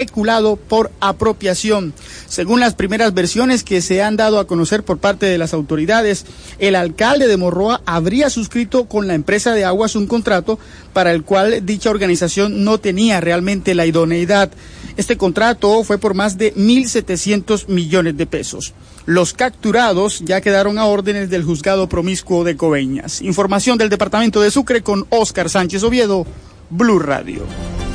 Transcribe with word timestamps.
especulado 0.00 0.56
por 0.56 0.90
apropiación. 1.00 1.92
Según 2.26 2.58
las 2.58 2.74
primeras 2.74 3.12
versiones 3.12 3.62
que 3.62 3.82
se 3.82 4.02
han 4.02 4.16
dado 4.16 4.38
a 4.38 4.46
conocer 4.46 4.82
por 4.82 4.98
parte 4.98 5.26
de 5.26 5.36
las 5.36 5.52
autoridades, 5.52 6.24
el 6.58 6.74
alcalde 6.74 7.26
de 7.26 7.36
Morroa 7.36 7.82
habría 7.84 8.30
suscrito 8.30 8.86
con 8.86 9.06
la 9.06 9.14
empresa 9.14 9.52
de 9.52 9.66
aguas 9.66 9.96
un 9.96 10.06
contrato 10.06 10.58
para 10.94 11.12
el 11.12 11.22
cual 11.22 11.66
dicha 11.66 11.90
organización 11.90 12.64
no 12.64 12.78
tenía 12.78 13.20
realmente 13.20 13.74
la 13.74 13.84
idoneidad. 13.84 14.50
Este 14.96 15.18
contrato 15.18 15.84
fue 15.84 15.98
por 15.98 16.14
más 16.14 16.38
de 16.38 16.54
1.700 16.54 17.68
millones 17.68 18.16
de 18.16 18.26
pesos. 18.26 18.72
Los 19.04 19.34
capturados 19.34 20.20
ya 20.24 20.40
quedaron 20.40 20.78
a 20.78 20.86
órdenes 20.86 21.30
del 21.30 21.44
juzgado 21.44 21.88
promiscuo 21.88 22.44
de 22.44 22.56
Coveñas. 22.56 23.20
Información 23.20 23.76
del 23.76 23.88
departamento 23.90 24.40
de 24.40 24.50
Sucre 24.50 24.82
con 24.82 25.06
Óscar 25.10 25.50
Sánchez 25.50 25.82
Oviedo, 25.82 26.26
Blue 26.70 27.00
Radio. 27.00 27.42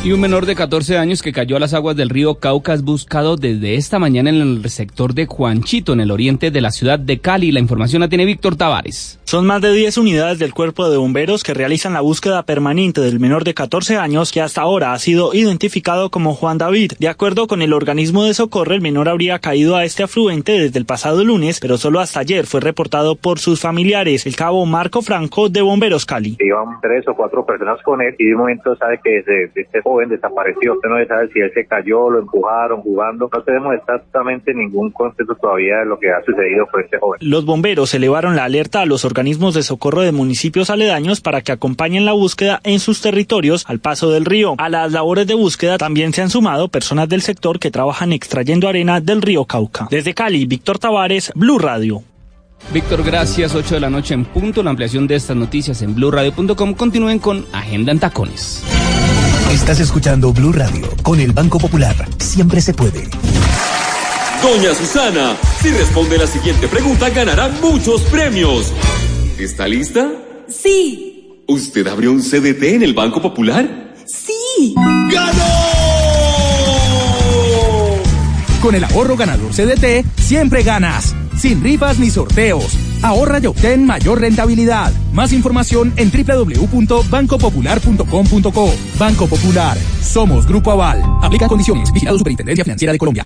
Y 0.03 0.11
un 0.11 0.19
menor 0.19 0.45
de 0.45 0.53
14 0.53 0.97
años 0.97 1.21
que 1.21 1.31
cayó 1.31 1.55
a 1.55 1.59
las 1.59 1.73
aguas 1.73 1.95
del 1.95 2.09
río 2.09 2.35
Cauca 2.35 2.75
buscado 2.75 3.37
desde 3.37 3.75
esta 3.75 3.99
mañana 3.99 4.29
en 4.29 4.35
el 4.35 4.69
sector 4.69 5.15
de 5.15 5.25
Juanchito, 5.25 5.93
en 5.93 6.01
el 6.01 6.11
oriente 6.11 6.51
de 6.51 6.61
la 6.61 6.71
ciudad 6.71 6.99
de 6.99 7.19
Cali. 7.19 7.51
La 7.51 7.61
información 7.61 8.01
la 8.01 8.09
tiene 8.09 8.25
Víctor 8.25 8.55
Tavares. 8.55 9.17
Son 9.27 9.47
más 9.47 9.59
de 9.59 9.73
10 9.73 9.97
unidades 9.97 10.37
del 10.37 10.53
cuerpo 10.53 10.87
de 10.87 10.97
bomberos 10.97 11.43
que 11.43 11.55
realizan 11.55 11.93
la 11.93 12.01
búsqueda 12.01 12.43
permanente 12.43 13.01
del 13.01 13.19
menor 13.19 13.43
de 13.43 13.55
14 13.55 13.97
años 13.97 14.31
que 14.31 14.39
hasta 14.39 14.61
ahora 14.61 14.93
ha 14.93 14.99
sido 14.99 15.33
identificado 15.33 16.11
como 16.11 16.35
Juan 16.35 16.59
David. 16.59 16.91
De 16.99 17.09
acuerdo 17.09 17.47
con 17.47 17.63
el 17.63 17.73
organismo 17.73 18.23
de 18.23 18.35
socorro, 18.35 18.75
el 18.75 18.81
menor 18.81 19.09
habría 19.09 19.39
caído 19.39 19.77
a 19.77 19.83
este 19.83 20.03
afluente 20.03 20.51
desde 20.51 20.77
el 20.77 20.85
pasado 20.85 21.23
lunes, 21.23 21.59
pero 21.59 21.77
solo 21.77 22.01
hasta 22.01 22.19
ayer 22.19 22.45
fue 22.45 22.61
reportado 22.61 23.15
por 23.15 23.39
sus 23.39 23.59
familiares. 23.59 24.27
El 24.27 24.35
cabo 24.35 24.63
Marco 24.67 25.01
Franco 25.01 25.49
de 25.49 25.63
Bomberos 25.63 26.05
Cali. 26.05 26.37
Iban 26.39 26.79
tres 26.79 27.07
o 27.07 27.15
cuatro 27.15 27.43
personas 27.47 27.81
con 27.81 28.03
él 28.03 28.13
y 28.19 28.27
de 28.27 28.35
un 28.35 28.41
momento 28.41 28.75
sabe 28.75 28.99
que 29.03 29.23
este 29.55 29.81
joven 29.81 30.09
desapareció. 30.09 30.75
Usted 30.75 30.87
no 30.87 31.03
sabe 31.07 31.29
si 31.33 31.39
él 31.39 31.51
se 31.51 31.65
cayó, 31.65 32.11
lo 32.11 32.19
empujaron 32.19 32.81
jugando. 32.81 33.27
No 33.33 33.41
tenemos 33.41 33.73
exactamente 33.73 34.53
ningún 34.53 34.91
concepto 34.91 35.33
todavía 35.33 35.79
de 35.79 35.85
lo 35.85 35.97
que 35.97 36.11
ha 36.11 36.23
sucedido 36.23 36.67
con 36.67 36.83
este 36.83 36.99
joven. 36.99 37.19
Los 37.23 37.43
bomberos 37.43 37.91
elevaron 37.95 38.35
la 38.35 38.43
alerta 38.43 38.81
a 38.81 38.85
los 38.85 39.03
organismos 39.03 39.14
de 39.15 39.63
socorro 39.63 40.01
de 40.01 40.11
municipios 40.11 40.69
aledaños 40.69 41.21
para 41.21 41.41
que 41.41 41.53
acompañen 41.53 42.05
la 42.05 42.11
búsqueda 42.11 42.59
en 42.63 42.79
sus 42.79 42.99
territorios 43.01 43.63
al 43.67 43.79
paso 43.79 44.11
del 44.11 44.25
río. 44.25 44.55
A 44.57 44.67
las 44.67 44.91
labores 44.91 45.25
de 45.25 45.33
búsqueda 45.33 45.77
también 45.77 46.13
se 46.13 46.21
han 46.21 46.29
sumado 46.29 46.67
personas 46.67 47.07
del 47.07 47.21
sector 47.21 47.59
que 47.59 47.71
trabajan 47.71 48.11
extrayendo 48.11 48.67
arena 48.67 48.99
del 48.99 49.21
río 49.21 49.45
Cauca. 49.45 49.87
Desde 49.89 50.13
Cali, 50.13 50.45
Víctor 50.45 50.79
Tavares, 50.79 51.31
Blue 51.33 51.59
Radio. 51.59 52.03
Víctor, 52.73 53.03
gracias. 53.03 53.55
8 53.55 53.75
de 53.75 53.81
la 53.81 53.89
noche 53.89 54.13
en 54.13 54.25
punto. 54.25 54.63
La 54.63 54.71
ampliación 54.71 55.07
de 55.07 55.15
estas 55.15 55.37
noticias 55.37 55.81
en 55.81 55.95
blurradio.com. 55.95 56.73
Continúen 56.73 57.19
con 57.19 57.45
Agenda 57.53 57.91
en 57.91 57.99
Tacones. 57.99 58.63
Estás 59.51 59.79
escuchando 59.79 60.33
Blue 60.33 60.51
Radio 60.51 60.87
con 61.03 61.19
el 61.19 61.31
Banco 61.31 61.57
Popular. 61.59 61.95
Siempre 62.17 62.59
se 62.61 62.73
puede. 62.73 63.07
Doña 64.45 64.73
Susana, 64.75 65.35
si 65.59 65.71
responde 65.71 66.19
la 66.19 66.27
siguiente 66.27 66.67
pregunta, 66.67 67.09
ganará 67.09 67.47
muchos 67.63 68.03
premios. 68.03 68.71
¿Está 69.39 69.67
lista? 69.67 70.11
Sí. 70.47 71.41
¿Usted 71.47 71.87
abrió 71.87 72.11
un 72.11 72.21
CDT 72.21 72.75
en 72.75 72.83
el 72.83 72.93
Banco 72.93 73.23
Popular? 73.23 73.95
Sí. 74.05 74.75
¡Ganó! 75.11 75.43
Con 78.61 78.75
el 78.75 78.83
ahorro 78.83 79.17
ganador 79.17 79.51
CDT, 79.51 80.05
siempre 80.21 80.61
ganas. 80.61 81.15
Sin 81.39 81.63
rifas 81.63 81.97
ni 81.97 82.11
sorteos. 82.11 82.77
Ahorra 83.01 83.39
y 83.39 83.47
obtén 83.47 83.83
mayor 83.83 84.21
rentabilidad. 84.21 84.93
Más 85.11 85.33
información 85.33 85.91
en 85.97 86.11
www.bancopopular.com.co. 86.11 88.73
Banco 88.99 89.27
Popular. 89.27 89.75
Somos 90.03 90.45
Grupo 90.45 90.71
Aval. 90.71 91.01
Aplica 91.23 91.47
condiciones. 91.47 91.91
Vigilado 91.91 92.19
Superintendencia 92.19 92.63
Financiera 92.63 92.93
de 92.93 92.99
Colombia. 92.99 93.25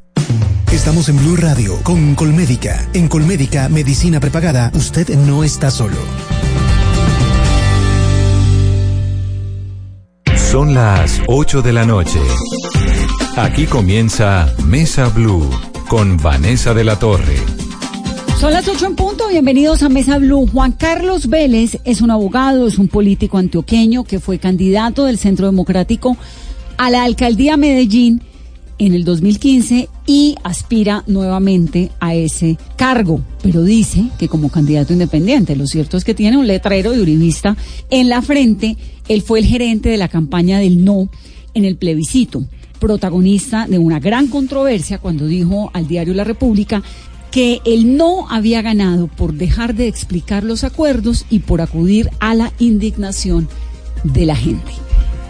Estamos 0.81 1.09
en 1.09 1.17
Blue 1.17 1.35
Radio 1.35 1.77
con 1.83 2.15
Colmédica. 2.15 2.89
En 2.95 3.07
Colmédica, 3.07 3.69
medicina 3.69 4.19
prepagada, 4.19 4.71
usted 4.73 5.15
no 5.15 5.43
está 5.43 5.69
solo. 5.69 5.97
Son 10.35 10.73
las 10.73 11.21
8 11.27 11.61
de 11.61 11.71
la 11.71 11.85
noche. 11.85 12.19
Aquí 13.35 13.67
comienza 13.67 14.51
Mesa 14.65 15.09
Blue 15.09 15.47
con 15.87 16.17
Vanessa 16.17 16.73
de 16.73 16.83
la 16.83 16.97
Torre. 16.97 17.37
Son 18.39 18.51
las 18.51 18.67
8 18.67 18.87
en 18.87 18.95
punto, 18.95 19.27
bienvenidos 19.27 19.83
a 19.83 19.89
Mesa 19.89 20.17
Blue. 20.17 20.49
Juan 20.51 20.71
Carlos 20.71 21.27
Vélez 21.27 21.77
es 21.83 22.01
un 22.01 22.09
abogado, 22.09 22.65
es 22.65 22.79
un 22.79 22.87
político 22.87 23.37
antioqueño 23.37 24.03
que 24.03 24.19
fue 24.19 24.39
candidato 24.39 25.05
del 25.05 25.19
Centro 25.19 25.45
Democrático 25.45 26.17
a 26.77 26.89
la 26.89 27.03
alcaldía 27.03 27.55
Medellín 27.55 28.23
en 28.81 28.95
el 28.95 29.03
2015 29.03 29.89
y 30.07 30.35
aspira 30.43 31.03
nuevamente 31.05 31.91
a 31.99 32.15
ese 32.15 32.57
cargo, 32.77 33.21
pero 33.43 33.63
dice 33.63 34.05
que 34.17 34.27
como 34.27 34.49
candidato 34.49 34.91
independiente. 34.91 35.55
Lo 35.55 35.67
cierto 35.67 35.97
es 35.97 36.03
que 36.03 36.15
tiene 36.15 36.37
un 36.37 36.47
letrero 36.47 36.89
de 36.89 36.99
uribista 36.99 37.55
en 37.91 38.09
la 38.09 38.23
frente. 38.23 38.77
Él 39.07 39.21
fue 39.21 39.37
el 39.37 39.45
gerente 39.45 39.89
de 39.89 39.97
la 39.97 40.07
campaña 40.07 40.57
del 40.57 40.83
no 40.83 41.09
en 41.53 41.63
el 41.65 41.75
plebiscito, 41.75 42.43
protagonista 42.79 43.67
de 43.67 43.77
una 43.77 43.99
gran 43.99 44.25
controversia 44.27 44.97
cuando 44.97 45.27
dijo 45.27 45.69
al 45.75 45.87
diario 45.87 46.15
La 46.15 46.23
República 46.23 46.81
que 47.29 47.61
el 47.65 47.95
no 47.97 48.27
había 48.31 48.63
ganado 48.63 49.05
por 49.05 49.35
dejar 49.35 49.75
de 49.75 49.87
explicar 49.87 50.43
los 50.43 50.63
acuerdos 50.63 51.27
y 51.29 51.39
por 51.39 51.61
acudir 51.61 52.09
a 52.19 52.33
la 52.33 52.51
indignación 52.57 53.47
de 54.03 54.25
la 54.25 54.35
gente. 54.35 54.71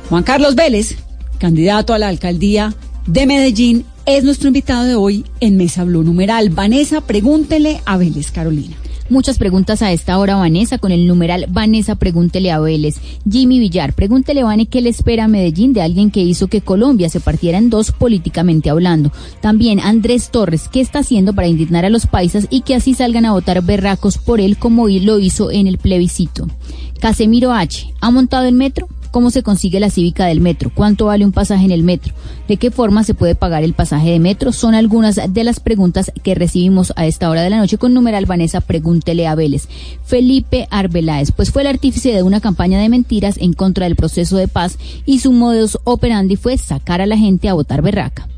Juan 0.07 0.23
Carlos 0.23 0.55
Vélez, 0.55 0.95
candidato 1.37 1.93
a 1.93 1.99
la 1.99 2.07
alcaldía 2.07 2.73
de 3.07 3.25
Medellín, 3.25 3.85
es 4.05 4.23
nuestro 4.23 4.47
invitado 4.47 4.83
de 4.83 4.95
hoy 4.95 5.25
en 5.39 5.57
Mesa 5.57 5.83
Blue 5.83 6.03
Numeral. 6.03 6.49
Vanessa, 6.49 7.01
pregúntele 7.01 7.81
a 7.85 7.97
Vélez 7.97 8.31
Carolina. 8.31 8.75
Muchas 9.11 9.37
preguntas 9.37 9.81
a 9.81 9.91
esta 9.91 10.17
hora, 10.17 10.37
Vanessa, 10.37 10.77
con 10.77 10.93
el 10.93 11.05
numeral 11.05 11.45
Vanessa, 11.49 11.95
pregúntele 11.95 12.49
a 12.49 12.61
Vélez. 12.61 13.01
Jimmy 13.29 13.59
Villar, 13.59 13.91
pregúntele, 13.91 14.43
Vane, 14.43 14.67
qué 14.67 14.79
le 14.79 14.89
espera 14.89 15.25
a 15.25 15.27
Medellín 15.27 15.73
de 15.73 15.81
alguien 15.81 16.11
que 16.11 16.21
hizo 16.21 16.47
que 16.47 16.61
Colombia 16.61 17.09
se 17.09 17.19
partiera 17.19 17.57
en 17.57 17.69
dos 17.69 17.91
políticamente 17.91 18.69
hablando. 18.69 19.11
También 19.41 19.81
Andrés 19.81 20.29
Torres, 20.29 20.69
¿qué 20.71 20.79
está 20.79 20.99
haciendo 20.99 21.33
para 21.33 21.49
indignar 21.49 21.83
a 21.83 21.89
los 21.89 22.07
paisas 22.07 22.47
y 22.49 22.61
que 22.61 22.73
así 22.73 22.93
salgan 22.93 23.25
a 23.25 23.33
votar 23.33 23.61
berracos 23.61 24.17
por 24.17 24.39
él 24.39 24.57
como 24.57 24.87
lo 24.87 25.19
hizo 25.19 25.51
en 25.51 25.67
el 25.67 25.77
plebiscito? 25.77 26.47
Casemiro 27.01 27.51
H, 27.51 27.93
¿ha 27.99 28.11
montado 28.11 28.45
el 28.45 28.55
metro? 28.55 28.87
¿Cómo 29.11 29.29
se 29.29 29.43
consigue 29.43 29.81
la 29.81 29.89
cívica 29.89 30.25
del 30.25 30.39
metro? 30.39 30.71
¿Cuánto 30.73 31.07
vale 31.07 31.25
un 31.25 31.33
pasaje 31.33 31.65
en 31.65 31.71
el 31.71 31.83
metro? 31.83 32.13
¿De 32.47 32.55
qué 32.55 32.71
forma 32.71 33.03
se 33.03 33.13
puede 33.13 33.35
pagar 33.35 33.63
el 33.63 33.73
pasaje 33.73 34.11
de 34.11 34.19
metro? 34.19 34.53
Son 34.53 34.73
algunas 34.73 35.19
de 35.27 35.43
las 35.43 35.59
preguntas 35.59 36.11
que 36.23 36.33
recibimos 36.33 36.93
a 36.95 37.05
esta 37.05 37.29
hora 37.29 37.41
de 37.41 37.49
la 37.49 37.57
noche 37.57 37.77
con 37.77 37.93
numeral 37.93 38.25
Vanessa 38.25 38.61
Pregúntele 38.61 39.27
a 39.27 39.35
Vélez. 39.35 39.67
Felipe 40.05 40.67
Arbeláez, 40.71 41.33
pues 41.33 41.51
fue 41.51 41.63
el 41.63 41.67
artífice 41.67 42.13
de 42.13 42.23
una 42.23 42.39
campaña 42.39 42.79
de 42.79 42.87
mentiras 42.87 43.37
en 43.37 43.51
contra 43.51 43.85
del 43.85 43.97
proceso 43.97 44.37
de 44.37 44.47
paz 44.47 44.77
y 45.05 45.19
su 45.19 45.33
modus 45.33 45.77
operandi 45.83 46.37
fue 46.37 46.57
sacar 46.57 47.01
a 47.01 47.05
la 47.05 47.17
gente 47.17 47.49
a 47.49 47.53
votar 47.53 47.81
berraca. 47.81 48.29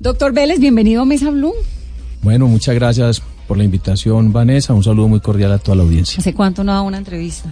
Doctor 0.00 0.32
Vélez, 0.32 0.58
bienvenido 0.58 1.02
a 1.02 1.04
Mesa 1.04 1.30
Blue. 1.30 1.52
Bueno, 2.22 2.48
muchas 2.48 2.74
gracias 2.74 3.22
por 3.46 3.58
la 3.58 3.64
invitación, 3.64 4.32
Vanessa. 4.32 4.72
Un 4.72 4.82
saludo 4.82 5.08
muy 5.08 5.20
cordial 5.20 5.52
a 5.52 5.58
toda 5.58 5.76
la 5.76 5.82
audiencia. 5.82 6.18
¿Hace 6.18 6.32
cuánto 6.32 6.64
no 6.64 6.72
da 6.72 6.80
una 6.80 6.96
entrevista? 6.96 7.50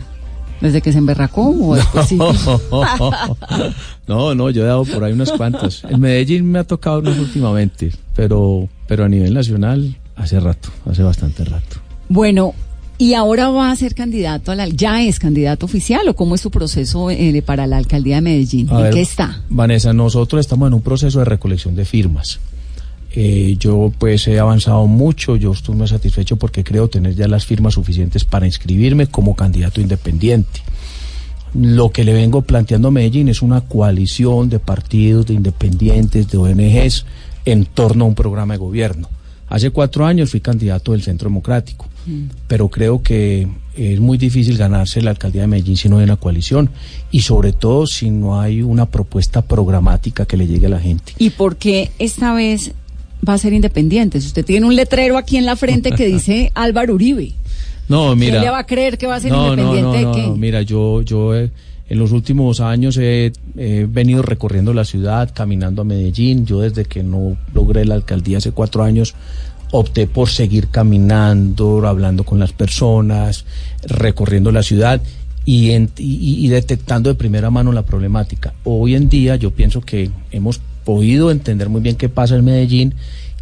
¿Desde 0.61 0.83
que 0.83 0.93
se 0.93 0.99
emberracó 0.99 1.49
o 1.51 1.75
después 1.77 2.07
sí? 2.07 2.17
no, 4.07 4.35
no, 4.35 4.51
yo 4.51 4.63
he 4.63 4.67
dado 4.67 4.85
por 4.85 5.05
ahí 5.05 5.13
unas 5.13 5.33
cuantas. 5.33 5.85
En 5.89 6.01
Medellín 6.01 6.51
me 6.51 6.59
ha 6.59 6.65
tocado 6.65 6.99
unas 7.01 7.19
últimamente, 7.19 7.93
pero, 8.15 8.69
pero 8.87 9.05
a 9.05 9.09
nivel 9.09 9.35
nacional 9.35 9.97
hace 10.17 10.39
rato, 10.39 10.69
hace 10.91 11.03
bastante 11.03 11.45
rato. 11.45 11.79
Bueno, 12.09 12.55
¿y 12.99 13.15
ahora 13.15 13.49
va 13.51 13.71
a 13.71 13.77
ser 13.77 13.95
candidato 13.95 14.53
a 14.53 14.57
la... 14.57 14.69
¿Ya 14.69 15.03
es 15.03 15.19
candidato 15.19 15.67
oficial 15.67 16.07
o 16.09 16.15
cómo 16.15 16.35
es 16.35 16.41
su 16.41 16.51
proceso 16.51 17.11
eh, 17.11 17.43
para 17.45 17.67
la 17.67 17.79
alcaldía 17.79 18.17
de 18.17 18.23
Medellín? 18.23 18.69
A 18.71 18.77
¿En 18.77 18.83
ver, 18.83 18.95
qué 18.95 19.01
está? 19.01 19.43
Vanessa, 19.49 19.93
nosotros 19.93 20.41
estamos 20.41 20.69
en 20.69 20.75
un 20.75 20.83
proceso 20.83 21.21
de 21.21 21.25
recolección 21.25 21.75
de 21.75 21.85
firmas. 21.85 22.41
Eh, 23.13 23.57
yo 23.59 23.93
pues 23.99 24.29
he 24.29 24.39
avanzado 24.39 24.87
mucho, 24.87 25.35
yo 25.37 25.53
estoy 25.53 25.75
muy 25.75 25.89
satisfecho 25.89 26.37
porque 26.37 26.63
creo 26.63 26.89
tener 26.89 27.15
ya 27.15 27.27
las 27.27 27.45
firmas 27.45 27.75
suficientes 27.75 28.25
para 28.25 28.47
inscribirme 28.47 29.09
como 29.09 29.35
candidato 29.35 29.81
independiente. 29.81 30.63
Lo 31.55 31.91
que 31.91 32.05
le 32.05 32.13
vengo 32.13 32.43
planteando 32.43 32.89
a 32.89 32.91
Medellín 32.93 33.29
es 33.29 33.43
una 33.43 33.63
coalición 33.63 34.49
de 34.49 34.61
partidos, 34.61 35.27
de 35.27 35.35
independientes, 35.35 36.29
de 36.29 36.39
ONGs 36.39 37.05
en 37.45 37.67
torno 37.67 38.05
a 38.05 38.09
un 38.09 38.15
programa 38.15 38.55
de 38.55 38.59
gobierno. 38.59 39.09
Hace 39.49 39.71
cuatro 39.71 40.07
años 40.07 40.31
fui 40.31 40.41
candidato 40.41 40.93
del 40.93 41.03
Centro 41.03 41.29
Democrático, 41.29 41.87
pero 42.47 42.69
creo 42.69 43.03
que 43.03 43.49
es 43.77 43.99
muy 43.99 44.17
difícil 44.17 44.57
ganarse 44.57 45.03
la 45.03 45.11
alcaldía 45.11 45.43
de 45.43 45.49
Medellín 45.49 45.77
si 45.77 45.89
no 45.89 45.99
hay 45.99 46.05
una 46.05 46.17
coalición 46.17 46.71
y 47.11 47.23
sobre 47.23 47.53
todo 47.53 47.87
si 47.89 48.11
no 48.11 48.41
hay 48.41 48.63
una 48.63 48.87
propuesta 48.87 49.43
programática 49.43 50.25
que 50.25 50.37
le 50.37 50.47
llegue 50.47 50.67
a 50.67 50.71
la 50.71 50.79
gente. 50.79 51.15
¿Y 51.19 51.31
por 51.31 51.57
qué 51.57 51.91
esta 51.99 52.33
vez 52.33 52.73
va 53.29 53.35
a 53.35 53.39
ser 53.39 53.53
independiente? 53.53 54.21
Si 54.21 54.27
usted 54.29 54.45
tiene 54.45 54.67
un 54.67 54.75
letrero 54.77 55.17
aquí 55.19 55.37
en 55.37 55.47
la 55.47 55.57
frente 55.57 55.93
que 55.93 56.07
dice 56.07 56.51
Álvaro 56.55 56.95
Uribe. 56.95 57.33
No, 57.89 58.15
mira. 58.17 58.33
¿Quién 58.35 58.43
le 58.45 58.51
va 58.51 58.59
a 58.61 58.67
creer 58.67 58.99
que 58.99 59.07
va 59.07 59.17
a 59.17 59.21
ser 59.21 59.33
no, 59.33 59.55
no, 59.57 59.63
independiente 59.63 60.03
no, 60.03 60.09
de 60.15 60.21
qué? 60.21 60.27
no, 60.29 60.37
mira, 60.37 60.63
yo, 60.63 61.03
yo 61.03 61.35
eh, 61.35 61.51
en 61.89 61.99
los 61.99 62.13
últimos 62.13 62.61
años 62.61 62.97
he, 62.99 63.33
he 63.57 63.87
venido 63.91 64.23
recorriendo 64.23 64.73
la 64.73 64.85
ciudad, 64.85 65.31
caminando 65.35 65.83
a 65.83 65.85
Medellín. 65.85 66.47
Yo 66.47 66.61
desde 66.61 66.85
que 66.85 67.03
no 67.03 67.37
logré 67.53 67.85
la 67.85 67.97
alcaldía 67.97 68.39
hace 68.39 68.53
cuatro 68.53 68.85
años, 68.85 69.15
opté 69.73 70.07
por 70.07 70.29
seguir 70.29 70.69
caminando, 70.69 71.87
hablando 71.87 72.25
con 72.25 72.39
las 72.39 72.53
personas, 72.53 73.45
recorriendo 73.85 74.53
la 74.53 74.63
ciudad 74.63 75.01
y, 75.45 75.71
en- 75.73 75.91
y- 75.99 76.45
y 76.45 76.49
detectando 76.49 77.09
de 77.11 77.17
primera 77.17 77.51
mano 77.51 77.73
la 77.73 77.83
problemática. 77.85 78.55
Hoy 78.65 78.95
en 78.95 79.09
día 79.09 79.35
yo 79.37 79.51
pienso 79.51 79.81
que 79.81 80.11
hemos 80.31 80.61
podido 80.95 81.31
entender 81.31 81.69
muy 81.69 81.81
bien 81.81 81.97
qué 81.97 82.09
pasa 82.09 82.35
en 82.37 82.45
Medellín 82.45 82.95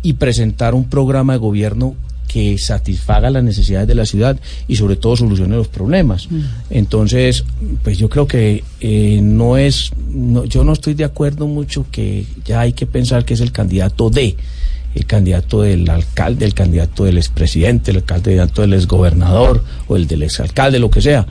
y 0.02 0.14
presentar 0.14 0.74
un 0.74 0.84
programa 0.84 1.32
de 1.34 1.38
gobierno 1.38 1.94
que 2.28 2.58
satisfaga 2.58 3.30
las 3.30 3.42
necesidades 3.42 3.88
de 3.88 3.94
la 3.94 4.04
ciudad 4.04 4.38
y 4.68 4.76
sobre 4.76 4.96
todo 4.96 5.16
solucione 5.16 5.56
los 5.56 5.68
problemas. 5.68 6.28
Entonces, 6.68 7.44
pues 7.82 7.96
yo 7.98 8.08
creo 8.10 8.26
que 8.26 8.62
eh, 8.80 9.20
no 9.22 9.56
es, 9.56 9.90
no- 10.12 10.44
yo 10.44 10.62
no 10.62 10.72
estoy 10.74 10.92
de 10.94 11.04
acuerdo 11.04 11.46
mucho 11.46 11.86
que 11.90 12.26
ya 12.44 12.60
hay 12.60 12.74
que 12.74 12.84
pensar 12.86 13.24
que 13.24 13.32
es 13.34 13.40
el 13.40 13.50
candidato 13.50 14.10
de, 14.10 14.36
el 14.94 15.06
candidato 15.06 15.62
del 15.62 15.88
alcalde, 15.88 16.44
el 16.44 16.52
candidato 16.54 17.04
del 17.04 17.16
expresidente, 17.16 17.90
el 17.92 18.04
candidato 18.04 18.60
del 18.60 18.74
exgobernador 18.74 19.64
o 19.86 19.96
el 19.96 20.06
del 20.06 20.22
exalcalde, 20.22 20.78
lo 20.78 20.90
que 20.90 21.00
sea. 21.00 21.26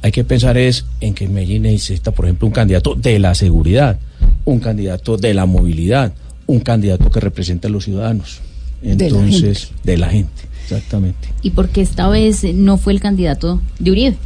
Hay 0.00 0.12
que 0.12 0.24
pensar 0.24 0.56
es 0.56 0.84
en 1.02 1.12
que 1.12 1.28
Medellín 1.28 1.62
necesita, 1.62 2.10
por 2.12 2.24
ejemplo, 2.24 2.46
un 2.46 2.52
candidato 2.54 2.94
de 2.94 3.18
la 3.18 3.34
seguridad, 3.34 3.98
un 4.44 4.60
candidato 4.60 5.16
de 5.16 5.34
la 5.34 5.46
movilidad, 5.46 6.12
un 6.46 6.60
candidato 6.60 7.10
que 7.10 7.20
represente 7.20 7.66
a 7.66 7.70
los 7.70 7.84
ciudadanos. 7.84 8.40
De 8.82 8.94
la 9.10 9.18
Entonces, 9.18 9.72
de 9.82 9.96
la 9.98 10.08
gente, 10.08 10.42
exactamente. 10.62 11.28
¿Y 11.42 11.50
por 11.50 11.68
qué 11.68 11.80
esta 11.80 12.08
vez 12.08 12.44
no 12.54 12.78
fue 12.78 12.92
el 12.92 13.00
candidato 13.00 13.60
de 13.80 13.90
Uribe? 13.90 14.16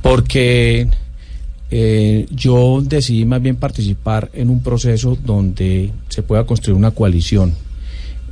Porque 0.00 0.88
eh, 1.70 2.26
yo 2.30 2.82
decidí 2.82 3.24
más 3.26 3.40
bien 3.42 3.56
participar 3.56 4.30
en 4.32 4.48
un 4.50 4.60
proceso 4.62 5.16
donde 5.24 5.90
se 6.08 6.22
pueda 6.22 6.44
construir 6.44 6.76
una 6.76 6.90
coalición. 6.90 7.54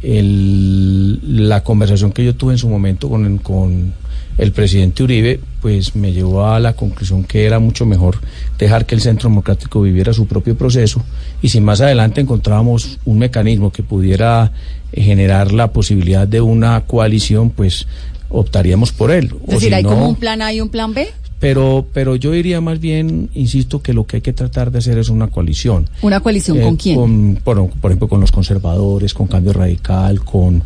El- 0.02 1.46
la 1.48 1.62
conversación 1.62 2.12
que 2.12 2.24
yo 2.24 2.34
tuve 2.34 2.52
en 2.54 2.58
su 2.58 2.68
momento 2.68 3.08
con, 3.08 3.38
con 3.38 3.92
el 4.40 4.52
presidente 4.52 5.02
Uribe, 5.02 5.38
pues 5.60 5.94
me 5.94 6.12
llevó 6.12 6.46
a 6.46 6.58
la 6.58 6.72
conclusión 6.72 7.24
que 7.24 7.44
era 7.44 7.58
mucho 7.58 7.84
mejor 7.84 8.18
dejar 8.58 8.86
que 8.86 8.94
el 8.94 9.02
Centro 9.02 9.28
Democrático 9.28 9.82
viviera 9.82 10.14
su 10.14 10.26
propio 10.26 10.56
proceso 10.56 11.04
y 11.42 11.50
si 11.50 11.60
más 11.60 11.82
adelante 11.82 12.22
encontrábamos 12.22 12.98
un 13.04 13.18
mecanismo 13.18 13.70
que 13.70 13.82
pudiera 13.82 14.50
eh, 14.92 15.02
generar 15.02 15.52
la 15.52 15.72
posibilidad 15.72 16.26
de 16.26 16.40
una 16.40 16.80
coalición, 16.86 17.50
pues 17.50 17.86
optaríamos 18.30 18.92
por 18.92 19.10
él. 19.10 19.30
Es 19.46 19.54
decir, 19.54 19.74
hay 19.74 19.82
como 19.82 20.08
un 20.08 20.16
plan 20.16 20.40
A 20.40 20.54
y 20.54 20.62
un 20.62 20.70
plan 20.70 20.94
B. 20.94 21.08
Pero, 21.40 21.86
pero 21.94 22.16
yo 22.16 22.32
diría 22.32 22.60
más 22.60 22.80
bien, 22.80 23.30
insisto, 23.34 23.80
que 23.80 23.94
lo 23.94 24.06
que 24.06 24.16
hay 24.18 24.20
que 24.20 24.34
tratar 24.34 24.70
de 24.70 24.78
hacer 24.78 24.98
es 24.98 25.08
una 25.08 25.28
coalición. 25.28 25.88
¿Una 26.02 26.20
coalición 26.20 26.58
Eh, 26.58 26.62
con 26.62 26.76
quién? 26.76 26.96
Con, 26.96 27.38
por, 27.42 27.70
por 27.70 27.90
ejemplo, 27.90 28.08
con 28.08 28.20
los 28.20 28.30
conservadores, 28.30 29.14
con 29.14 29.26
Cambio 29.26 29.54
Radical, 29.54 30.22
con 30.22 30.62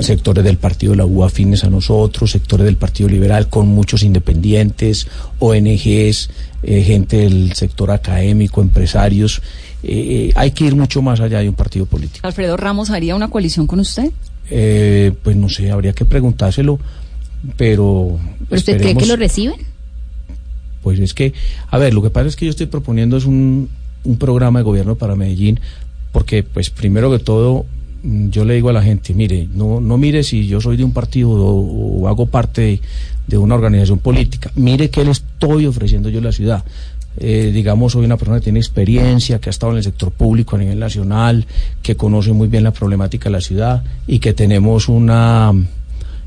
sectores 0.00 0.42
del 0.42 0.56
partido 0.58 0.90
de 0.92 0.96
la 0.98 1.06
U 1.06 1.22
afines 1.22 1.62
a 1.62 1.70
nosotros, 1.70 2.32
sectores 2.32 2.66
del 2.66 2.76
Partido 2.76 3.08
Liberal, 3.08 3.48
con 3.48 3.68
muchos 3.68 4.02
independientes, 4.02 5.06
ONGs, 5.38 6.28
eh, 6.64 6.82
gente 6.82 7.18
del 7.18 7.52
sector 7.52 7.92
académico, 7.92 8.60
empresarios. 8.60 9.40
Eh, 9.84 10.32
hay 10.34 10.50
que 10.50 10.64
ir 10.64 10.74
mucho 10.74 11.02
más 11.02 11.20
allá 11.20 11.38
de 11.38 11.48
un 11.48 11.54
partido 11.54 11.86
político. 11.86 12.26
¿Alfredo 12.26 12.56
Ramos 12.56 12.90
haría 12.90 13.14
una 13.14 13.28
coalición 13.28 13.68
con 13.68 13.78
usted? 13.78 14.10
Eh, 14.50 15.12
pues 15.22 15.36
no 15.36 15.48
sé, 15.48 15.70
habría 15.70 15.92
que 15.92 16.04
preguntárselo, 16.04 16.80
pero... 17.56 18.18
¿Pero 18.48 18.58
usted 18.58 18.78
cree 18.78 18.96
que 18.96 19.06
lo 19.06 19.14
reciben? 19.14 19.54
Pues 20.86 21.00
es 21.00 21.14
que, 21.14 21.34
a 21.68 21.78
ver, 21.78 21.94
lo 21.94 22.00
que 22.00 22.10
pasa 22.10 22.28
es 22.28 22.36
que 22.36 22.44
yo 22.44 22.50
estoy 22.50 22.66
proponiendo 22.66 23.16
es 23.16 23.24
un, 23.24 23.68
un 24.04 24.18
programa 24.18 24.60
de 24.60 24.62
gobierno 24.62 24.94
para 24.94 25.16
Medellín, 25.16 25.58
porque 26.12 26.44
pues 26.44 26.70
primero 26.70 27.10
que 27.10 27.18
todo 27.18 27.66
mm, 28.04 28.28
yo 28.28 28.44
le 28.44 28.54
digo 28.54 28.68
a 28.68 28.72
la 28.72 28.84
gente, 28.84 29.12
mire, 29.12 29.48
no, 29.52 29.80
no 29.80 29.98
mire 29.98 30.22
si 30.22 30.46
yo 30.46 30.60
soy 30.60 30.76
de 30.76 30.84
un 30.84 30.92
partido 30.92 31.30
o, 31.32 32.06
hago 32.06 32.26
parte 32.26 32.60
de, 32.62 32.80
de 33.26 33.36
una 33.36 33.56
organización 33.56 33.98
política, 33.98 34.52
mire 34.54 34.88
qué 34.88 35.04
le 35.04 35.10
estoy 35.10 35.66
ofreciendo 35.66 36.08
yo 36.08 36.20
a 36.20 36.22
la 36.22 36.30
ciudad. 36.30 36.64
Eh, 37.18 37.50
digamos, 37.52 37.94
soy 37.94 38.04
una 38.04 38.16
persona 38.16 38.38
que 38.38 38.44
tiene 38.44 38.60
experiencia, 38.60 39.40
que 39.40 39.48
ha 39.48 39.50
estado 39.50 39.72
en 39.72 39.78
el 39.78 39.82
sector 39.82 40.12
público 40.12 40.54
a 40.54 40.60
nivel 40.60 40.78
nacional, 40.78 41.46
que 41.82 41.96
conoce 41.96 42.32
muy 42.32 42.46
bien 42.46 42.62
la 42.62 42.72
problemática 42.72 43.24
de 43.24 43.32
la 43.32 43.40
ciudad 43.40 43.82
y 44.06 44.20
que 44.20 44.34
tenemos 44.34 44.88
una 44.88 45.52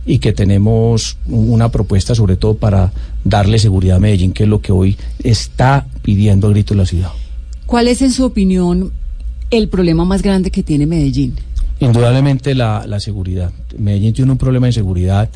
y 0.05 0.19
que 0.19 0.33
tenemos 0.33 1.17
una 1.27 1.69
propuesta 1.69 2.15
sobre 2.15 2.35
todo 2.35 2.55
para 2.55 2.91
darle 3.23 3.59
seguridad 3.59 3.97
a 3.97 3.99
Medellín, 3.99 4.33
que 4.33 4.43
es 4.43 4.49
lo 4.49 4.61
que 4.61 4.71
hoy 4.71 4.97
está 5.23 5.87
pidiendo 6.01 6.47
a 6.47 6.51
grito 6.51 6.73
la 6.73 6.85
ciudad. 6.85 7.11
¿Cuál 7.65 7.87
es, 7.87 8.01
en 8.01 8.11
su 8.11 8.25
opinión, 8.25 8.91
el 9.51 9.69
problema 9.69 10.05
más 10.05 10.21
grande 10.21 10.51
que 10.51 10.63
tiene 10.63 10.85
Medellín? 10.85 11.35
Indudablemente 11.79 12.55
la, 12.55 12.85
la 12.87 12.99
seguridad. 12.99 13.51
Medellín 13.77 14.13
tiene 14.13 14.31
un 14.31 14.37
problema 14.37 14.67
de 14.67 14.73
seguridad 14.73 15.29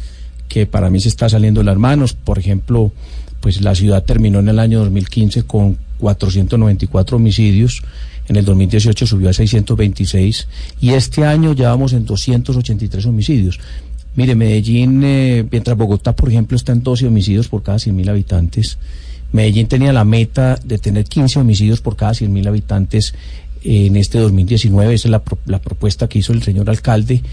que 0.47 0.65
para 0.65 0.89
mí 0.89 0.99
se 0.99 1.09
está 1.09 1.29
saliendo 1.29 1.61
de 1.61 1.65
las 1.65 1.77
manos. 1.77 2.13
Por 2.13 2.39
ejemplo, 2.39 2.91
pues 3.39 3.61
la 3.61 3.75
ciudad 3.75 4.03
terminó 4.03 4.39
en 4.39 4.49
el 4.49 4.59
año 4.59 4.79
2015 4.79 5.43
con 5.43 5.77
494 5.99 7.17
homicidios. 7.17 7.83
En 8.27 8.37
el 8.37 8.45
2018 8.45 9.05
subió 9.05 9.29
a 9.29 9.33
626 9.33 10.47
y 10.79 10.91
este 10.91 11.25
año 11.25 11.53
ya 11.53 11.69
vamos 11.69 11.93
en 11.93 12.05
283 12.05 13.05
homicidios. 13.05 13.59
Mire, 14.15 14.35
Medellín, 14.35 15.01
eh, 15.03 15.45
mientras 15.49 15.75
Bogotá, 15.77 16.15
por 16.15 16.29
ejemplo, 16.29 16.55
está 16.55 16.71
en 16.71 16.83
12 16.83 17.07
homicidios 17.07 17.47
por 17.47 17.63
cada 17.63 17.77
100.000 17.79 18.09
habitantes, 18.09 18.77
Medellín 19.31 19.67
tenía 19.67 19.91
la 19.91 20.03
meta 20.05 20.59
de 20.63 20.77
tener 20.77 21.05
15 21.05 21.39
homicidios 21.39 21.81
por 21.81 21.95
cada 21.95 22.11
100.000 22.11 22.47
habitantes 22.47 23.15
en 23.63 23.95
este 23.95 24.19
2019. 24.19 24.93
Esa 24.93 25.07
es 25.07 25.11
la, 25.11 25.23
pro- 25.23 25.39
la 25.47 25.59
propuesta 25.59 26.07
que 26.07 26.19
hizo 26.19 26.33
el 26.33 26.43
señor 26.43 26.69
alcalde. 26.69 27.23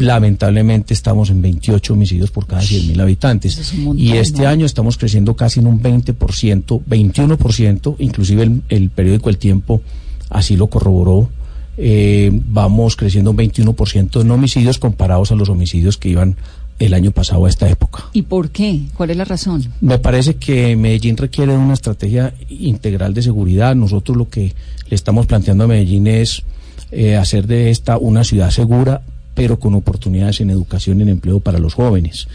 Lamentablemente 0.00 0.94
estamos 0.94 1.28
en 1.28 1.42
28 1.42 1.92
homicidios 1.92 2.30
por 2.30 2.46
cada 2.46 2.62
100.000 2.62 2.98
habitantes. 3.02 3.58
es 3.58 3.72
un 3.74 3.84
montón, 3.84 4.02
y 4.06 4.12
este 4.12 4.42
¿no? 4.42 4.48
año 4.48 4.64
estamos 4.64 4.96
creciendo 4.96 5.34
casi 5.36 5.60
en 5.60 5.66
un 5.66 5.82
20%, 5.82 6.80
21%, 6.88 7.96
inclusive 7.98 8.44
el, 8.44 8.62
el 8.70 8.88
periódico 8.90 9.28
El 9.28 9.36
Tiempo 9.38 9.82
así 10.30 10.56
lo 10.56 10.68
corroboró. 10.68 11.28
Eh, 11.76 12.30
vamos 12.32 12.96
creciendo 12.96 13.30
un 13.30 13.38
21% 13.38 14.20
en 14.20 14.30
homicidios 14.30 14.78
comparados 14.78 15.32
a 15.32 15.34
los 15.34 15.48
homicidios 15.48 15.96
que 15.96 16.10
iban 16.10 16.36
el 16.78 16.94
año 16.94 17.12
pasado 17.12 17.46
a 17.46 17.48
esta 17.48 17.68
época. 17.68 18.04
¿Y 18.12 18.22
por 18.22 18.50
qué? 18.50 18.82
¿Cuál 18.94 19.10
es 19.10 19.16
la 19.16 19.24
razón? 19.24 19.64
Me 19.80 19.98
parece 19.98 20.34
que 20.34 20.76
Medellín 20.76 21.16
requiere 21.16 21.56
una 21.56 21.74
estrategia 21.74 22.34
integral 22.48 23.14
de 23.14 23.22
seguridad. 23.22 23.74
Nosotros 23.74 24.16
lo 24.16 24.28
que 24.28 24.52
le 24.88 24.94
estamos 24.94 25.26
planteando 25.26 25.64
a 25.64 25.68
Medellín 25.68 26.06
es 26.06 26.42
eh, 26.90 27.16
hacer 27.16 27.46
de 27.46 27.70
esta 27.70 27.98
una 27.98 28.24
ciudad 28.24 28.50
segura, 28.50 29.02
pero 29.34 29.58
con 29.58 29.74
oportunidades 29.74 30.40
en 30.40 30.50
educación 30.50 30.98
y 30.98 31.02
en 31.02 31.08
empleo 31.10 31.40
para 31.40 31.58
los 31.58 31.74
jóvenes. 31.74 32.26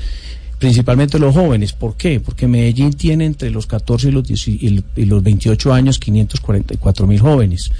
Principalmente 0.59 1.19
los 1.19 1.35
jóvenes. 1.35 1.73
¿Por 1.73 1.95
qué? 1.95 2.19
Porque 2.19 2.47
Medellín 2.47 2.93
tiene 2.93 3.25
entre 3.25 3.51
los 3.51 3.67
14 3.67 4.07
y 4.09 4.11
los, 4.11 4.27
10 4.27 4.47
y 4.47 5.05
los 5.05 5.21
28 5.21 5.71
años 5.73 5.99
544 5.99 7.05
mil 7.05 7.19
jóvenes. 7.19 7.71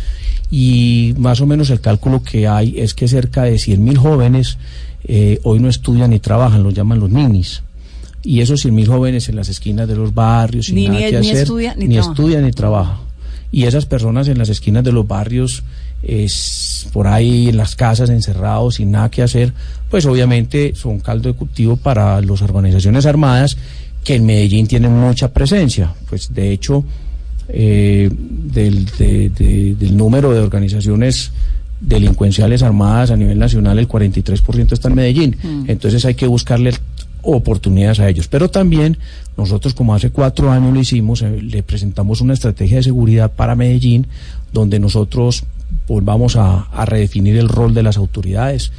Y 0.52 1.14
más 1.18 1.42
o 1.42 1.48
menos 1.48 1.70
el 1.72 1.82
cálculo 1.82 2.22
que 2.22 2.48
hay 2.48 2.76
es 2.80 2.94
que 2.94 3.08
cerca 3.08 3.44
de 3.44 3.58
100 3.58 3.84
mil 3.84 3.98
jóvenes 3.98 4.58
eh, 5.06 5.40
hoy 5.44 5.60
no 5.60 5.70
estudian 5.70 6.12
ni 6.12 6.20
trabajan, 6.20 6.64
los 6.64 6.74
llaman 6.74 7.00
los 7.00 7.10
ninis. 7.10 7.64
Y 8.24 8.42
esos 8.42 8.60
100 8.62 8.76
mil 8.76 8.88
jóvenes 8.88 9.28
en 9.30 9.36
las 9.38 9.50
esquinas 9.50 9.88
de 9.88 9.96
los 9.96 10.14
barrios, 10.14 10.68
sin 10.68 10.76
Ni- 10.76 10.88
nada 10.88 11.00
ni- 11.00 11.06
que 11.12 11.20
ni 11.20 11.30
hacer, 11.30 11.44
estudia 11.44 11.76
ni 11.76 11.88
ni 11.88 11.96
trabaja. 11.96 12.12
estudia 12.12 12.42
ni 12.42 12.52
trabaja. 12.52 13.00
Y 13.52 13.64
esas 13.64 13.86
personas 13.86 14.28
en 14.28 14.38
las 14.38 14.50
esquinas 14.50 14.84
de 14.84 14.92
los 14.92 15.08
barrios, 15.08 15.64
es, 16.04 16.88
por 16.94 17.08
ahí 17.08 17.50
en 17.50 17.58
las 17.58 17.76
casas 17.76 18.10
encerrados, 18.10 18.76
sin 18.76 18.92
nada 18.92 19.10
que 19.10 19.22
hacer, 19.24 19.54
pues 19.90 20.06
obviamente 20.06 20.74
son 20.76 21.00
caldo 21.00 21.30
de 21.30 21.36
cultivo 21.36 21.76
para 21.78 22.22
las 22.22 22.42
organizaciones 22.42 23.06
armadas 23.06 23.58
que 24.04 24.16
en 24.16 24.26
Medellín 24.26 24.68
tienen 24.68 24.92
mucha 24.98 25.34
presencia. 25.34 25.94
Pues 26.10 26.34
de 26.34 26.52
hecho, 26.52 26.84
eh, 27.50 28.10
del, 28.12 28.86
de- 28.98 29.30
de- 29.30 29.76
del 29.76 29.98
número 29.98 30.32
de 30.34 30.40
organizaciones 30.40 31.32
delincuenciales 31.80 32.64
armadas 32.64 33.12
a 33.12 33.18
nivel 33.18 33.38
nacional, 33.38 33.78
el 33.80 33.88
43% 33.88 34.74
está 34.74 34.88
en 34.90 34.96
Medellín. 34.96 35.36
Mm. 35.42 35.64
Entonces 35.70 36.04
hay 36.06 36.16
que 36.16 36.26
buscarle 36.28 36.74
oportunidades 37.22 38.00
a 38.00 38.08
ellos. 38.10 38.28
Pero 38.28 38.50
también 38.50 38.98
nosotros, 39.38 39.74
como 39.74 39.94
hace 39.94 40.10
cuatro 40.10 40.52
años 40.52 40.74
lo 40.74 40.80
hicimos, 40.80 41.22
eh, 41.22 41.42
le 41.42 41.64
presentamos 41.64 42.22
una 42.22 42.34
estrategia 42.34 42.78
de 42.78 42.84
seguridad 42.84 43.32
para 43.32 43.56
Medellín, 43.56 44.08
donde 44.54 44.80
nosotros 44.80 45.44
pues, 45.86 46.04
vamos 46.04 46.36
a, 46.36 46.62
a 46.62 46.86
redefinir 46.86 47.38
el 47.38 47.50
rol 47.50 47.74
de 47.74 47.84
las 47.84 47.98
autoridades, 47.98 48.72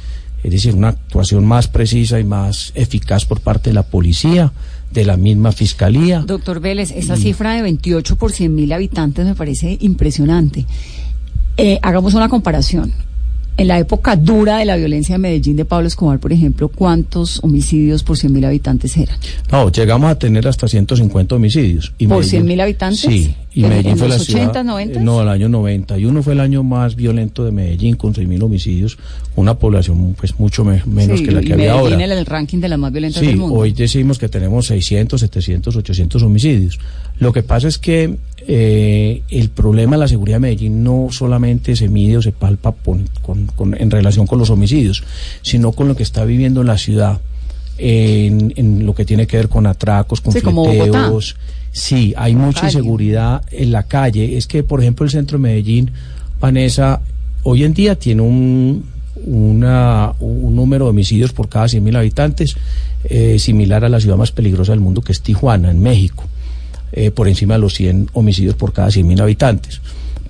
es 0.43 0.51
decir, 0.51 0.73
una 0.73 0.89
actuación 0.89 1.45
más 1.45 1.67
precisa 1.67 2.19
y 2.19 2.23
más 2.23 2.71
eficaz 2.75 3.25
por 3.25 3.41
parte 3.41 3.71
de 3.71 3.73
la 3.73 3.83
policía, 3.83 4.51
de 4.91 5.05
la 5.05 5.17
misma 5.17 5.51
fiscalía. 5.51 6.23
Doctor 6.25 6.59
Vélez, 6.59 6.91
esa 6.91 7.15
cifra 7.15 7.53
de 7.53 7.61
28 7.61 8.15
por 8.15 8.31
100 8.31 8.55
mil 8.55 8.71
habitantes 8.71 9.25
me 9.25 9.35
parece 9.35 9.77
impresionante. 9.81 10.65
Eh, 11.57 11.79
hagamos 11.81 12.13
una 12.13 12.29
comparación. 12.29 12.93
En 13.57 13.67
la 13.67 13.77
época 13.77 14.15
dura 14.15 14.57
de 14.57 14.63
la 14.65 14.77
violencia 14.77 15.15
de 15.15 15.19
Medellín 15.19 15.57
de 15.57 15.65
Pablo 15.65 15.89
Escobar, 15.89 16.17
por 16.17 16.31
ejemplo, 16.31 16.69
¿cuántos 16.69 17.43
homicidios 17.43 18.03
por 18.03 18.17
100 18.17 18.31
mil 18.31 18.45
habitantes 18.45 18.95
eran? 18.95 19.17
No, 19.51 19.69
llegamos 19.69 20.09
a 20.09 20.17
tener 20.17 20.47
hasta 20.47 20.69
150 20.69 21.35
homicidios. 21.35 21.91
Y 21.97 22.07
¿Por 22.07 22.23
100 22.23 22.45
mil 22.45 22.61
habitantes? 22.61 23.01
Sí. 23.01 23.35
Y 23.51 23.63
¿En, 23.63 23.69
Medellín 23.69 23.97
fue 23.97 24.07
los 24.07 24.17
la 24.17 24.23
80, 24.23 24.51
ciudad, 24.51 24.63
90? 24.63 24.99
No, 24.99 25.21
el 25.23 25.27
año 25.27 25.49
91 25.49 26.21
fue 26.21 26.33
el 26.33 26.39
año 26.39 26.63
más 26.63 26.95
violento 26.95 27.43
de 27.43 27.51
Medellín, 27.51 27.95
con 27.95 28.13
6 28.13 28.27
mil 28.27 28.43
homicidios, 28.43 28.97
una 29.35 29.55
población 29.55 30.15
pues 30.17 30.39
mucho 30.39 30.63
me, 30.63 30.83
menos 30.85 31.19
sí, 31.19 31.25
que 31.25 31.31
la 31.31 31.41
que 31.41 31.49
y 31.49 31.51
había 31.53 31.73
Medellín 31.73 31.93
ahora. 31.93 32.05
en 32.05 32.11
el 32.11 32.25
ranking 32.25 32.59
de 32.59 32.69
las 32.69 32.77
más 32.77 32.91
violentas 32.91 33.19
sí, 33.21 33.27
del 33.27 33.37
mundo. 33.37 33.55
hoy 33.55 33.71
decimos 33.71 34.19
que 34.19 34.29
tenemos 34.29 34.67
600, 34.67 35.19
700, 35.19 35.75
800 35.75 36.21
homicidios. 36.21 36.79
Lo 37.17 37.33
que 37.33 37.41
pasa 37.41 37.67
es 37.67 37.79
que 37.79 38.17
eh, 38.47 39.23
el 39.29 39.49
problema 39.49 39.95
de 39.95 40.01
la 40.01 40.07
seguridad 40.07 40.37
de 40.37 40.41
Medellín 40.41 40.83
no 40.83 41.07
solamente 41.11 41.75
se 41.75 41.89
mide 41.89 42.17
o 42.17 42.21
se 42.21 42.31
palpa 42.31 42.71
con, 42.71 43.09
con, 43.21 43.47
con, 43.47 43.75
en 43.79 43.89
relación 43.89 44.27
con 44.27 44.37
los 44.37 44.51
homicidios, 44.51 45.03
sino 45.41 45.71
con 45.71 45.87
lo 45.87 45.95
que 45.95 46.03
está 46.03 46.23
viviendo 46.23 46.63
la 46.63 46.77
ciudad 46.77 47.19
en, 47.79 48.53
en 48.55 48.85
lo 48.85 48.93
que 48.93 49.05
tiene 49.05 49.25
que 49.25 49.37
ver 49.37 49.49
con 49.49 49.65
atracos, 49.65 50.21
con 50.21 50.33
Sí, 50.33 50.41
como 50.41 50.65
fleteos. 50.65 51.35
Sí, 51.71 52.13
hay 52.17 52.35
mucha 52.35 52.61
Calle. 52.61 52.77
inseguridad 52.79 53.43
en 53.51 53.71
la 53.71 53.83
calle. 53.83 54.37
Es 54.37 54.47
que, 54.47 54.63
por 54.63 54.81
ejemplo, 54.81 55.05
el 55.05 55.11
centro 55.11 55.37
de 55.37 55.43
Medellín, 55.43 55.91
Vanessa, 56.39 57.01
hoy 57.43 57.63
en 57.63 57.73
día 57.73 57.95
tiene 57.95 58.21
un, 58.21 58.85
una- 59.25 60.13
un 60.19 60.55
número 60.55 60.85
de 60.85 60.89
homicidios 60.91 61.31
por 61.33 61.47
cada 61.49 61.65
100.000 61.67 61.97
habitantes 61.97 62.55
eh, 63.05 63.37
similar 63.39 63.85
a 63.85 63.89
la 63.89 63.99
ciudad 63.99 64.17
más 64.17 64.31
peligrosa 64.31 64.71
del 64.71 64.81
mundo, 64.81 65.01
que 65.01 65.11
es 65.11 65.21
Tijuana, 65.21 65.71
en 65.71 65.79
México, 65.81 66.25
eh, 66.91 67.11
por 67.11 67.27
encima 67.27 67.53
de 67.55 67.59
los 67.61 67.73
100 67.75 68.09
homicidios 68.13 68.55
por 68.55 68.73
cada 68.73 68.89
100.000 68.89 69.21
habitantes. 69.21 69.81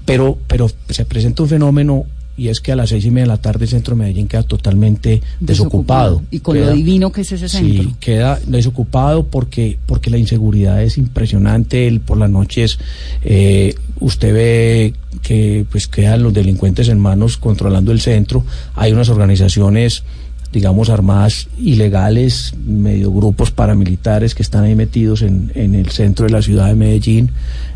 Pero, 0.06 0.38
pero 0.48 0.70
se 0.90 1.06
presenta 1.06 1.44
un 1.44 1.50
fenómeno 1.50 2.06
y 2.40 2.48
es 2.48 2.62
que 2.62 2.72
a 2.72 2.76
las 2.78 2.90
seis 2.90 3.04
y 3.04 3.12
media 3.12 3.24
de 3.24 3.28
la 3.28 3.38
tarde 3.42 3.66
el 3.66 3.70
centro 3.70 3.96
de 3.96 4.00
Medellín 4.04 4.28
queda 4.28 4.44
totalmente 4.44 5.22
desocupado. 5.42 6.24
Y 6.32 6.40
con 6.40 6.60
lo 6.60 6.72
divino 6.72 7.12
que 7.12 7.22
es 7.22 7.32
ese 7.34 7.50
centro. 7.50 7.84
Sí, 7.84 7.96
queda 8.00 8.40
desocupado 8.48 9.26
porque 9.26 9.78
porque 9.86 10.10
la 10.10 10.18
inseguridad 10.18 10.82
es 10.82 10.98
impresionante. 10.98 11.86
El, 11.86 12.00
por 12.00 12.18
las 12.18 12.30
noches 12.30 12.80
eh, 13.24 13.76
usted 14.00 14.34
ve 14.34 14.94
que 15.22 15.66
pues 15.70 15.88
quedan 15.88 16.24
los 16.24 16.34
delincuentes 16.34 16.88
en 16.88 17.00
manos 17.00 17.36
controlando 17.36 17.92
el 17.92 18.00
centro. 18.00 18.46
Hay 18.76 18.94
unas 18.94 19.10
organizaciones 19.10 20.04
digamos 20.52 20.90
armadas 20.90 21.48
ilegales, 21.60 22.56
medio 22.66 23.12
grupos 23.12 23.52
paramilitares 23.52 24.34
que 24.34 24.42
están 24.42 24.64
ahí 24.64 24.76
metidos 24.76 25.22
en, 25.22 25.52
en 25.54 25.76
el 25.76 25.90
centro 25.90 26.26
de 26.26 26.32
la 26.32 26.42
ciudad 26.42 26.68
de 26.68 26.76
Medellín. 26.76 27.32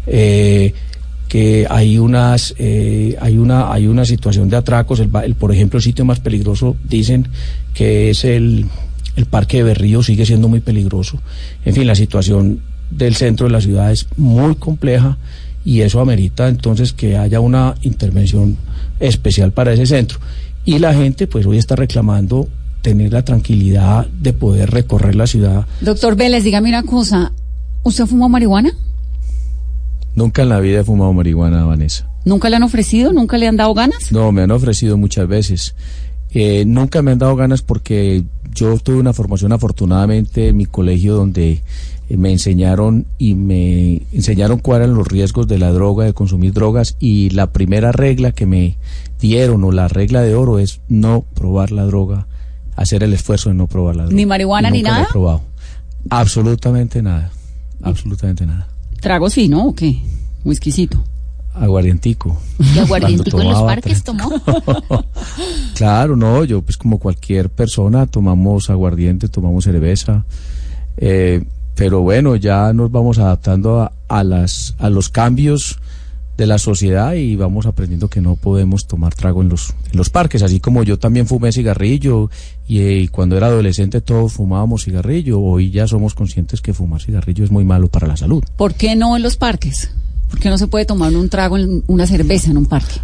Eh, 0.07 0.73
que 1.27 1.65
hay 1.69 1.97
unas 1.97 2.53
eh, 2.57 3.17
hay 3.19 3.37
una 3.37 3.71
hay 3.71 3.87
una 3.87 4.05
situación 4.05 4.49
de 4.49 4.57
atracos 4.57 4.99
el, 4.99 5.09
el, 5.23 5.35
por 5.35 5.51
ejemplo 5.51 5.77
el 5.77 5.83
sitio 5.83 6.05
más 6.05 6.19
peligroso 6.19 6.75
dicen 6.83 7.27
que 7.73 8.09
es 8.09 8.23
el 8.23 8.65
el 9.15 9.25
parque 9.25 9.57
de 9.57 9.63
Berrío 9.63 10.03
sigue 10.03 10.25
siendo 10.25 10.47
muy 10.47 10.59
peligroso 10.59 11.19
en 11.65 11.73
fin 11.73 11.87
la 11.87 11.95
situación 11.95 12.61
del 12.91 13.15
centro 13.15 13.47
de 13.47 13.53
la 13.53 13.61
ciudad 13.61 13.91
es 13.91 14.07
muy 14.17 14.55
compleja 14.55 15.17
y 15.65 15.81
eso 15.81 16.01
amerita 16.01 16.47
entonces 16.47 16.93
que 16.93 17.17
haya 17.17 17.39
una 17.39 17.75
intervención 17.81 18.57
especial 18.99 19.51
para 19.51 19.73
ese 19.73 19.85
centro 19.85 20.19
y 20.65 20.79
la 20.79 20.93
gente 20.93 21.27
pues 21.27 21.45
hoy 21.45 21.57
está 21.57 21.75
reclamando 21.75 22.47
tener 22.81 23.13
la 23.13 23.23
tranquilidad 23.23 24.05
de 24.07 24.33
poder 24.33 24.69
recorrer 24.71 25.15
la 25.15 25.25
ciudad 25.25 25.65
Doctor 25.81 26.15
Vélez, 26.15 26.43
dígame 26.43 26.69
una 26.69 26.83
cosa. 26.83 27.31
¿Usted 27.83 28.05
fumó 28.05 28.29
marihuana? 28.29 28.71
Nunca 30.15 30.41
en 30.43 30.49
la 30.49 30.59
vida 30.59 30.81
he 30.81 30.83
fumado 30.83 31.13
marihuana 31.13 31.65
Vanessa 31.65 32.09
¿Nunca 32.25 32.49
le 32.49 32.55
han 32.55 32.63
ofrecido? 32.63 33.11
¿Nunca 33.11 33.37
le 33.37 33.47
han 33.47 33.57
dado 33.57 33.73
ganas? 33.73 34.11
No, 34.11 34.31
me 34.31 34.43
han 34.43 34.51
ofrecido 34.51 34.97
muchas 34.97 35.27
veces. 35.27 35.75
Eh, 36.31 36.63
nunca 36.65 37.01
me 37.01 37.11
han 37.11 37.19
dado 37.19 37.35
ganas 37.35 37.61
porque 37.61 38.23
yo 38.53 38.77
tuve 38.79 38.97
una 38.97 39.13
formación 39.13 39.51
afortunadamente 39.51 40.47
en 40.47 40.57
mi 40.57 40.65
colegio 40.65 41.15
donde 41.15 41.61
eh, 42.09 42.17
me 42.17 42.31
enseñaron 42.31 43.05
y 43.17 43.35
me 43.35 44.03
enseñaron 44.11 44.59
cuáles 44.59 44.85
eran 44.85 44.97
los 44.97 45.07
riesgos 45.07 45.47
de 45.47 45.59
la 45.59 45.71
droga, 45.71 46.05
de 46.05 46.13
consumir 46.13 46.53
drogas 46.53 46.95
y 46.99 47.29
la 47.31 47.51
primera 47.51 47.91
regla 47.91 48.31
que 48.31 48.45
me 48.45 48.77
dieron 49.19 49.63
o 49.63 49.71
la 49.71 49.87
regla 49.87 50.21
de 50.21 50.35
oro 50.35 50.59
es 50.59 50.81
no 50.87 51.25
probar 51.33 51.71
la 51.71 51.83
droga, 51.83 52.27
hacer 52.75 53.03
el 53.03 53.13
esfuerzo 53.13 53.49
de 53.49 53.55
no 53.55 53.67
probar 53.67 53.95
la 53.95 54.03
droga. 54.03 54.15
¿Ni 54.15 54.25
marihuana 54.25 54.69
ni 54.69 54.81
nada? 54.81 55.03
he 55.03 55.11
probado. 55.11 55.41
Absolutamente 56.09 57.01
nada. 57.01 57.31
Absolutamente 57.81 58.45
nada. 58.45 58.72
¿Trago 59.03 59.29
sí, 59.29 59.49
no? 59.49 59.67
¿O 59.67 59.75
qué? 59.75 59.97
Muy 60.45 60.53
exquisito. 60.53 60.97
Aguardientico. 61.53 62.37
¿Y 62.73 62.79
aguardientico 62.79 63.41
en 63.41 63.49
los 63.49 63.61
parques 63.61 64.01
tomó? 64.01 64.31
Claro, 65.75 66.15
no, 66.15 66.45
yo 66.45 66.61
pues 66.61 66.77
como 66.77 66.99
cualquier 66.99 67.49
persona 67.49 68.05
tomamos 68.05 68.69
aguardiente, 68.69 69.27
tomamos 69.27 69.65
cerveza, 69.65 70.23
eh, 70.97 71.43
pero 71.75 72.01
bueno, 72.01 72.35
ya 72.37 72.71
nos 72.73 72.91
vamos 72.91 73.17
adaptando 73.17 73.81
a, 73.81 73.91
a 74.07 74.23
las 74.23 74.75
a 74.77 74.89
los 74.89 75.09
cambios 75.09 75.79
de 76.37 76.47
la 76.47 76.57
sociedad 76.57 77.13
y 77.13 77.35
vamos 77.35 77.65
aprendiendo 77.65 78.09
que 78.09 78.21
no 78.21 78.35
podemos 78.35 78.87
tomar 78.87 79.13
trago 79.13 79.41
en 79.41 79.49
los 79.49 79.73
en 79.91 79.97
los 79.97 80.09
parques, 80.09 80.41
así 80.41 80.59
como 80.59 80.83
yo 80.83 80.97
también 80.97 81.27
fumé 81.27 81.51
cigarrillo 81.51 82.29
y, 82.67 82.79
eh, 82.79 82.99
y 83.01 83.07
cuando 83.07 83.37
era 83.37 83.47
adolescente 83.47 84.01
todos 84.01 84.33
fumábamos 84.33 84.83
cigarrillo, 84.83 85.39
hoy 85.39 85.69
ya 85.69 85.87
somos 85.87 86.15
conscientes 86.15 86.61
que 86.61 86.73
fumar 86.73 87.01
cigarrillo 87.01 87.43
es 87.43 87.51
muy 87.51 87.63
malo 87.63 87.87
para 87.87 88.07
la 88.07 88.17
salud. 88.17 88.43
¿Por 88.57 88.73
qué 88.73 88.95
no 88.95 89.15
en 89.15 89.23
los 89.23 89.35
parques? 89.35 89.91
¿Por 90.29 90.39
qué 90.39 90.49
no 90.49 90.57
se 90.57 90.65
puede 90.65 90.85
tomar 90.85 91.15
un 91.15 91.29
trago, 91.29 91.57
en 91.57 91.83
una 91.85 92.07
cerveza 92.07 92.49
en 92.49 92.57
un 92.57 92.65
parque? 92.65 92.95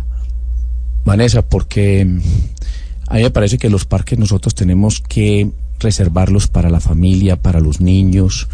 Vanessa, 1.06 1.44
porque 1.44 2.04
mm, 2.06 2.20
a 3.08 3.16
mí 3.16 3.22
me 3.22 3.30
parece 3.30 3.60
que 3.60 3.70
los 3.70 3.86
parques 3.86 4.18
nosotros 4.18 4.56
tenemos 4.56 5.00
que 5.00 5.52
reservarlos 5.80 6.48
para 6.48 6.70
la 6.70 6.80
familia, 6.80 7.36
para 7.36 7.60
los 7.60 7.82
niños, 7.82 8.48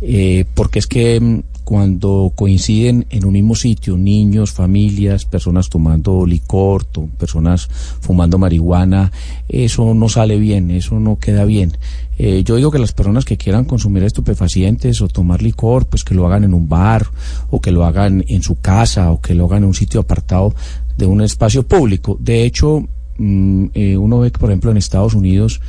eh, 0.00 0.46
porque 0.54 0.78
es 0.78 0.86
que 0.86 1.20
mm, 1.20 1.42
cuando 1.64 2.32
coinciden 2.34 3.06
en 3.10 3.24
un 3.24 3.32
mismo 3.32 3.54
sitio, 3.54 3.96
niños, 3.96 4.52
familias, 4.52 5.24
personas 5.24 5.68
tomando 5.68 6.26
licor, 6.26 6.84
personas 7.18 7.68
fumando 8.00 8.38
marihuana, 8.38 9.12
eso 9.48 9.94
no 9.94 10.08
sale 10.08 10.38
bien, 10.38 10.70
eso 10.70 10.98
no 10.98 11.18
queda 11.18 11.44
bien. 11.44 11.72
Eh, 12.18 12.42
yo 12.44 12.56
digo 12.56 12.70
que 12.70 12.78
las 12.78 12.92
personas 12.92 13.24
que 13.24 13.36
quieran 13.36 13.64
consumir 13.64 14.02
estupefacientes 14.04 15.00
o 15.00 15.08
tomar 15.08 15.42
licor, 15.42 15.86
pues 15.86 16.04
que 16.04 16.14
lo 16.14 16.26
hagan 16.26 16.44
en 16.44 16.54
un 16.54 16.68
bar 16.68 17.06
o 17.50 17.60
que 17.60 17.72
lo 17.72 17.84
hagan 17.84 18.24
en 18.28 18.42
su 18.42 18.60
casa 18.60 19.10
o 19.10 19.20
que 19.20 19.34
lo 19.34 19.46
hagan 19.46 19.62
en 19.62 19.68
un 19.68 19.74
sitio 19.74 20.00
apartado 20.00 20.54
de 20.96 21.06
un 21.06 21.22
espacio 21.22 21.62
público. 21.62 22.16
De 22.20 22.44
hecho, 22.44 22.86
mm, 23.18 23.66
eh, 23.74 23.96
uno 23.96 24.20
ve 24.20 24.30
que, 24.30 24.38
por 24.38 24.50
ejemplo, 24.50 24.70
en 24.70 24.76
Estados 24.76 25.14
Unidos, 25.14 25.60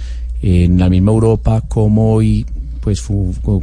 en 0.41 0.77
la 0.77 0.89
misma 0.89 1.11
Europa, 1.11 1.61
como 1.61 2.13
hoy 2.13 2.45
pues 2.83 3.01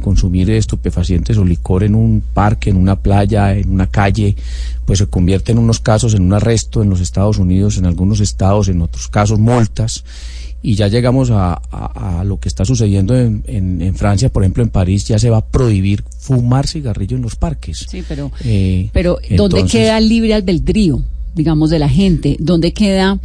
consumir 0.01 0.49
estupefacientes 0.49 1.37
o 1.37 1.45
licor 1.45 1.83
en 1.83 1.93
un 1.93 2.23
parque, 2.33 2.71
en 2.71 2.77
una 2.77 2.95
playa, 2.95 3.55
en 3.55 3.69
una 3.69 3.85
calle, 3.85 4.35
pues 4.85 4.97
se 4.99 5.05
convierte 5.07 5.51
en 5.51 5.59
unos 5.59 5.79
casos 5.79 6.15
en 6.15 6.23
un 6.23 6.33
arresto 6.33 6.81
en 6.81 6.89
los 6.89 7.01
Estados 7.01 7.37
Unidos, 7.37 7.77
en 7.77 7.85
algunos 7.85 8.19
estados, 8.19 8.67
en 8.67 8.81
otros 8.81 9.07
casos 9.09 9.37
multas 9.37 10.03
y 10.63 10.73
ya 10.75 10.87
llegamos 10.87 11.29
a, 11.31 11.53
a- 11.71 12.19
a 12.21 12.23
lo 12.23 12.39
que 12.39 12.47
está 12.49 12.65
sucediendo 12.65 13.15
en, 13.15 13.43
en- 13.47 13.81
en 13.81 13.93
Francia, 13.95 14.29
por 14.29 14.43
ejemplo 14.43 14.63
en 14.63 14.69
París 14.69 15.07
ya 15.07 15.19
se 15.19 15.29
va 15.29 15.37
a 15.37 15.45
prohibir 15.45 16.03
fumar 16.19 16.65
cigarrillo 16.67 17.15
en 17.15 17.21
los 17.23 17.35
parques. 17.35 17.85
Sí, 17.89 18.03
pero, 18.07 18.31
Eh, 18.43 18.89
pero 18.91 19.13
¿dónde 19.37 19.59
entonces- 19.59 19.71
queda 19.71 19.97
el 19.99 20.09
libre 20.09 20.33
albedrío, 20.33 21.01
digamos, 21.35 21.69
de 21.69 21.77
la 21.79 21.89
gente? 21.89 22.37
¿Dónde 22.39 22.73
queda... 22.73 23.19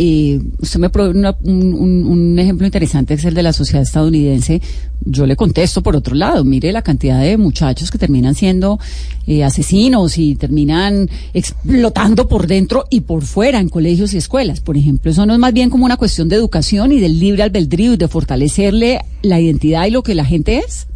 eh, 0.00 0.40
usted 0.60 0.78
me 0.78 0.90
provee 0.90 1.18
una- 1.18 1.36
un, 1.42 2.38
ejemplo 2.38 2.64
interesante 2.66 3.14
es 3.14 3.24
el 3.24 3.34
de 3.34 3.42
la 3.42 3.52
sociedad 3.52 3.82
estadounidense. 3.82 4.62
Yo 5.04 5.26
le 5.26 5.34
contesto 5.34 5.82
por 5.82 5.96
otro 5.96 6.14
lado. 6.14 6.44
Mire 6.44 6.70
la 6.70 6.82
cantidad 6.82 7.20
de 7.20 7.36
muchachos 7.36 7.90
que 7.90 7.98
terminan 7.98 8.36
siendo 8.36 8.78
eh, 9.26 9.42
asesinos 9.42 10.16
y 10.18 10.36
terminan 10.36 11.10
explotando 11.34 12.28
por 12.28 12.46
dentro 12.46 12.84
y 12.90 13.00
por 13.00 13.22
fuera 13.22 13.58
en 13.58 13.68
colegios 13.68 14.14
y 14.14 14.18
escuelas, 14.18 14.60
por 14.60 14.76
ejemplo. 14.76 15.10
Eso 15.10 15.26
no 15.26 15.32
es 15.32 15.38
más 15.40 15.52
bien 15.52 15.68
como 15.68 15.84
una 15.84 15.96
cuestión 15.96 16.28
de 16.28 16.36
educación 16.36 16.92
y 16.92 17.00
del 17.00 17.18
libre 17.18 17.42
albedrío 17.42 17.94
y 17.94 17.96
de 17.96 18.06
fortalecerle 18.06 19.00
la 19.22 19.40
identidad 19.40 19.86
y 19.86 19.90
lo 19.90 20.04
que 20.04 20.14
la 20.14 20.24
gente 20.24 20.58
es. 20.58 20.86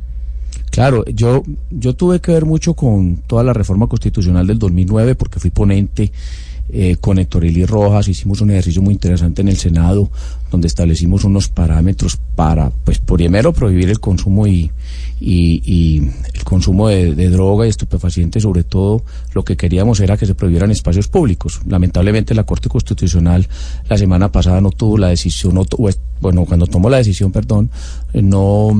Claro, 0.70 1.04
yo, 1.06 1.42
yo 1.70 1.94
tuve 1.94 2.20
que 2.20 2.32
ver 2.32 2.46
mucho 2.46 2.74
con 2.74 3.16
toda 3.26 3.42
la 3.42 3.52
reforma 3.52 3.88
constitucional 3.88 4.46
del 4.46 4.58
2009 4.60 5.16
porque 5.16 5.40
fui 5.40 5.50
ponente 5.50 6.12
eh, 6.68 6.96
con 7.00 7.18
Eli 7.18 7.66
Rojas, 7.66 8.08
hicimos 8.08 8.40
un 8.40 8.50
ejercicio 8.50 8.80
muy 8.82 8.94
interesante 8.94 9.42
en 9.42 9.48
el 9.48 9.56
Senado, 9.56 10.10
donde 10.50 10.68
establecimos 10.68 11.24
unos 11.24 11.48
parámetros 11.48 12.18
para, 12.34 12.70
pues, 12.84 12.98
primero 12.98 13.52
prohibir 13.52 13.90
el 13.90 14.00
consumo 14.00 14.46
y, 14.46 14.70
y, 15.20 16.02
el 16.34 16.44
consumo 16.44 16.88
de, 16.88 17.28
droga 17.30 17.66
y 17.66 17.70
estupefacientes, 17.70 18.42
sobre 18.42 18.64
todo 18.64 19.04
lo 19.34 19.44
que 19.44 19.56
queríamos 19.56 20.00
era 20.00 20.16
que 20.16 20.26
se 20.26 20.34
prohibieran 20.34 20.70
espacios 20.70 21.08
públicos. 21.08 21.60
Lamentablemente 21.66 22.34
la 22.34 22.44
Corte 22.44 22.68
Constitucional 22.68 23.46
la 23.88 23.96
semana 23.98 24.30
pasada 24.32 24.60
no 24.60 24.70
tuvo 24.70 24.98
la 24.98 25.08
decisión, 25.08 25.54
no 25.54 25.64
bueno, 26.20 26.44
cuando 26.44 26.66
tomó 26.66 26.88
la 26.90 26.98
decisión, 26.98 27.32
perdón, 27.32 27.70
eh, 28.12 28.22
no 28.22 28.76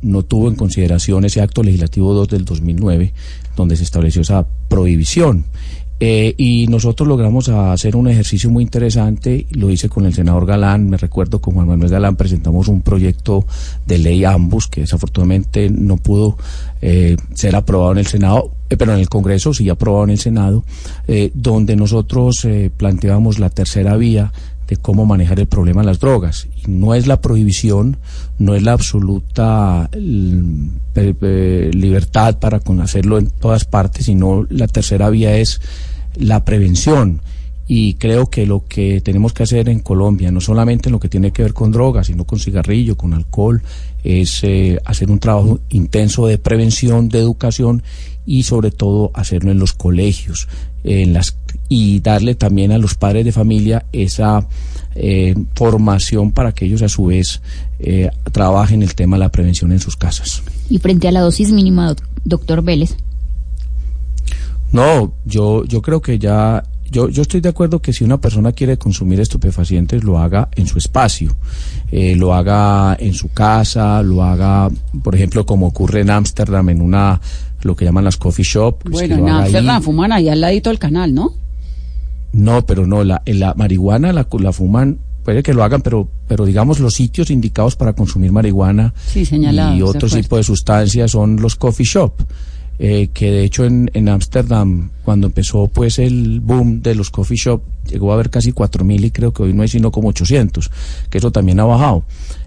no 0.00 0.22
tuvo 0.22 0.48
en 0.48 0.54
consideración 0.54 1.24
ese 1.24 1.40
acto 1.40 1.62
legislativo 1.62 2.14
2 2.14 2.28
del 2.28 2.44
2009, 2.44 3.12
donde 3.56 3.76
se 3.76 3.82
estableció 3.82 4.22
esa 4.22 4.46
prohibición. 4.68 5.44
Eh, 6.00 6.34
y 6.36 6.66
nosotros 6.68 7.08
logramos 7.08 7.48
hacer 7.48 7.96
un 7.96 8.08
ejercicio 8.08 8.50
muy 8.50 8.62
interesante, 8.62 9.46
lo 9.50 9.70
hice 9.70 9.88
con 9.88 10.06
el 10.06 10.14
senador 10.14 10.46
Galán, 10.46 10.88
me 10.88 10.96
recuerdo 10.96 11.40
con 11.40 11.54
Juan 11.54 11.66
Manuel 11.66 11.90
Galán 11.90 12.14
presentamos 12.14 12.68
un 12.68 12.82
proyecto 12.82 13.44
de 13.84 13.98
ley 13.98 14.24
ambos 14.24 14.68
que 14.68 14.82
desafortunadamente 14.82 15.70
no 15.70 15.96
pudo 15.96 16.36
eh, 16.80 17.16
ser 17.34 17.56
aprobado 17.56 17.92
en 17.92 17.98
el 17.98 18.06
Senado, 18.06 18.52
eh, 18.70 18.76
pero 18.76 18.92
en 18.92 19.00
el 19.00 19.08
Congreso 19.08 19.54
sí 19.54 19.68
aprobado 19.68 20.04
en 20.04 20.10
el 20.10 20.18
Senado, 20.18 20.64
eh, 21.06 21.30
donde 21.34 21.74
nosotros 21.74 22.44
eh, 22.44 22.70
planteamos 22.76 23.38
la 23.38 23.50
tercera 23.50 23.96
vía 23.96 24.32
de 24.68 24.76
cómo 24.76 25.06
manejar 25.06 25.40
el 25.40 25.46
problema 25.46 25.80
de 25.80 25.86
las 25.86 25.98
drogas. 25.98 26.46
No 26.66 26.94
es 26.94 27.06
la 27.06 27.20
prohibición, 27.20 27.96
no 28.38 28.54
es 28.54 28.62
la 28.62 28.72
absoluta 28.72 29.88
libertad 31.74 32.38
para 32.38 32.60
hacerlo 32.82 33.18
en 33.18 33.30
todas 33.30 33.64
partes, 33.64 34.06
sino 34.06 34.46
la 34.50 34.68
tercera 34.68 35.08
vía 35.10 35.36
es 35.38 35.60
la 36.14 36.44
prevención. 36.44 37.22
Y 37.70 37.94
creo 37.94 38.26
que 38.30 38.46
lo 38.46 38.64
que 38.66 39.00
tenemos 39.02 39.32
que 39.34 39.42
hacer 39.42 39.68
en 39.68 39.80
Colombia, 39.80 40.30
no 40.30 40.40
solamente 40.40 40.88
en 40.88 40.92
lo 40.92 41.00
que 41.00 41.10
tiene 41.10 41.32
que 41.32 41.42
ver 41.42 41.52
con 41.52 41.70
drogas, 41.70 42.06
sino 42.06 42.24
con 42.24 42.38
cigarrillo, 42.38 42.96
con 42.96 43.12
alcohol, 43.12 43.62
es 44.04 44.42
eh, 44.42 44.78
hacer 44.84 45.10
un 45.10 45.18
trabajo 45.18 45.60
intenso 45.68 46.26
de 46.26 46.38
prevención, 46.38 47.08
de 47.08 47.18
educación 47.18 47.82
y 48.24 48.44
sobre 48.44 48.70
todo 48.70 49.10
hacerlo 49.14 49.50
en 49.50 49.58
los 49.58 49.72
colegios, 49.72 50.48
en 50.84 51.12
las 51.12 51.36
y 51.68 52.00
darle 52.00 52.34
también 52.34 52.72
a 52.72 52.78
los 52.78 52.94
padres 52.94 53.24
de 53.24 53.32
familia 53.32 53.84
esa 53.92 54.46
eh, 54.94 55.34
formación 55.54 56.32
para 56.32 56.52
que 56.52 56.64
ellos 56.64 56.82
a 56.82 56.88
su 56.88 57.06
vez 57.06 57.40
eh, 57.78 58.10
trabajen 58.32 58.82
el 58.82 58.94
tema 58.94 59.16
de 59.16 59.20
la 59.20 59.28
prevención 59.30 59.72
en 59.72 59.80
sus 59.80 59.96
casas. 59.96 60.42
Y 60.70 60.78
frente 60.78 61.08
a 61.08 61.12
la 61.12 61.20
dosis 61.20 61.52
mínima, 61.52 61.94
doctor 62.24 62.62
Vélez. 62.62 62.96
No, 64.72 65.12
yo, 65.24 65.64
yo 65.64 65.80
creo 65.82 66.02
que 66.02 66.18
ya 66.18 66.64
yo, 66.90 67.08
yo 67.08 67.22
estoy 67.22 67.40
de 67.40 67.50
acuerdo 67.50 67.80
que 67.80 67.92
si 67.92 68.04
una 68.04 68.18
persona 68.18 68.52
quiere 68.52 68.78
consumir 68.78 69.20
estupefacientes, 69.20 70.04
lo 70.04 70.18
haga 70.18 70.48
en 70.56 70.66
su 70.66 70.78
espacio, 70.78 71.36
eh, 71.92 72.16
lo 72.16 72.34
haga 72.34 72.96
en 72.98 73.14
su 73.14 73.28
casa, 73.28 74.02
lo 74.02 74.22
haga, 74.22 74.70
por 75.02 75.14
ejemplo, 75.14 75.44
como 75.44 75.66
ocurre 75.66 76.00
en 76.00 76.10
Ámsterdam, 76.10 76.70
en 76.70 76.80
una, 76.80 77.20
lo 77.62 77.76
que 77.76 77.84
llaman 77.84 78.04
las 78.04 78.16
coffee 78.16 78.44
shop. 78.44 78.78
Pues 78.84 78.92
bueno, 78.92 79.16
en 79.16 79.28
Ámsterdam 79.28 79.82
fuman 79.82 80.12
ahí 80.12 80.28
al 80.28 80.40
ladito 80.40 80.70
del 80.70 80.78
canal, 80.78 81.12
¿no? 81.12 81.34
No, 82.32 82.66
pero 82.66 82.86
no, 82.86 83.04
la, 83.04 83.22
la 83.26 83.54
marihuana 83.54 84.12
la, 84.12 84.26
la 84.38 84.52
fuman 84.52 84.98
puede 85.24 85.42
que 85.42 85.54
lo 85.54 85.62
hagan, 85.62 85.82
pero, 85.82 86.08
pero 86.26 86.46
digamos 86.46 86.80
los 86.80 86.94
sitios 86.94 87.30
indicados 87.30 87.76
para 87.76 87.92
consumir 87.92 88.32
marihuana 88.32 88.94
sí, 89.06 89.28
y 89.30 89.82
otro 89.82 90.08
tipo 90.08 90.36
de 90.36 90.42
sustancias 90.42 91.10
son 91.10 91.36
los 91.36 91.56
coffee 91.56 91.84
shop. 91.84 92.12
Eh, 92.80 93.08
que 93.12 93.32
de 93.32 93.42
hecho 93.42 93.64
en 93.64 94.08
Ámsterdam, 94.08 94.90
cuando 95.04 95.26
empezó 95.26 95.66
pues 95.66 95.98
el 95.98 96.38
boom 96.38 96.80
de 96.80 96.94
los 96.94 97.10
coffee 97.10 97.36
shop, 97.36 97.60
llegó 97.90 98.12
a 98.12 98.14
haber 98.14 98.30
casi 98.30 98.52
4.000 98.52 99.04
y 99.04 99.10
creo 99.10 99.32
que 99.32 99.42
hoy 99.42 99.52
no 99.52 99.62
hay 99.62 99.68
sino 99.68 99.90
como 99.90 100.08
800, 100.10 100.70
que 101.10 101.18
eso 101.18 101.32
también 101.32 101.58
ha 101.58 101.64
bajado. 101.64 102.04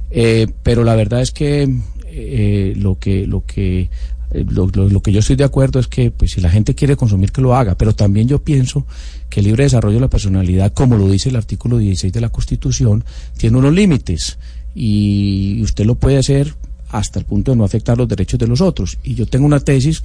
Eh, 0.09 0.47
pero 0.63 0.83
la 0.83 0.95
verdad 0.95 1.21
es 1.21 1.31
que 1.31 1.69
eh, 2.07 2.73
lo 2.77 2.97
que, 2.97 3.27
lo 3.27 3.45
que 3.45 3.89
lo, 4.33 4.67
lo, 4.67 4.89
lo, 4.89 5.01
que 5.01 5.11
yo 5.11 5.19
estoy 5.19 5.35
de 5.35 5.43
acuerdo 5.43 5.79
es 5.79 5.87
que 5.87 6.11
pues 6.11 6.31
si 6.31 6.41
la 6.41 6.49
gente 6.49 6.75
quiere 6.75 6.95
consumir 6.95 7.31
que 7.31 7.41
lo 7.41 7.55
haga, 7.55 7.75
pero 7.75 7.93
también 7.93 8.27
yo 8.27 8.39
pienso 8.43 8.85
que 9.29 9.41
el 9.41 9.47
libre 9.47 9.63
desarrollo 9.63 9.95
de 9.95 10.01
la 10.01 10.09
personalidad, 10.09 10.73
como 10.73 10.97
lo 10.97 11.09
dice 11.09 11.29
el 11.29 11.35
artículo 11.35 11.77
16 11.77 12.13
de 12.13 12.21
la 12.21 12.29
Constitución, 12.29 13.03
tiene 13.37 13.57
unos 13.57 13.73
límites 13.73 14.37
y 14.73 15.61
usted 15.61 15.85
lo 15.85 15.95
puede 15.95 16.17
hacer 16.17 16.55
hasta 16.89 17.19
el 17.19 17.25
punto 17.25 17.51
de 17.51 17.57
no 17.57 17.63
afectar 17.63 17.97
los 17.97 18.07
derechos 18.07 18.39
de 18.39 18.47
los 18.47 18.61
otros. 18.61 18.97
Y 19.03 19.15
yo 19.15 19.25
tengo 19.25 19.45
una 19.45 19.59
tesis, 19.59 20.03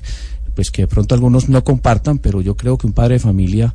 pues 0.55 0.71
que 0.71 0.83
de 0.83 0.89
pronto 0.89 1.15
algunos 1.15 1.49
no 1.49 1.63
compartan, 1.65 2.19
pero 2.19 2.41
yo 2.41 2.57
creo 2.57 2.79
que 2.79 2.87
un 2.87 2.93
padre 2.93 3.15
de 3.15 3.21
familia 3.21 3.75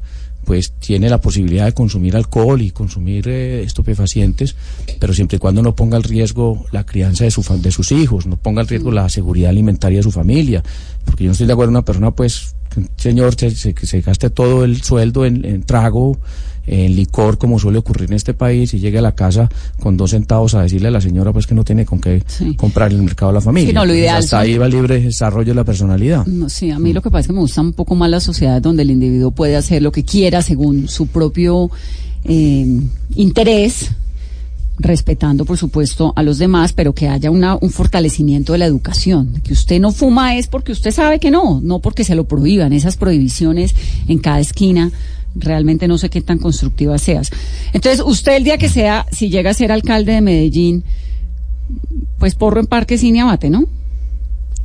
pues 0.51 0.73
tiene 0.73 1.09
la 1.09 1.21
posibilidad 1.21 1.63
de 1.63 1.73
consumir 1.73 2.13
alcohol 2.13 2.61
y 2.61 2.71
consumir 2.71 3.25
eh, 3.29 3.63
estupefacientes, 3.63 4.57
pero 4.99 5.13
siempre 5.13 5.37
y 5.37 5.39
cuando 5.39 5.61
no 5.61 5.77
ponga 5.77 5.95
en 5.95 6.03
riesgo 6.03 6.65
la 6.73 6.85
crianza 6.85 7.23
de, 7.23 7.31
su, 7.31 7.41
de 7.61 7.71
sus 7.71 7.93
hijos, 7.93 8.25
no 8.25 8.35
ponga 8.35 8.63
en 8.63 8.67
riesgo 8.67 8.91
la 8.91 9.07
seguridad 9.07 9.49
alimentaria 9.49 9.99
de 9.99 10.03
su 10.03 10.11
familia, 10.11 10.61
porque 11.05 11.23
yo 11.23 11.29
no 11.29 11.31
estoy 11.31 11.47
de 11.47 11.53
acuerdo 11.53 11.69
en 11.69 11.75
una 11.77 11.85
persona, 11.85 12.11
pues, 12.11 12.53
un 12.75 12.89
señor, 12.97 13.33
se, 13.35 13.51
se, 13.51 13.73
que 13.73 13.87
se 13.87 14.01
gaste 14.01 14.29
todo 14.29 14.65
el 14.65 14.81
sueldo 14.81 15.25
en, 15.25 15.45
en 15.45 15.63
trago, 15.63 16.19
en 16.67 16.95
licor, 16.95 17.37
como 17.37 17.59
suele 17.59 17.79
ocurrir 17.79 18.09
en 18.09 18.15
este 18.15 18.33
país, 18.33 18.73
y 18.73 18.79
llegue 18.79 18.99
a 18.99 19.01
la 19.01 19.13
casa 19.13 19.49
con 19.79 19.97
dos 19.97 20.11
centavos 20.11 20.53
a 20.55 20.61
decirle 20.61 20.89
a 20.89 20.91
la 20.91 21.01
señora 21.01 21.33
pues 21.33 21.47
que 21.47 21.55
no 21.55 21.63
tiene 21.63 21.85
con 21.85 21.99
qué 21.99 22.23
sí. 22.27 22.55
comprar 22.55 22.91
el 22.91 23.01
mercado 23.01 23.31
a 23.31 23.33
la 23.33 23.41
familia. 23.41 23.69
Sí, 23.69 23.73
no, 23.73 23.85
lo 23.85 23.93
ideal 23.93 24.17
hasta 24.17 24.37
son... 24.37 24.39
ahí 24.39 24.57
va 24.57 24.65
el 24.67 24.71
libre 24.71 24.99
desarrollo 24.99 25.49
de 25.49 25.55
la 25.55 25.63
personalidad. 25.63 26.25
No, 26.25 26.49
sí, 26.49 26.69
a 26.71 26.79
mí 26.79 26.93
lo 26.93 27.01
que 27.01 27.09
pasa 27.09 27.21
es 27.21 27.27
que 27.27 27.33
me 27.33 27.39
gusta 27.39 27.61
un 27.61 27.73
poco 27.73 27.95
más 27.95 28.09
la 28.09 28.19
sociedad 28.19 28.61
donde 28.61 28.83
el 28.83 28.91
individuo 28.91 29.31
puede 29.31 29.55
hacer 29.55 29.81
lo 29.81 29.91
que 29.91 30.03
quiera 30.03 30.41
según 30.41 30.87
su 30.87 31.07
propio 31.07 31.71
eh, 32.25 32.79
interés 33.15 33.91
respetando 34.81 35.45
por 35.45 35.57
supuesto 35.57 36.13
a 36.15 36.23
los 36.23 36.37
demás, 36.37 36.73
pero 36.73 36.93
que 36.93 37.07
haya 37.07 37.29
una, 37.29 37.55
un 37.55 37.69
fortalecimiento 37.69 38.53
de 38.53 38.59
la 38.59 38.65
educación, 38.65 39.41
que 39.43 39.53
usted 39.53 39.79
no 39.79 39.91
fuma 39.91 40.35
es 40.35 40.47
porque 40.47 40.71
usted 40.71 40.91
sabe 40.91 41.19
que 41.19 41.31
no, 41.31 41.59
no 41.61 41.79
porque 41.79 42.03
se 42.03 42.15
lo 42.15 42.25
prohíban, 42.25 42.73
esas 42.73 42.97
prohibiciones 42.97 43.75
en 44.07 44.17
cada 44.17 44.39
esquina 44.39 44.91
realmente 45.35 45.87
no 45.87 45.97
sé 45.97 46.09
qué 46.09 46.21
tan 46.21 46.37
constructiva 46.37 46.97
seas. 46.97 47.31
Entonces, 47.73 48.01
usted 48.05 48.35
el 48.35 48.43
día 48.43 48.57
que 48.57 48.69
sea, 48.69 49.05
si 49.11 49.29
llega 49.29 49.51
a 49.51 49.53
ser 49.53 49.71
alcalde 49.71 50.13
de 50.13 50.21
Medellín, 50.21 50.83
pues 52.19 52.35
porro 52.35 52.59
en 52.59 52.67
Parque 52.67 52.97
Cine 52.97 53.21
Abate, 53.21 53.49
¿no? 53.49 53.65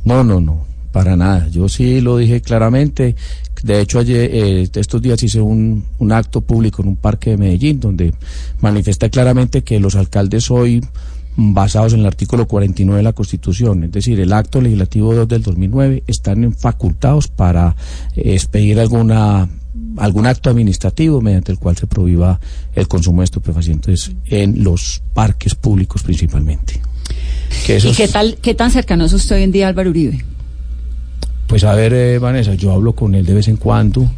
No, 0.03 0.23
no, 0.23 0.39
no, 0.39 0.65
para 0.91 1.15
nada. 1.15 1.47
Yo 1.49 1.69
sí 1.69 2.01
lo 2.01 2.17
dije 2.17 2.41
claramente. 2.41 3.15
De 3.63 3.81
hecho, 3.81 3.99
ayer, 3.99 4.29
eh, 4.31 4.69
estos 4.75 5.01
días 5.01 5.21
hice 5.23 5.41
un, 5.41 5.83
un, 5.97 6.11
acto 6.11 6.41
público 6.41 6.81
en 6.81 6.89
un 6.89 6.95
parque 6.95 7.31
de 7.31 7.37
Medellín 7.37 7.79
donde 7.79 8.13
manifesté 8.61 9.09
claramente 9.09 9.63
que 9.63 9.79
los 9.79 9.95
alcaldes 9.95 10.51
hoy 10.51 10.81
basados 11.37 11.93
en 11.93 12.01
el 12.01 12.07
artículo 12.07 12.47
49 12.47 12.97
de 12.97 13.03
la 13.03 13.13
Constitución, 13.13 13.83
es 13.83 13.91
decir, 13.91 14.19
el 14.19 14.33
acto 14.33 14.59
legislativo 14.59 15.13
2 15.13 15.27
del 15.27 15.43
2009, 15.43 16.03
están 16.07 16.51
facultados 16.53 17.27
para 17.27 17.75
eh, 18.15 18.33
expedir 18.33 18.79
alguna 18.79 19.47
algún 19.97 20.27
acto 20.27 20.49
administrativo 20.49 21.21
mediante 21.21 21.51
el 21.51 21.59
cual 21.59 21.75
se 21.75 21.87
prohíba 21.87 22.39
el 22.73 22.87
consumo 22.87 23.21
de 23.21 23.25
estupefacientes 23.25 24.11
en 24.25 24.63
los 24.63 25.01
parques 25.13 25.55
públicos 25.55 26.03
principalmente. 26.03 26.81
Que 27.65 27.77
¿Y 27.77 27.93
qué 27.93 28.07
tal, 28.07 28.37
qué 28.41 28.53
tan 28.53 28.71
cercano 28.71 29.05
es 29.05 29.13
usted 29.13 29.37
hoy 29.37 29.43
en 29.43 29.51
día 29.51 29.67
Álvaro 29.67 29.89
Uribe? 29.89 30.23
Pues 31.47 31.63
a 31.63 31.73
ver, 31.73 31.93
eh, 31.93 32.19
Vanessa, 32.19 32.53
yo 32.55 32.71
hablo 32.73 32.93
con 32.93 33.15
él 33.15 33.25
de 33.25 33.33
vez 33.33 33.47
en 33.47 33.57
cuando, 33.57 34.09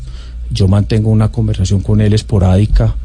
yo 0.50 0.68
mantengo 0.68 1.12
una 1.12 1.32
conversación 1.32 1.82
con 1.82 2.02
él 2.02 2.14
esporádica, 2.14 2.96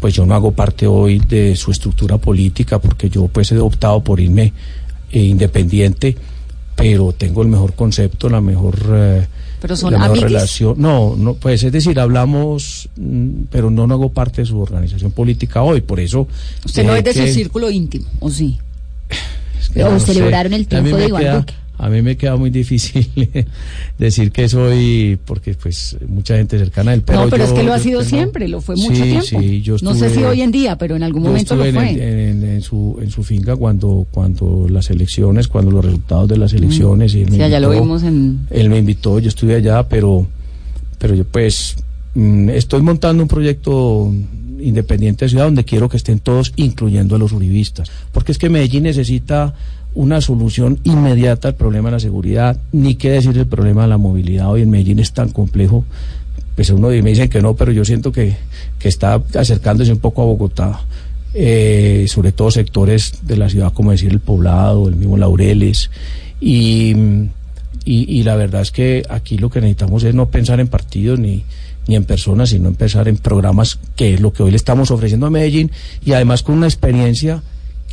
pues 0.00 0.14
yo 0.14 0.24
no 0.24 0.34
hago 0.34 0.52
parte 0.52 0.86
hoy 0.86 1.18
de 1.18 1.56
su 1.56 1.70
estructura 1.70 2.18
política 2.18 2.78
porque 2.78 3.08
yo 3.10 3.28
pues 3.28 3.52
he 3.52 3.58
optado 3.58 4.02
por 4.02 4.20
irme 4.20 4.52
eh, 5.10 5.20
independiente, 5.20 6.16
pero 6.76 7.12
tengo 7.12 7.42
el 7.42 7.48
mejor 7.48 7.74
concepto, 7.74 8.30
la 8.30 8.40
mejor... 8.40 8.78
Eh, 8.88 9.26
pero 9.62 9.76
son 9.76 9.94
relación. 9.94 10.74
No, 10.76 11.14
no, 11.16 11.34
pues 11.34 11.62
es 11.62 11.70
decir, 11.70 12.00
hablamos, 12.00 12.88
mm, 12.96 13.44
pero 13.48 13.70
no, 13.70 13.86
no 13.86 13.94
hago 13.94 14.08
parte 14.08 14.42
de 14.42 14.46
su 14.46 14.58
organización 14.58 15.12
política 15.12 15.62
hoy, 15.62 15.82
por 15.82 16.00
eso. 16.00 16.26
¿Usted 16.64 16.84
no 16.84 16.96
es 16.96 17.04
de 17.04 17.14
que... 17.14 17.28
su 17.28 17.32
círculo 17.32 17.70
íntimo, 17.70 18.06
o 18.18 18.28
sí? 18.28 18.58
Es 19.60 19.68
que 19.68 19.84
o 19.84 19.92
no 19.92 20.00
celebraron 20.00 20.50
sé. 20.50 20.56
el 20.56 20.66
triunfo 20.66 20.96
de 20.96 21.06
Iván 21.06 21.36
Duque. 21.38 21.54
A 21.78 21.88
mí 21.88 22.02
me 22.02 22.16
queda 22.16 22.36
muy 22.36 22.50
difícil 22.50 23.08
decir 23.98 24.30
que 24.30 24.48
soy, 24.48 25.18
porque 25.24 25.54
pues 25.54 25.96
mucha 26.06 26.36
gente 26.36 26.58
cercana 26.58 26.94
él. 26.94 27.02
Pero 27.02 27.24
no, 27.24 27.30
pero 27.30 27.44
yo, 27.44 27.50
es 27.50 27.58
que 27.58 27.64
lo 27.64 27.72
ha 27.72 27.78
sido 27.78 28.00
tengo... 28.00 28.10
siempre, 28.10 28.48
lo 28.48 28.60
fue 28.60 28.76
mucho 28.76 28.94
sí, 28.94 29.02
tiempo. 29.02 29.22
Sí, 29.22 29.62
yo 29.62 29.76
estuve, 29.76 29.92
no 29.92 29.98
sé 29.98 30.10
si 30.10 30.22
hoy 30.22 30.42
en 30.42 30.52
día, 30.52 30.76
pero 30.76 30.96
en 30.96 31.02
algún 31.02 31.22
momento 31.22 31.56
lo 31.56 31.64
fue. 31.64 31.90
En, 31.90 32.00
en, 32.00 32.44
en, 32.44 32.62
su, 32.62 32.98
en 33.00 33.10
su 33.10 33.24
finca 33.24 33.56
cuando, 33.56 34.06
cuando 34.10 34.66
las 34.68 34.90
elecciones, 34.90 35.48
cuando 35.48 35.70
los 35.70 35.84
resultados 35.84 36.28
de 36.28 36.36
las 36.36 36.52
elecciones. 36.52 37.14
Mm. 37.14 37.18
Y 37.18 37.20
él 37.22 37.28
sí, 37.30 37.36
me 37.38 37.44
allá 37.44 37.56
invitó, 37.56 37.74
lo 37.74 37.80
vimos 37.80 38.02
en... 38.02 38.46
Él 38.50 38.70
me 38.70 38.78
invitó, 38.78 39.18
yo 39.18 39.28
estuve 39.28 39.56
allá, 39.56 39.88
pero, 39.88 40.26
pero 40.98 41.14
yo 41.14 41.24
pues 41.24 41.76
mm, 42.14 42.50
estoy 42.50 42.82
montando 42.82 43.22
un 43.22 43.28
proyecto 43.28 44.12
independiente 44.60 45.24
de 45.24 45.30
ciudad 45.30 45.44
donde 45.44 45.64
quiero 45.64 45.88
que 45.88 45.96
estén 45.96 46.20
todos, 46.20 46.52
incluyendo 46.56 47.16
a 47.16 47.18
los 47.18 47.32
uribistas. 47.32 47.90
Porque 48.12 48.32
es 48.32 48.38
que 48.38 48.48
Medellín 48.48 48.84
necesita 48.84 49.54
una 49.94 50.20
solución 50.20 50.78
inmediata 50.84 51.48
al 51.48 51.54
problema 51.54 51.88
de 51.88 51.96
la 51.96 52.00
seguridad, 52.00 52.58
ni 52.72 52.94
qué 52.94 53.10
decir 53.10 53.32
del 53.32 53.46
problema 53.46 53.82
de 53.82 53.88
la 53.88 53.98
movilidad. 53.98 54.50
Hoy 54.50 54.62
en 54.62 54.70
Medellín 54.70 54.98
es 54.98 55.12
tan 55.12 55.30
complejo 55.30 55.84
pues 56.54 56.70
uno 56.70 56.88
me 56.88 57.02
dice 57.02 57.28
que 57.28 57.40
no, 57.40 57.54
pero 57.54 57.72
yo 57.72 57.84
siento 57.84 58.12
que, 58.12 58.36
que 58.78 58.88
está 58.88 59.22
acercándose 59.34 59.92
un 59.92 59.98
poco 59.98 60.22
a 60.22 60.26
Bogotá. 60.26 60.80
Eh, 61.34 62.04
sobre 62.08 62.32
todo 62.32 62.50
sectores 62.50 63.20
de 63.22 63.38
la 63.38 63.48
ciudad, 63.48 63.72
como 63.72 63.90
decir 63.90 64.12
el 64.12 64.20
poblado, 64.20 64.86
el 64.86 64.96
mismo 64.96 65.16
Laureles, 65.16 65.90
y, 66.42 66.94
y, 67.86 68.18
y 68.18 68.22
la 68.22 68.36
verdad 68.36 68.60
es 68.60 68.70
que 68.70 69.02
aquí 69.08 69.38
lo 69.38 69.48
que 69.48 69.62
necesitamos 69.62 70.04
es 70.04 70.14
no 70.14 70.28
pensar 70.28 70.60
en 70.60 70.68
partidos 70.68 71.18
ni, 71.18 71.42
ni 71.86 71.96
en 71.96 72.04
personas, 72.04 72.50
sino 72.50 72.68
en 72.68 72.74
pensar 72.74 73.08
en 73.08 73.16
programas, 73.16 73.78
que 73.96 74.12
es 74.12 74.20
lo 74.20 74.34
que 74.34 74.42
hoy 74.42 74.50
le 74.50 74.58
estamos 74.58 74.90
ofreciendo 74.90 75.24
a 75.24 75.30
Medellín, 75.30 75.70
y 76.04 76.12
además 76.12 76.42
con 76.42 76.58
una 76.58 76.66
experiencia 76.66 77.42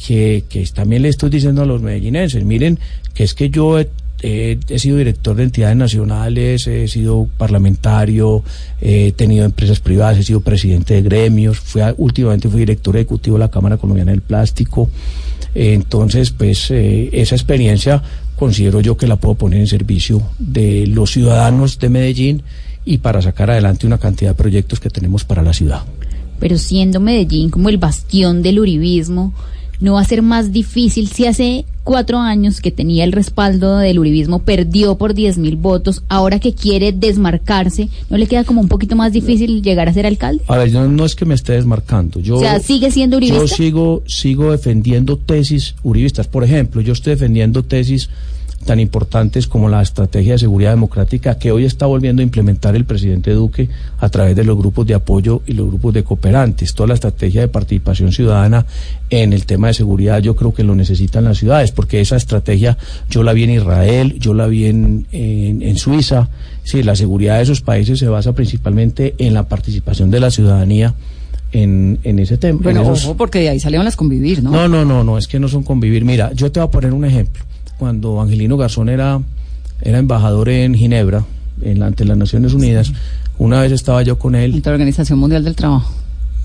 que, 0.05 0.45
que 0.49 0.65
también 0.67 1.01
le 1.01 1.09
estoy 1.09 1.29
diciendo 1.29 1.61
a 1.61 1.65
los 1.65 1.81
medellinenses, 1.81 2.43
miren, 2.43 2.79
que 3.13 3.23
es 3.23 3.33
que 3.33 3.49
yo 3.49 3.79
he 3.79 3.89
he, 4.21 4.59
he, 4.67 4.79
sido 4.79 4.97
director 4.97 5.35
de 5.35 5.43
entidades 5.43 5.77
nacionales, 5.77 6.67
he 6.67 6.87
sido 6.87 7.27
parlamentario, 7.37 8.43
he 8.81 9.11
tenido 9.13 9.45
empresas 9.45 9.79
privadas, 9.79 10.17
he 10.17 10.23
sido 10.23 10.41
presidente 10.41 10.95
de 10.95 11.01
gremios, 11.01 11.59
fui 11.59 11.81
a, 11.81 11.93
últimamente 11.97 12.49
fui 12.49 12.59
director 12.59 12.95
ejecutivo 12.97 13.37
de 13.37 13.41
la 13.41 13.51
Cámara 13.51 13.77
Colombiana 13.77 14.11
del 14.11 14.21
Plástico. 14.21 14.89
Entonces, 15.55 16.31
pues 16.31 16.69
eh, 16.71 17.09
esa 17.13 17.35
experiencia 17.35 18.01
considero 18.35 18.81
yo 18.81 18.97
que 18.97 19.07
la 19.07 19.15
puedo 19.15 19.35
poner 19.35 19.59
en 19.59 19.67
servicio 19.67 20.21
de 20.37 20.87
los 20.87 21.11
ciudadanos 21.11 21.79
de 21.79 21.89
Medellín 21.89 22.43
y 22.85 22.99
para 22.99 23.21
sacar 23.21 23.51
adelante 23.51 23.87
una 23.87 23.97
cantidad 23.97 24.31
de 24.31 24.35
proyectos 24.35 24.79
que 24.79 24.89
tenemos 24.89 25.23
para 25.25 25.41
la 25.41 25.53
ciudad. 25.53 25.83
Pero 26.39 26.57
siendo 26.57 26.99
Medellín 26.99 27.49
como 27.49 27.69
el 27.69 27.77
bastión 27.77 28.41
del 28.41 28.59
uribismo, 28.59 29.33
no 29.79 29.93
va 29.93 30.01
a 30.01 30.05
ser 30.05 30.21
más 30.21 30.51
difícil 30.51 31.07
si 31.07 31.25
hace 31.25 31.65
cuatro 31.83 32.19
años 32.19 32.61
que 32.61 32.71
tenía 32.71 33.03
el 33.03 33.11
respaldo 33.11 33.77
del 33.77 33.97
uribismo 33.97 34.39
perdió 34.39 34.95
por 34.95 35.13
10 35.13 35.37
mil 35.39 35.55
votos, 35.55 36.03
ahora 36.07 36.39
que 36.39 36.53
quiere 36.53 36.91
desmarcarse, 36.91 37.89
¿no 38.09 38.17
le 38.17 38.27
queda 38.27 38.43
como 38.43 38.61
un 38.61 38.67
poquito 38.67 38.95
más 38.95 39.11
difícil 39.11 39.63
llegar 39.63 39.89
a 39.89 39.93
ser 39.93 40.05
alcalde? 40.05 40.43
A 40.47 40.57
ver, 40.57 40.69
yo 40.69 40.87
no 40.87 41.05
es 41.05 41.15
que 41.15 41.25
me 41.25 41.33
esté 41.33 41.53
desmarcando. 41.53 42.19
Yo, 42.19 42.35
o 42.35 42.39
sea, 42.39 42.59
¿sigue 42.59 42.91
siendo 42.91 43.17
uribista? 43.17 43.39
Yo 43.39 43.47
sigo, 43.47 44.03
sigo 44.05 44.51
defendiendo 44.51 45.17
tesis 45.17 45.75
uribistas. 45.81 46.27
Por 46.27 46.43
ejemplo, 46.43 46.81
yo 46.81 46.93
estoy 46.93 47.13
defendiendo 47.13 47.63
tesis 47.63 48.09
tan 48.65 48.79
importantes 48.79 49.47
como 49.47 49.69
la 49.69 49.81
estrategia 49.81 50.33
de 50.33 50.39
seguridad 50.39 50.71
democrática 50.71 51.37
que 51.37 51.51
hoy 51.51 51.65
está 51.65 51.85
volviendo 51.85 52.21
a 52.21 52.23
implementar 52.23 52.75
el 52.75 52.85
presidente 52.85 53.31
Duque 53.31 53.69
a 53.99 54.09
través 54.09 54.35
de 54.35 54.43
los 54.43 54.57
grupos 54.57 54.85
de 54.85 54.93
apoyo 54.93 55.41
y 55.45 55.53
los 55.53 55.67
grupos 55.67 55.93
de 55.93 56.03
cooperantes. 56.03 56.73
Toda 56.73 56.87
la 56.87 56.93
estrategia 56.95 57.41
de 57.41 57.47
participación 57.47 58.11
ciudadana 58.11 58.65
en 59.09 59.33
el 59.33 59.45
tema 59.45 59.67
de 59.67 59.73
seguridad 59.73 60.19
yo 60.19 60.35
creo 60.35 60.53
que 60.53 60.63
lo 60.63 60.75
necesitan 60.75 61.23
las 61.23 61.37
ciudades, 61.37 61.71
porque 61.71 62.01
esa 62.01 62.17
estrategia 62.17 62.77
yo 63.09 63.23
la 63.23 63.33
vi 63.33 63.43
en 63.43 63.51
Israel, 63.51 64.17
yo 64.19 64.33
la 64.33 64.47
vi 64.47 64.65
en, 64.65 65.07
en, 65.11 65.61
en 65.61 65.77
Suiza. 65.77 66.29
Sí, 66.63 66.83
la 66.83 66.95
seguridad 66.95 67.37
de 67.37 67.43
esos 67.43 67.61
países 67.61 67.97
se 67.97 68.07
basa 68.07 68.33
principalmente 68.33 69.15
en 69.17 69.33
la 69.33 69.47
participación 69.47 70.11
de 70.11 70.19
la 70.19 70.31
ciudadanía. 70.31 70.93
En, 71.51 71.97
en, 72.03 72.19
ese 72.19 72.37
tema. 72.37 72.59
Bueno, 72.61 72.83
esos... 72.83 73.05
ojo, 73.05 73.17
porque 73.17 73.39
de 73.39 73.49
ahí 73.49 73.59
salieron 73.59 73.83
las 73.83 73.95
convivir, 73.95 74.43
¿no? 74.43 74.51
No, 74.51 74.67
no, 74.67 74.85
no, 74.85 75.03
no, 75.03 75.17
es 75.17 75.27
que 75.27 75.39
no 75.39 75.47
son 75.47 75.63
convivir. 75.63 76.05
Mira, 76.05 76.31
yo 76.33 76.51
te 76.51 76.59
voy 76.59 76.67
a 76.67 76.69
poner 76.69 76.93
un 76.93 77.05
ejemplo 77.05 77.43
cuando 77.79 78.21
Angelino 78.21 78.57
Garzón 78.57 78.89
era, 78.89 79.21
era 79.81 79.97
embajador 79.97 80.49
en 80.49 80.75
Ginebra, 80.75 81.23
en, 81.61 81.81
ante 81.81 82.03
las 82.03 82.17
Naciones 82.17 82.53
Unidas, 82.53 82.87
sí. 82.87 82.93
una 83.37 83.61
vez 83.61 83.71
estaba 83.71 84.03
yo 84.03 84.19
con 84.19 84.35
él. 84.35 84.53
En 84.55 84.61
la 84.63 84.71
Organización 84.71 85.17
Mundial 85.17 85.43
del 85.45 85.55
Trabajo. 85.55 85.91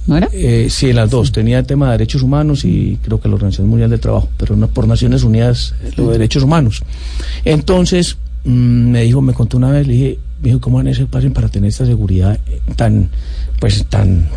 ¿No 0.06 0.16
era? 0.16 0.28
Eh, 0.32 0.68
sí, 0.70 0.92
las 0.92 1.10
dos. 1.10 1.28
Sí. 1.28 1.32
Tenía 1.32 1.58
el 1.58 1.66
tema 1.66 1.86
de 1.86 1.92
derechos 1.92 2.22
humanos 2.22 2.64
y 2.64 2.98
creo 3.02 3.20
que 3.20 3.28
la 3.28 3.34
Organización 3.34 3.68
Mundial 3.68 3.90
del 3.90 4.00
Trabajo, 4.00 4.28
pero 4.36 4.54
no 4.54 4.68
por 4.68 4.86
Naciones 4.86 5.24
Unidas, 5.24 5.74
sí. 5.82 5.94
los 5.96 6.12
derechos 6.12 6.44
humanos. 6.44 6.82
Entonces, 7.44 8.16
mmm, 8.44 8.90
me 8.90 9.02
dijo, 9.02 9.20
me 9.20 9.32
contó 9.32 9.56
una 9.56 9.70
vez, 9.70 9.86
le 9.86 9.94
dije, 9.94 10.18
me 10.40 10.50
dijo, 10.50 10.60
¿cómo 10.60 10.76
van 10.76 10.86
a 10.86 10.90
ese 10.92 11.06
pasen 11.06 11.32
para 11.32 11.48
tener 11.48 11.68
esta 11.68 11.84
seguridad 11.84 12.38
tan, 12.76 13.08
pues, 13.58 13.84
tan, 13.86 14.28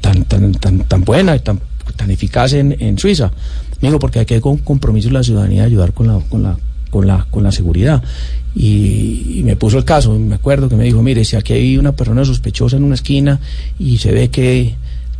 tan, 0.00 0.24
tan, 0.24 0.52
tan, 0.54 0.78
tan 0.80 1.04
buena 1.04 1.36
y 1.36 1.40
tan, 1.40 1.60
tan 1.94 2.10
eficaz 2.10 2.54
en, 2.54 2.74
en 2.80 2.98
Suiza? 2.98 3.30
Me 3.82 3.88
dijo, 3.88 3.98
porque 3.98 4.20
aquí 4.20 4.34
hay 4.34 4.40
un 4.44 4.58
compromiso 4.58 5.08
de 5.08 5.14
la 5.14 5.22
ciudadanía 5.22 5.62
de 5.62 5.66
ayudar 5.66 5.92
con 5.92 6.06
la, 6.06 6.20
con 6.30 6.42
la, 6.42 6.56
con 6.90 7.06
la, 7.06 7.26
con 7.30 7.42
la 7.42 7.52
seguridad. 7.52 8.02
Y, 8.54 9.38
y, 9.38 9.42
me 9.44 9.56
puso 9.56 9.78
el 9.78 9.84
caso, 9.84 10.18
me 10.18 10.36
acuerdo 10.36 10.68
que 10.68 10.76
me 10.76 10.84
dijo, 10.84 11.02
mire, 11.02 11.24
si 11.24 11.36
aquí 11.36 11.52
hay 11.52 11.76
una 11.76 11.92
persona 11.92 12.24
sospechosa 12.24 12.76
en 12.76 12.84
una 12.84 12.94
esquina 12.94 13.40
y 13.78 13.98
se 13.98 14.12
ve 14.12 14.30
que, 14.30 14.74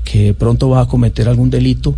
que 0.05 0.33
pronto 0.35 0.69
va 0.69 0.83
a 0.83 0.87
cometer 0.87 1.29
algún 1.29 1.51
delito, 1.51 1.97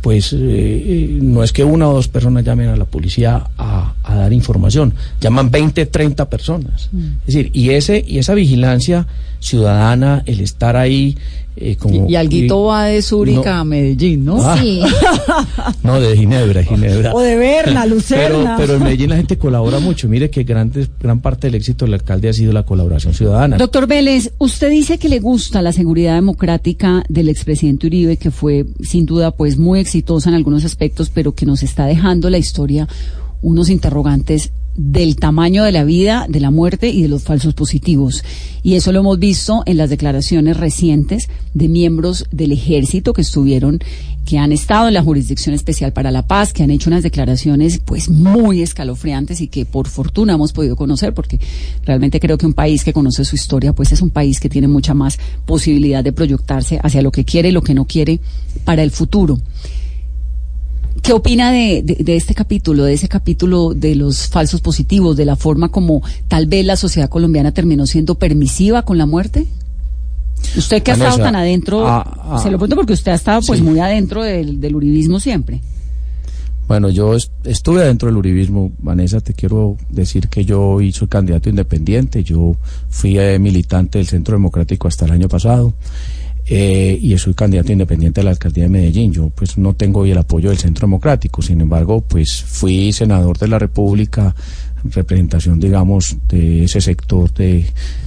pues 0.00 0.34
eh, 0.36 1.18
no 1.20 1.44
es 1.44 1.52
que 1.52 1.64
una 1.64 1.88
o 1.88 1.94
dos 1.94 2.08
personas 2.08 2.44
llamen 2.44 2.68
a 2.68 2.76
la 2.76 2.86
policía 2.86 3.44
a, 3.58 3.94
a 4.02 4.14
dar 4.14 4.32
información, 4.32 4.94
llaman 5.20 5.50
20, 5.50 5.86
30 5.86 6.28
personas. 6.30 6.88
Mm. 6.92 7.04
Es 7.20 7.26
decir, 7.26 7.50
y, 7.52 7.70
ese, 7.70 8.02
y 8.06 8.18
esa 8.18 8.34
vigilancia 8.34 9.06
ciudadana, 9.40 10.22
el 10.26 10.40
estar 10.40 10.76
ahí, 10.76 11.18
eh, 11.60 11.76
como, 11.76 12.08
y, 12.08 12.12
y 12.12 12.16
Alguito 12.16 12.64
va 12.64 12.86
de 12.86 13.02
Zúrich 13.02 13.44
no, 13.44 13.50
a 13.50 13.64
Medellín, 13.64 14.24
¿no? 14.24 14.38
Ah, 14.42 14.58
sí. 14.58 14.80
no, 15.82 16.00
de 16.00 16.16
Ginebra, 16.16 16.64
Ginebra. 16.64 17.12
O 17.14 17.20
de 17.20 17.36
Berna, 17.36 17.84
Lucerna. 17.86 18.56
Pero, 18.56 18.66
pero, 18.66 18.74
en 18.76 18.82
Medellín 18.82 19.10
la 19.10 19.16
gente 19.16 19.36
colabora 19.36 19.78
mucho. 19.78 20.08
Mire 20.08 20.30
que 20.30 20.44
grandes, 20.44 20.88
gran 20.98 21.20
parte 21.20 21.48
del 21.48 21.56
éxito 21.56 21.84
del 21.84 21.94
alcalde 21.94 22.30
ha 22.30 22.32
sido 22.32 22.54
la 22.54 22.62
colaboración 22.62 23.12
ciudadana. 23.12 23.58
Doctor 23.58 23.86
Vélez, 23.86 24.32
usted 24.38 24.70
dice 24.70 24.98
que 24.98 25.10
le 25.10 25.20
gusta 25.20 25.60
la 25.60 25.72
seguridad 25.72 26.14
democrática 26.14 27.04
del 27.08 27.28
expresidente 27.28 27.86
Uribe, 27.86 28.16
que 28.16 28.30
fue 28.30 28.64
sin 28.82 29.04
duda 29.04 29.30
pues 29.30 29.58
muy 29.58 29.80
exitosa 29.80 30.30
en 30.30 30.36
algunos 30.36 30.64
aspectos, 30.64 31.10
pero 31.10 31.32
que 31.32 31.44
nos 31.44 31.62
está 31.62 31.84
dejando 31.84 32.30
la 32.30 32.38
historia 32.38 32.88
unos 33.42 33.68
interrogantes 33.70 34.52
del 34.76 35.16
tamaño 35.16 35.64
de 35.64 35.72
la 35.72 35.84
vida, 35.84 36.26
de 36.28 36.40
la 36.40 36.50
muerte 36.50 36.88
y 36.90 37.02
de 37.02 37.08
los 37.08 37.22
falsos 37.22 37.54
positivos. 37.54 38.24
Y 38.62 38.74
eso 38.74 38.92
lo 38.92 39.00
hemos 39.00 39.18
visto 39.18 39.62
en 39.66 39.76
las 39.76 39.90
declaraciones 39.90 40.56
recientes 40.56 41.28
de 41.54 41.68
miembros 41.68 42.26
del 42.30 42.52
ejército 42.52 43.12
que 43.12 43.22
estuvieron, 43.22 43.80
que 44.24 44.38
han 44.38 44.52
estado 44.52 44.88
en 44.88 44.94
la 44.94 45.02
Jurisdicción 45.02 45.54
Especial 45.54 45.92
para 45.92 46.10
la 46.10 46.26
Paz, 46.26 46.52
que 46.52 46.62
han 46.62 46.70
hecho 46.70 46.90
unas 46.90 47.02
declaraciones 47.02 47.80
pues 47.84 48.08
muy 48.08 48.62
escalofriantes 48.62 49.40
y 49.40 49.48
que 49.48 49.64
por 49.64 49.88
fortuna 49.88 50.34
hemos 50.34 50.52
podido 50.52 50.76
conocer, 50.76 51.14
porque 51.14 51.40
realmente 51.84 52.20
creo 52.20 52.38
que 52.38 52.46
un 52.46 52.54
país 52.54 52.84
que 52.84 52.92
conoce 52.92 53.24
su 53.24 53.34
historia 53.34 53.72
pues 53.72 53.92
es 53.92 54.02
un 54.02 54.10
país 54.10 54.38
que 54.38 54.48
tiene 54.48 54.68
mucha 54.68 54.94
más 54.94 55.18
posibilidad 55.46 56.04
de 56.04 56.12
proyectarse 56.12 56.78
hacia 56.82 57.02
lo 57.02 57.10
que 57.10 57.24
quiere 57.24 57.48
y 57.48 57.52
lo 57.52 57.62
que 57.62 57.74
no 57.74 57.86
quiere 57.86 58.20
para 58.64 58.82
el 58.82 58.90
futuro. 58.90 59.38
¿Qué 61.02 61.12
opina 61.12 61.50
de, 61.50 61.82
de, 61.82 61.96
de, 62.04 62.16
este 62.16 62.34
capítulo, 62.34 62.84
de 62.84 62.92
ese 62.92 63.08
capítulo 63.08 63.74
de 63.74 63.94
los 63.94 64.28
falsos 64.28 64.60
positivos, 64.60 65.16
de 65.16 65.24
la 65.24 65.36
forma 65.36 65.70
como 65.70 66.02
tal 66.28 66.46
vez 66.46 66.64
la 66.64 66.76
sociedad 66.76 67.08
colombiana 67.08 67.52
terminó 67.52 67.86
siendo 67.86 68.16
permisiva 68.16 68.82
con 68.82 68.98
la 68.98 69.06
muerte? 69.06 69.46
Usted 70.56 70.82
que 70.82 70.90
ha 70.90 70.94
estado 70.94 71.18
tan 71.18 71.36
adentro, 71.36 71.86
ah, 71.86 72.04
ah, 72.32 72.40
se 72.42 72.50
lo 72.50 72.58
pregunto 72.58 72.76
porque 72.76 72.92
usted 72.92 73.12
ha 73.12 73.14
estado 73.14 73.40
pues 73.46 73.60
sí. 73.60 73.64
muy 73.64 73.78
adentro 73.78 74.22
del, 74.22 74.60
del, 74.60 74.74
uribismo 74.74 75.20
siempre. 75.20 75.60
Bueno, 76.66 76.88
yo 76.88 77.14
est 77.14 77.30
estuve 77.44 77.82
adentro 77.82 78.08
del 78.08 78.16
uribismo, 78.16 78.72
Vanessa, 78.78 79.20
te 79.20 79.34
quiero 79.34 79.76
decir 79.88 80.28
que 80.28 80.44
yo 80.44 80.78
soy 80.92 81.08
candidato 81.08 81.48
independiente, 81.48 82.22
yo 82.22 82.56
fui 82.88 83.18
eh, 83.18 83.38
militante 83.38 83.98
del 83.98 84.06
Centro 84.06 84.34
Democrático 84.34 84.88
hasta 84.88 85.04
el 85.04 85.12
año 85.12 85.28
pasado 85.28 85.74
eh, 86.52 86.98
y 87.00 87.16
soy 87.16 87.32
candidato 87.34 87.70
independiente 87.70 88.20
a 88.20 88.24
la 88.24 88.30
alcaldía 88.30 88.64
de 88.64 88.70
Medellín. 88.70 89.12
Yo 89.12 89.30
pues 89.30 89.56
no 89.56 89.72
tengo 89.74 90.00
hoy 90.00 90.10
el 90.10 90.18
apoyo 90.18 90.48
del 90.48 90.58
Centro 90.58 90.88
Democrático, 90.88 91.42
sin 91.42 91.60
embargo, 91.60 92.00
pues 92.00 92.42
fui 92.42 92.92
senador 92.92 93.38
de 93.38 93.46
la 93.46 93.60
República, 93.60 94.34
representación, 94.82 95.60
digamos, 95.60 96.16
de 96.28 96.64
ese 96.64 96.80
sector 96.80 97.32
de 97.34 97.66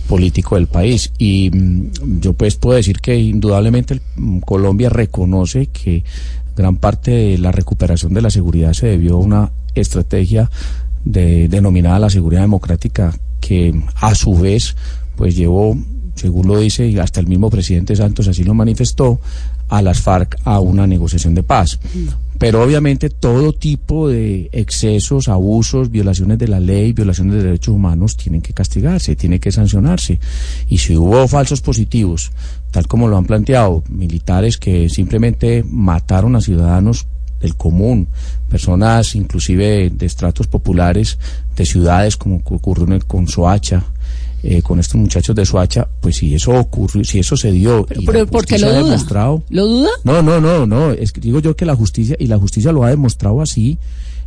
político 0.09 0.55
del 0.55 0.67
país. 0.67 1.13
Y 1.17 1.51
mm, 1.51 2.19
yo 2.19 2.33
pues 2.33 2.57
puedo 2.57 2.75
decir 2.75 2.99
que 2.99 3.15
indudablemente 3.15 3.93
el, 3.93 4.01
Colombia 4.45 4.89
reconoce 4.89 5.67
que 5.67 6.03
gran 6.53 6.75
parte 6.75 7.11
de 7.11 7.37
la 7.37 7.53
recuperación 7.53 8.13
de 8.13 8.23
la 8.23 8.29
seguridad 8.29 8.73
se 8.73 8.87
debió 8.87 9.13
a 9.13 9.19
una 9.19 9.51
estrategia 9.73 10.51
de, 11.05 11.47
denominada 11.47 11.97
la 11.97 12.09
seguridad 12.09 12.41
democrática 12.41 13.17
que 13.39 13.73
a 14.01 14.13
su 14.15 14.37
vez 14.37 14.75
pues 15.15 15.33
llevó 15.37 15.77
según 16.15 16.47
lo 16.47 16.59
dice, 16.59 16.87
y 16.87 16.99
hasta 16.99 17.19
el 17.19 17.27
mismo 17.27 17.49
presidente 17.49 17.95
Santos 17.95 18.27
así 18.27 18.43
lo 18.43 18.53
manifestó, 18.53 19.19
a 19.69 19.81
las 19.81 20.01
FARC 20.01 20.37
a 20.43 20.59
una 20.59 20.85
negociación 20.85 21.33
de 21.33 21.41
paz. 21.41 21.79
Pero 22.37 22.61
obviamente 22.61 23.09
todo 23.09 23.53
tipo 23.53 24.07
de 24.07 24.49
excesos, 24.51 25.29
abusos, 25.29 25.89
violaciones 25.89 26.37
de 26.37 26.47
la 26.47 26.59
ley, 26.59 26.93
violaciones 26.93 27.35
de 27.35 27.43
derechos 27.43 27.73
humanos 27.73 28.17
tienen 28.17 28.41
que 28.41 28.53
castigarse, 28.53 29.15
tienen 29.15 29.39
que 29.39 29.51
sancionarse. 29.51 30.19
Y 30.67 30.77
si 30.77 30.95
hubo 30.95 31.27
falsos 31.27 31.61
positivos, 31.61 32.31
tal 32.71 32.87
como 32.87 33.07
lo 33.07 33.17
han 33.17 33.25
planteado, 33.25 33.83
militares 33.89 34.57
que 34.57 34.89
simplemente 34.89 35.63
mataron 35.67 36.35
a 36.35 36.41
ciudadanos 36.41 37.07
del 37.39 37.55
común, 37.55 38.07
personas 38.49 39.15
inclusive 39.15 39.89
de 39.89 40.05
estratos 40.05 40.47
populares 40.47 41.17
de 41.55 41.65
ciudades 41.65 42.15
como 42.17 42.37
ocurrió 42.37 42.87
con 43.07 43.27
Soacha, 43.27 43.83
eh, 44.43 44.61
con 44.61 44.79
estos 44.79 44.95
muchachos 44.95 45.35
de 45.35 45.45
Suacha, 45.45 45.87
pues 46.01 46.17
si 46.17 46.35
eso 46.35 46.51
ocurrió, 46.51 47.03
si 47.03 47.19
eso 47.19 47.37
se 47.37 47.51
dio 47.51 47.85
pero, 47.87 48.01
y 48.01 48.05
pero 48.05 48.27
¿por 48.27 48.45
qué 48.45 48.59
lo 48.59 48.67
duda? 48.67 48.83
demostrado, 48.83 49.43
¿Lo 49.49 49.65
duda? 49.65 49.89
No, 50.03 50.21
no, 50.21 50.41
no, 50.41 50.67
no, 50.67 50.91
es 50.91 51.13
que 51.13 51.21
digo 51.21 51.39
yo 51.39 51.55
que 51.55 51.65
la 51.65 51.75
justicia 51.75 52.17
y 52.19 52.27
la 52.27 52.37
justicia 52.37 52.71
lo 52.73 52.83
ha 52.83 52.89
demostrado 52.89 53.41
así 53.41 53.77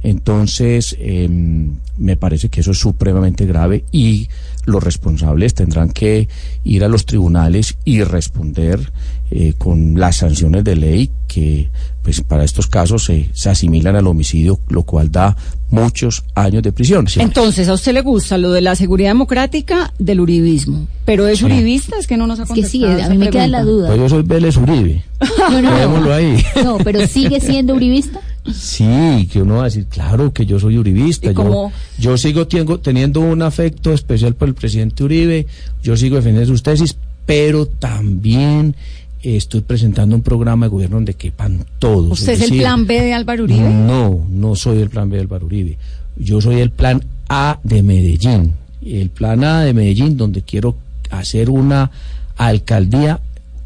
Entonces, 0.06 0.96
em, 1.00 1.78
me 1.98 2.16
parece 2.16 2.48
que 2.48 2.60
eso 2.60 2.70
es 2.70 2.78
supremamente 2.78 3.44
grave 3.44 3.84
y 3.90 4.28
los 4.64 4.80
responsables 4.80 5.52
tendrán 5.54 5.88
que 5.90 6.28
ir 6.62 6.84
a 6.84 6.88
los 6.88 7.06
tribunales 7.06 7.76
y 7.84 8.04
responder 8.04 8.92
eh, 9.32 9.54
con 9.58 9.98
las 9.98 10.18
sanciones 10.18 10.62
de 10.62 10.76
ley 10.76 11.10
que 11.26 11.68
pues 12.04 12.20
para 12.20 12.44
estos 12.44 12.68
casos 12.68 13.04
se, 13.06 13.28
se 13.32 13.50
asimilan 13.50 13.96
al 13.96 14.06
homicidio, 14.06 14.60
lo 14.68 14.84
cual 14.84 15.10
da 15.10 15.36
muchos 15.70 16.22
años 16.36 16.62
de 16.62 16.70
prisión. 16.70 17.08
¿sí? 17.08 17.20
Entonces, 17.20 17.68
a 17.68 17.72
usted 17.72 17.92
le 17.92 18.02
gusta 18.02 18.38
lo 18.38 18.52
de 18.52 18.60
la 18.60 18.76
seguridad 18.76 19.10
democrática 19.10 19.92
del 19.98 20.20
uribismo, 20.20 20.86
pero 21.04 21.26
es 21.26 21.40
Sí. 21.40 21.46
uribista, 21.46 21.96
es 21.98 22.06
que 22.06 22.16
no 22.16 22.28
nos 22.28 22.38
ha 22.38 22.44
Es 22.44 22.50
que 22.50 22.64
sí, 22.64 22.84
a 22.84 23.08
mí 23.08 23.18
me 23.18 23.30
queda 23.30 23.48
la 23.48 23.62
duda. 23.64 23.88
Pues 23.88 23.98
yo 23.98 24.08
soy 24.08 24.22
Vélez 24.22 24.56
Uribe. 24.56 25.02
No, 25.50 25.62
no, 25.62 25.70
Dejémoslo 25.72 26.14
ahí. 26.14 26.44
No, 26.62 26.78
pero 26.78 27.04
sigue 27.08 27.40
siendo 27.40 27.74
uribista. 27.74 28.20
Sí, 28.52 29.28
que 29.32 29.42
uno 29.42 29.56
va 29.56 29.62
a 29.62 29.64
decir, 29.64 29.86
claro 29.86 30.32
que 30.32 30.46
yo 30.46 30.58
soy 30.58 30.78
uribista. 30.78 31.30
¿Y 31.30 31.34
Yo, 31.34 31.70
yo 31.98 32.16
sigo 32.18 32.46
tengo- 32.46 32.78
teniendo 32.80 33.20
un 33.20 33.42
afecto 33.42 33.92
especial 33.92 34.34
por 34.34 34.48
el 34.48 34.54
presidente 34.54 35.02
Uribe, 35.04 35.46
yo 35.82 35.96
sigo 35.96 36.16
defendiendo 36.16 36.50
sus 36.52 36.62
tesis, 36.62 36.96
pero 37.24 37.66
también 37.66 38.74
estoy 39.22 39.62
presentando 39.62 40.14
un 40.14 40.22
programa 40.22 40.66
de 40.66 40.70
gobierno 40.70 40.96
donde 40.96 41.14
quepan 41.14 41.64
todos. 41.78 42.20
¿Usted 42.20 42.34
es 42.34 42.50
el 42.50 42.58
plan 42.58 42.86
B 42.86 43.00
de 43.00 43.12
Álvaro 43.14 43.44
Uribe? 43.44 43.68
No, 43.68 44.24
no 44.30 44.54
soy 44.54 44.78
el 44.80 44.90
plan 44.90 45.10
B 45.10 45.16
de 45.16 45.22
Álvaro 45.22 45.46
Uribe. 45.46 45.76
Yo 46.16 46.40
soy 46.40 46.60
el 46.60 46.70
plan 46.70 47.02
A 47.28 47.58
de 47.64 47.82
Medellín. 47.82 48.54
El 48.84 49.10
plan 49.10 49.42
A 49.42 49.62
de 49.62 49.74
Medellín 49.74 50.16
donde 50.16 50.42
quiero 50.42 50.76
hacer 51.10 51.50
una 51.50 51.90
alcaldía 52.36 53.20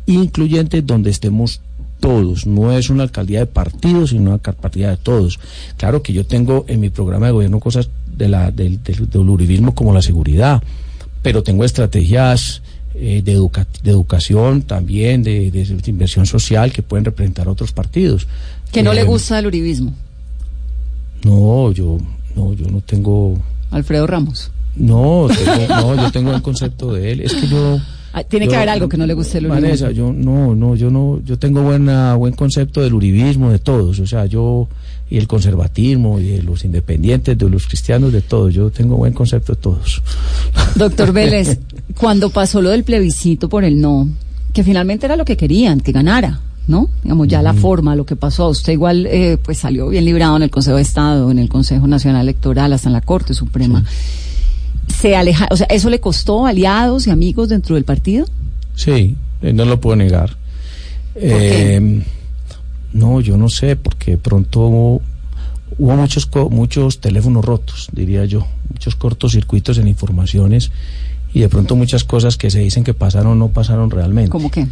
incluyente 0.07 0.83
donde 0.83 1.11
estemos 1.11 1.61
todos. 2.01 2.47
No 2.47 2.73
es 2.73 2.91
una 2.91 3.03
alcaldía 3.05 3.41
de 3.41 3.47
partidos, 3.47 4.11
sino 4.11 4.23
una 4.23 4.33
alcaldía 4.35 4.91
de 4.91 4.97
todos. 4.97 5.39
Claro 5.77 6.03
que 6.03 6.13
yo 6.13 6.25
tengo 6.27 6.65
en 6.69 6.81
mi 6.81 6.91
programa 6.91 7.27
de 7.27 7.33
gobierno 7.33 7.61
cosas 7.61 7.89
de 8.17 8.29
la, 8.29 8.51
del, 8.51 8.83
del- 8.83 9.09
del 9.09 9.29
uribismo 9.29 9.75
como 9.75 9.93
la 9.95 10.03
seguridad, 10.03 10.63
pero 11.23 11.43
tengo 11.43 11.65
estrategias 11.65 12.63
eh, 12.95 13.23
de, 13.25 13.33
educa- 13.37 13.67
de 13.85 13.91
educación 13.93 14.63
también, 14.63 15.23
de, 15.23 15.51
de- 15.51 15.65
de 15.65 15.91
inversión 15.91 16.27
social 16.27 16.73
que 16.73 16.83
pueden 16.83 17.05
representar 17.05 17.49
otros 17.49 17.73
partidos. 17.73 18.27
Que 18.73 18.83
no 18.83 18.93
le 18.93 19.03
Eh, 19.03 19.05
gusta 19.05 19.39
el 19.39 19.47
uribismo, 19.47 19.95
No, 21.25 21.71
yo 21.73 21.99
no, 22.35 22.55
yo 22.55 22.67
no 22.71 22.81
tengo... 22.81 23.39
Alfredo 23.71 24.07
Ramos. 24.07 24.51
No, 24.77 25.29
tengo- 25.29 25.69
no, 25.69 25.97
yo 25.97 26.11
tengo 26.13 26.33
el 26.35 26.43
concepto 26.43 26.93
de 26.93 27.13
él. 27.13 27.21
Es 27.21 27.35
que 27.35 27.47
yo... 27.49 27.79
Ah, 28.13 28.25
Tiene 28.25 28.49
que 28.49 28.57
haber 28.57 28.69
algo 28.69 28.89
que 28.89 28.97
no 28.97 29.07
le 29.07 29.15
guste 29.15 29.39
el 29.39 29.47
uribismo. 29.47 29.67
Vanessa, 29.67 29.91
yo 29.93 30.13
no, 30.13 30.55
no, 30.55 30.75
yo 30.75 30.91
no, 30.91 31.21
yo 31.25 31.39
tengo 31.39 31.63
buena, 31.63 32.15
buen 32.17 32.35
concepto 32.35 32.81
del 32.81 32.95
uribismo, 32.95 33.51
de 33.51 33.59
todos, 33.59 34.01
o 34.01 34.07
sea, 34.07 34.27
yo 34.27 34.69
y 35.11 35.17
el 35.17 35.27
conservatismo 35.27 36.21
y 36.21 36.29
de 36.29 36.43
los 36.43 36.65
independientes, 36.65 37.37
de 37.37 37.51
los 37.51 37.67
cristianos, 37.67 38.13
de 38.13 38.23
todos, 38.23 38.55
yo 38.55 38.71
tengo 38.71 38.97
buen 38.97 39.13
concepto 39.13 39.55
de 39.55 39.61
todos. 39.61 40.03
Doctor 40.77 41.13
Vélez, 41.15 41.59
cuando 41.99 42.31
pasó 42.31 42.63
lo 42.63 42.71
del 42.71 42.85
plebiscito 42.85 43.49
por 43.49 43.65
el 43.65 43.81
no, 43.81 44.09
que 44.53 44.63
finalmente 44.63 45.07
era 45.07 45.17
lo 45.17 45.25
que 45.25 45.37
querían, 45.37 45.81
que 45.81 45.91
ganara, 45.91 46.41
¿no? 46.69 46.89
Digamos, 47.03 47.27
ya 47.27 47.43
la 47.43 47.55
forma, 47.55 47.97
lo 47.97 48.07
que 48.07 48.15
pasó, 48.15 48.49
usted 48.49 48.73
igual 48.73 49.07
eh, 49.07 49.37
pues 49.43 49.59
salió 49.59 49.89
bien 49.89 50.05
librado 50.05 50.37
en 50.37 50.43
el 50.43 50.51
Consejo 50.51 50.77
de 50.77 50.83
Estado, 50.83 51.31
en 51.31 51.41
el 51.41 51.49
Consejo 51.49 51.89
Nacional 51.89 52.23
Electoral, 52.23 52.73
hasta 52.73 52.89
en 52.89 52.93
la 52.93 53.01
Corte 53.01 53.35
Suprema. 53.35 53.85
Se 55.01 55.17
aleja, 55.17 55.49
o 55.51 55.57
sea, 55.57 55.67
¿eso 55.71 55.89
le 55.89 55.99
costó 55.99 56.45
aliados 56.45 57.07
y 57.07 57.11
amigos 57.11 57.49
dentro 57.49 57.75
del 57.75 57.85
partido? 57.85 58.27
Sí, 58.75 59.17
eh, 59.41 59.53
no 59.53 59.65
lo 59.65 59.81
puedo 59.81 59.97
negar. 59.97 60.37
Eh, 61.15 62.03
no, 62.93 63.21
yo 63.21 63.37
no 63.39 63.49
sé, 63.49 63.77
porque 63.77 64.13
de 64.13 64.19
pronto 64.19 64.61
hubo, 64.61 65.03
hubo 65.79 65.97
muchos 65.97 66.29
muchos 66.51 67.01
teléfonos 67.01 67.45
rotos, 67.45 67.89
diría 67.93 68.27
yo, 68.27 68.47
muchos 68.71 68.95
cortocircuitos 68.95 69.79
en 69.79 69.89
informaciones 69.89 70.71
y 71.33 71.41
de 71.41 71.49
pronto 71.49 71.77
muchas 71.77 72.05
cosas 72.05 72.37
que 72.37 72.51
se 72.51 72.59
dicen 72.59 72.85
que 72.85 72.93
pasaron 72.93 73.39
no 73.39 73.49
pasaron 73.49 73.91
realmente. 73.91 74.31
¿Cómo 74.31 74.51
qué? 74.51 74.67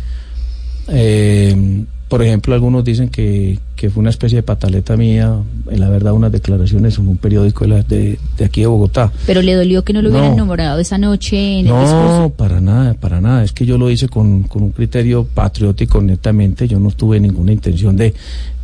Eh, 0.88 1.84
por 2.08 2.22
ejemplo, 2.22 2.54
algunos 2.54 2.84
dicen 2.84 3.10
que, 3.10 3.58
que 3.76 3.90
fue 3.90 4.00
una 4.00 4.08
especie 4.10 4.36
de 4.36 4.42
pataleta 4.42 4.96
mía, 4.96 5.36
en 5.70 5.80
la 5.80 5.90
verdad, 5.90 6.14
unas 6.14 6.32
declaraciones 6.32 6.98
en 6.98 7.06
un 7.06 7.16
periódico 7.18 7.64
de, 7.64 7.68
la- 7.68 7.82
de, 7.82 8.18
de 8.38 8.44
aquí 8.44 8.62
de 8.62 8.66
Bogotá. 8.66 9.12
Pero 9.26 9.42
le 9.42 9.54
dolió 9.54 9.84
que 9.84 9.92
no 9.92 10.00
lo 10.00 10.08
hubieran 10.10 10.30
No. 10.30 10.38
nombrado 10.38 10.78
esa 10.80 10.96
noche 10.96 11.36
en 11.60 11.66
el 11.66 11.72
No, 11.72 11.80
discurso. 11.82 12.32
para 12.36 12.60
nada, 12.62 12.94
para 12.94 13.20
nada. 13.20 13.44
Es 13.44 13.52
que 13.52 13.66
yo 13.66 13.76
lo 13.76 13.90
hice 13.90 14.08
con, 14.08 14.44
con 14.44 14.62
un 14.62 14.70
criterio 14.72 15.24
patriótico 15.24 16.00
netamente. 16.00 16.66
Yo 16.66 16.80
no 16.80 16.90
tuve 16.92 17.20
ninguna 17.20 17.52
intención 17.52 17.96
de, 17.96 18.14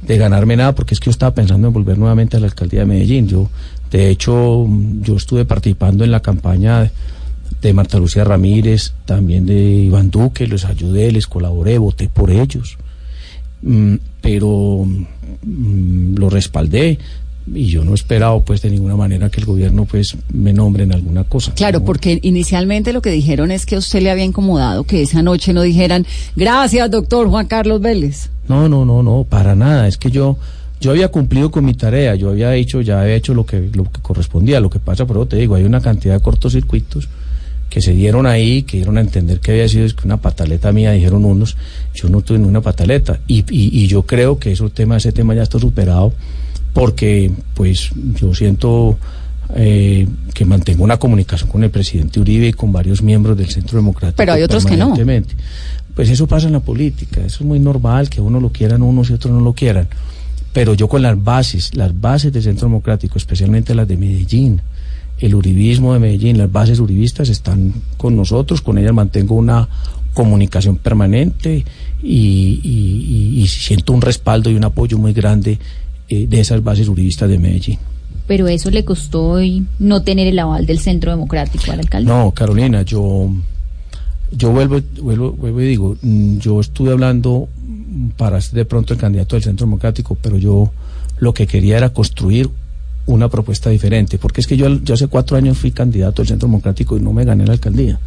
de 0.06 0.16
ganarme 0.18 0.56
nada 0.56 0.74
porque 0.74 0.94
es 0.94 1.00
que 1.00 1.06
yo 1.06 1.10
estaba 1.10 1.34
pensando 1.34 1.68
en 1.68 1.74
volver 1.74 1.98
nuevamente 1.98 2.36
a 2.38 2.40
la 2.40 2.46
alcaldía 2.46 2.80
de 2.80 2.86
Medellín. 2.86 3.28
Yo, 3.28 3.50
de 3.90 4.08
hecho, 4.08 4.66
yo 5.02 5.16
estuve 5.16 5.44
participando 5.44 6.02
en 6.02 6.10
la 6.10 6.20
campaña 6.20 6.80
de, 6.80 6.90
de 7.60 7.72
Marta 7.74 7.98
Lucía 7.98 8.24
Ramírez, 8.24 8.94
también 9.04 9.44
de 9.44 9.54
Iván 9.54 10.10
Duque, 10.10 10.46
les 10.46 10.64
ayudé, 10.64 11.12
les 11.12 11.26
colaboré, 11.26 11.76
voté 11.78 12.08
por 12.08 12.30
ellos. 12.30 12.78
Mm, 13.66 13.94
pero 14.20 14.84
mm, 15.42 16.16
lo 16.16 16.28
respaldé 16.30 16.98
y 17.52 17.66
yo 17.66 17.84
no 17.84 17.92
he 17.92 17.94
esperado 17.94 18.40
pues 18.42 18.62
de 18.62 18.70
ninguna 18.70 18.96
manera 18.96 19.28
que 19.30 19.40
el 19.40 19.46
gobierno 19.46 19.84
pues 19.84 20.16
me 20.32 20.52
nombre 20.52 20.84
en 20.84 20.92
alguna 20.92 21.24
cosa. 21.24 21.52
Claro, 21.54 21.80
No. 21.80 21.84
porque 21.84 22.18
inicialmente 22.22 22.92
lo 22.92 23.02
que 23.02 23.10
dijeron 23.10 23.50
es 23.50 23.66
que 23.66 23.76
a 23.76 23.78
usted 23.78 24.02
le 24.02 24.10
había 24.10 24.24
incomodado 24.24 24.84
que 24.84 25.02
esa 25.02 25.22
noche 25.22 25.52
no 25.52 25.62
dijeran, 25.62 26.06
gracias, 26.36 26.90
doctor 26.90 27.28
Juan 27.28 27.46
Carlos 27.46 27.80
Vélez. 27.80 28.30
No, 28.48 28.68
no, 28.68 28.84
no, 28.84 29.02
no, 29.02 29.24
para 29.28 29.54
nada. 29.54 29.88
Es 29.88 29.96
que 29.98 30.10
yo, 30.10 30.36
yo 30.80 30.90
había 30.90 31.08
cumplido 31.08 31.50
con 31.50 31.64
mi 31.64 31.74
tarea, 31.74 32.14
yo 32.14 32.30
había 32.30 32.54
hecho, 32.54 32.80
ya 32.82 33.00
había 33.02 33.14
hecho 33.14 33.34
lo 33.34 33.44
que, 33.46 33.70
lo 33.74 33.84
que 33.84 34.00
correspondía. 34.02 34.60
Lo 34.60 34.70
que 34.70 34.78
pasa, 34.78 35.06
por 35.06 35.16
eso 35.16 35.26
te 35.28 35.36
digo, 35.36 35.54
hay 35.54 35.64
una 35.64 35.80
cantidad 35.80 36.14
de 36.14 36.20
cortocircuitos 36.20 37.08
que 37.74 37.82
se 37.82 37.92
dieron 37.92 38.24
ahí, 38.24 38.62
que 38.62 38.76
dieron 38.76 38.98
a 38.98 39.00
entender 39.00 39.40
que 39.40 39.50
había 39.50 39.68
sido 39.68 39.88
una 40.04 40.16
pataleta 40.18 40.70
mía, 40.70 40.92
dijeron 40.92 41.24
unos, 41.24 41.56
yo 41.92 42.08
no 42.08 42.20
tuve 42.20 42.38
ninguna 42.38 42.60
pataleta. 42.60 43.18
Y, 43.26 43.40
y, 43.50 43.82
y 43.82 43.88
yo 43.88 44.04
creo 44.04 44.38
que 44.38 44.52
ese 44.52 44.68
tema, 44.68 44.96
ese 44.96 45.10
tema 45.10 45.34
ya 45.34 45.42
está 45.42 45.58
superado, 45.58 46.12
porque 46.72 47.32
pues 47.54 47.90
yo 48.14 48.32
siento 48.32 48.96
eh, 49.56 50.06
que 50.32 50.44
mantengo 50.44 50.84
una 50.84 50.98
comunicación 50.98 51.50
con 51.50 51.64
el 51.64 51.70
presidente 51.70 52.20
Uribe 52.20 52.46
y 52.46 52.52
con 52.52 52.70
varios 52.70 53.02
miembros 53.02 53.36
del 53.36 53.50
Centro 53.50 53.76
Democrático. 53.76 54.18
Pero 54.18 54.34
hay 54.34 54.44
otros 54.44 54.64
que 54.64 54.76
no. 54.76 54.94
Pues 55.96 56.08
eso 56.10 56.28
pasa 56.28 56.46
en 56.46 56.52
la 56.52 56.60
política, 56.60 57.22
eso 57.22 57.38
es 57.40 57.44
muy 57.44 57.58
normal, 57.58 58.08
que 58.08 58.20
uno 58.20 58.38
lo 58.38 58.50
quieran 58.50 58.82
unos 58.82 59.10
y 59.10 59.14
otros 59.14 59.34
no 59.34 59.40
lo 59.40 59.52
quieran. 59.52 59.88
Pero 60.52 60.74
yo 60.74 60.86
con 60.86 61.02
las 61.02 61.20
bases, 61.20 61.74
las 61.74 62.00
bases 62.00 62.32
del 62.32 62.44
Centro 62.44 62.68
Democrático, 62.68 63.18
especialmente 63.18 63.74
las 63.74 63.88
de 63.88 63.96
Medellín, 63.96 64.60
el 65.24 65.34
uribismo 65.34 65.92
de 65.94 66.00
Medellín, 66.00 66.36
las 66.38 66.50
bases 66.52 66.78
uribistas 66.80 67.28
están 67.28 67.72
con 67.96 68.14
nosotros, 68.16 68.60
con 68.60 68.76
ellas 68.78 68.92
mantengo 68.92 69.34
una 69.34 69.68
comunicación 70.12 70.76
permanente 70.76 71.64
y, 72.02 72.16
y- 72.62 72.62
y- 72.64 73.42
y 73.42 73.46
siento 73.48 73.92
un 73.92 74.00
respaldo 74.02 74.50
y 74.50 74.54
un 74.54 74.64
apoyo 74.64 74.98
muy 74.98 75.12
grande 75.12 75.58
eh, 76.08 76.26
de 76.28 76.40
esas 76.40 76.62
bases 76.62 76.88
uribistas 76.88 77.28
de 77.30 77.38
Medellín. 77.38 77.78
Pero 78.26 78.48
eso 78.48 78.70
le 78.70 78.84
costó 78.84 79.22
hoy 79.22 79.64
no 79.78 80.02
tener 80.02 80.26
el 80.26 80.38
aval 80.38 80.66
del 80.66 80.78
Centro 80.78 81.10
Democrático 81.10 81.72
al 81.72 81.80
alcalde. 81.80 82.08
No, 82.08 82.30
Carolina, 82.30 82.82
yo, 82.82 83.30
yo 84.30 84.50
vuelvo, 84.50 84.80
vuelvo, 85.02 85.32
vuelvo 85.32 85.60
y 85.62 85.66
digo, 85.66 85.96
mm, 86.02 86.38
yo 86.38 86.60
estuve 86.60 86.92
hablando 86.92 87.48
para 88.16 88.40
ser 88.40 88.54
de 88.54 88.64
pronto 88.64 88.92
el 88.94 89.00
candidato 89.00 89.36
del 89.36 89.42
Centro 89.42 89.66
Democrático, 89.66 90.16
pero 90.20 90.36
yo 90.38 90.70
lo 91.18 91.32
que 91.34 91.46
quería 91.46 91.76
era 91.78 91.90
construir 91.90 92.48
una 93.06 93.28
propuesta 93.28 93.70
diferente, 93.70 94.18
porque 94.18 94.40
es 94.40 94.46
que 94.46 94.56
yo, 94.56 94.68
yo 94.80 94.94
hace 94.94 95.08
cuatro 95.08 95.36
años 95.36 95.58
fui 95.58 95.70
candidato 95.72 96.22
del 96.22 96.28
Centro 96.28 96.48
Democrático 96.48 96.96
y 96.96 97.00
no 97.00 97.12
me 97.12 97.24
gané 97.24 97.46
la 97.46 97.52
alcaldía. 97.52 97.98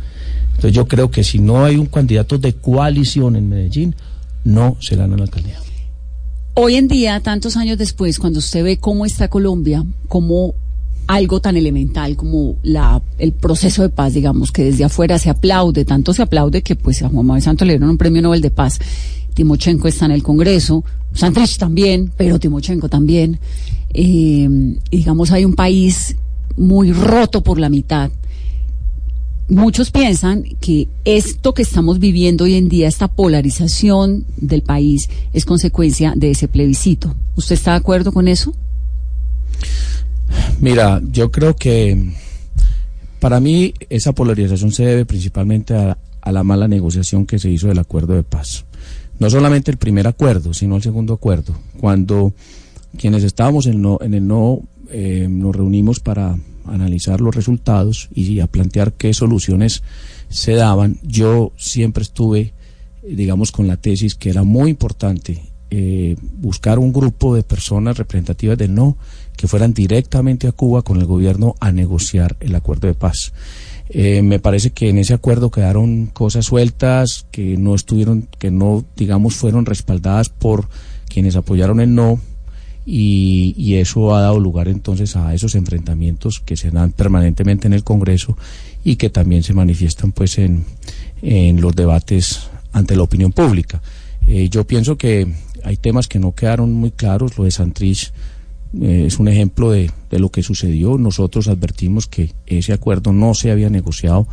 Entonces 0.47 0.73
yo 0.73 0.87
creo 0.87 1.11
que 1.11 1.23
si 1.23 1.39
no 1.39 1.63
hay 1.63 1.75
un 1.75 1.85
candidato 1.85 2.37
de 2.37 2.53
coalición 2.53 3.35
en 3.35 3.47
Medellín, 3.47 3.95
no 4.43 4.77
se 4.79 4.95
gana 4.95 5.15
la 5.15 5.23
alcaldía. 5.23 5.59
Hoy 6.55 6.75
en 6.75 6.87
día, 6.87 7.19
tantos 7.19 7.55
años 7.57 7.77
después, 7.77 8.17
cuando 8.17 8.39
usted 8.39 8.63
ve 8.63 8.77
cómo 8.77 9.05
está 9.05 9.27
Colombia, 9.27 9.85
como 10.07 10.55
algo 11.07 11.39
tan 11.39 11.55
elemental 11.55 12.15
como 12.15 12.57
la, 12.63 13.01
el 13.17 13.31
proceso 13.31 13.81
de 13.81 13.89
paz, 13.89 14.13
digamos, 14.13 14.51
que 14.51 14.65
desde 14.65 14.83
afuera 14.83 15.17
se 15.17 15.29
aplaude, 15.29 15.85
tanto 15.85 16.13
se 16.13 16.21
aplaude 16.21 16.61
que 16.61 16.75
pues 16.75 17.01
a 17.01 17.09
Juan 17.09 17.25
Manuel 17.25 17.41
Santos 17.41 17.65
le 17.65 17.73
dieron 17.73 17.89
un 17.89 17.97
premio 17.97 18.21
Nobel 18.21 18.41
de 18.41 18.51
Paz. 18.51 18.79
Timochenko 19.33 19.87
está 19.87 20.05
en 20.05 20.11
el 20.11 20.23
Congreso, 20.23 20.83
Santrich 21.13 21.57
también, 21.57 22.11
pero 22.17 22.39
Timochenko 22.39 22.89
también. 22.89 23.39
Eh, 23.99 24.47
digamos, 24.91 25.31
hay 25.31 25.43
un 25.43 25.55
país 25.55 26.15
muy 26.55 26.93
roto 26.93 27.41
por 27.41 27.59
la 27.59 27.67
mitad. 27.67 28.11
Muchos 29.49 29.89
piensan 29.89 30.43
que 30.59 30.87
esto 31.03 31.55
que 31.55 31.63
estamos 31.63 31.97
viviendo 31.97 32.43
hoy 32.43 32.53
en 32.55 32.69
día, 32.69 32.87
esta 32.87 33.07
polarización 33.07 34.25
del 34.35 34.61
país, 34.61 35.09
es 35.33 35.45
consecuencia 35.45 36.13
de 36.15 36.29
ese 36.29 36.47
plebiscito. 36.47 37.15
¿Usted 37.35 37.55
está 37.55 37.71
de 37.71 37.77
acuerdo 37.77 38.11
con 38.11 38.27
eso? 38.27 38.53
Mira, 40.59 41.01
yo 41.11 41.31
creo 41.31 41.55
que 41.55 42.11
para 43.19 43.39
mí 43.39 43.73
esa 43.89 44.13
polarización 44.13 44.71
se 44.71 44.85
debe 44.85 45.05
principalmente 45.05 45.73
a, 45.73 45.97
a 46.21 46.31
la 46.31 46.43
mala 46.43 46.67
negociación 46.67 47.25
que 47.25 47.39
se 47.39 47.49
hizo 47.49 47.67
del 47.67 47.79
acuerdo 47.79 48.13
de 48.13 48.21
paz. 48.23 48.63
No 49.17 49.27
solamente 49.31 49.71
el 49.71 49.77
primer 49.77 50.05
acuerdo, 50.05 50.53
sino 50.53 50.75
el 50.75 50.83
segundo 50.83 51.15
acuerdo. 51.15 51.55
Cuando 51.79 52.33
quienes 52.97 53.23
estábamos 53.23 53.65
en, 53.65 53.81
no- 53.81 53.99
en 54.01 54.13
el 54.13 54.27
no 54.27 54.61
eh, 54.89 55.27
nos 55.29 55.55
reunimos 55.55 55.99
para 55.99 56.37
analizar 56.65 57.21
los 57.21 57.33
resultados 57.35 58.09
y 58.13 58.39
a 58.39 58.47
plantear 58.47 58.93
qué 58.93 59.13
soluciones 59.13 59.83
se 60.29 60.53
daban. 60.53 60.97
Yo 61.03 61.51
siempre 61.57 62.03
estuve, 62.03 62.53
digamos, 63.07 63.51
con 63.51 63.67
la 63.67 63.77
tesis 63.77 64.15
que 64.15 64.29
era 64.29 64.43
muy 64.43 64.69
importante 64.71 65.41
eh, 65.69 66.15
buscar 66.39 66.79
un 66.79 66.93
grupo 66.93 67.35
de 67.35 67.43
personas 67.43 67.97
representativas 67.97 68.57
del 68.57 68.73
no 68.73 68.97
que 69.35 69.47
fueran 69.47 69.73
directamente 69.73 70.47
a 70.47 70.51
Cuba 70.51 70.81
con 70.81 70.97
el 70.99 71.05
gobierno 71.05 71.55
a 71.59 71.71
negociar 71.71 72.35
el 72.39 72.55
acuerdo 72.55 72.87
de 72.87 72.95
paz. 72.95 73.33
Eh, 73.89 74.21
me 74.21 74.39
parece 74.39 74.71
que 74.71 74.89
en 74.89 74.97
ese 74.97 75.13
acuerdo 75.13 75.51
quedaron 75.51 76.07
cosas 76.07 76.45
sueltas 76.45 77.25
que 77.31 77.55
no 77.57 77.75
estuvieron, 77.75 78.27
que 78.39 78.51
no, 78.51 78.83
digamos, 78.97 79.35
fueron 79.35 79.65
respaldadas 79.65 80.27
por 80.29 80.67
quienes 81.07 81.35
apoyaron 81.37 81.79
el 81.79 81.93
no. 81.95 82.19
Y, 82.89 83.53
y 83.57 83.75
eso 83.75 84.15
ha 84.15 84.21
dado 84.21 84.39
lugar 84.39 84.69
entonces 84.69 85.17
a 85.17 85.33
esos 85.33 85.55
enfrentamientos 85.55 86.39
que 86.39 86.55
se 86.55 86.71
dan 86.71 86.93
permanentemente 86.93 87.67
en 87.67 87.73
el 87.73 87.83
Congreso 87.83 88.37
y 88.85 88.95
que 88.95 89.09
también 89.09 89.43
se 89.43 89.53
manifiestan 89.53 90.13
pues 90.13 90.37
en, 90.37 90.63
en 91.21 91.59
los 91.59 91.75
debates 91.75 92.49
ante 92.71 92.95
la 92.95 93.03
opinión 93.03 93.33
pública. 93.33 93.81
Eh, 94.25 94.47
yo 94.49 94.65
pienso 94.65 94.97
que 94.97 95.27
hay 95.63 95.75
temas 95.75 96.07
que 96.07 96.19
no 96.19 96.33
quedaron 96.33 96.71
muy 96.71 96.91
claros. 96.91 97.37
Lo 97.37 97.43
de 97.43 97.51
Santrich 97.51 98.13
eh, 98.81 99.03
es 99.07 99.19
un 99.19 99.27
ejemplo 99.27 99.71
de, 99.71 99.91
de, 100.09 100.19
lo 100.19 100.29
que 100.29 100.41
sucedió. 100.41 100.97
Nosotros 100.97 101.49
advertimos 101.49 102.07
que 102.07 102.31
ese 102.45 102.71
acuerdo 102.71 103.11
no 103.11 103.33
se 103.33 103.51
había 103.51 103.69
negociado, 103.69 104.27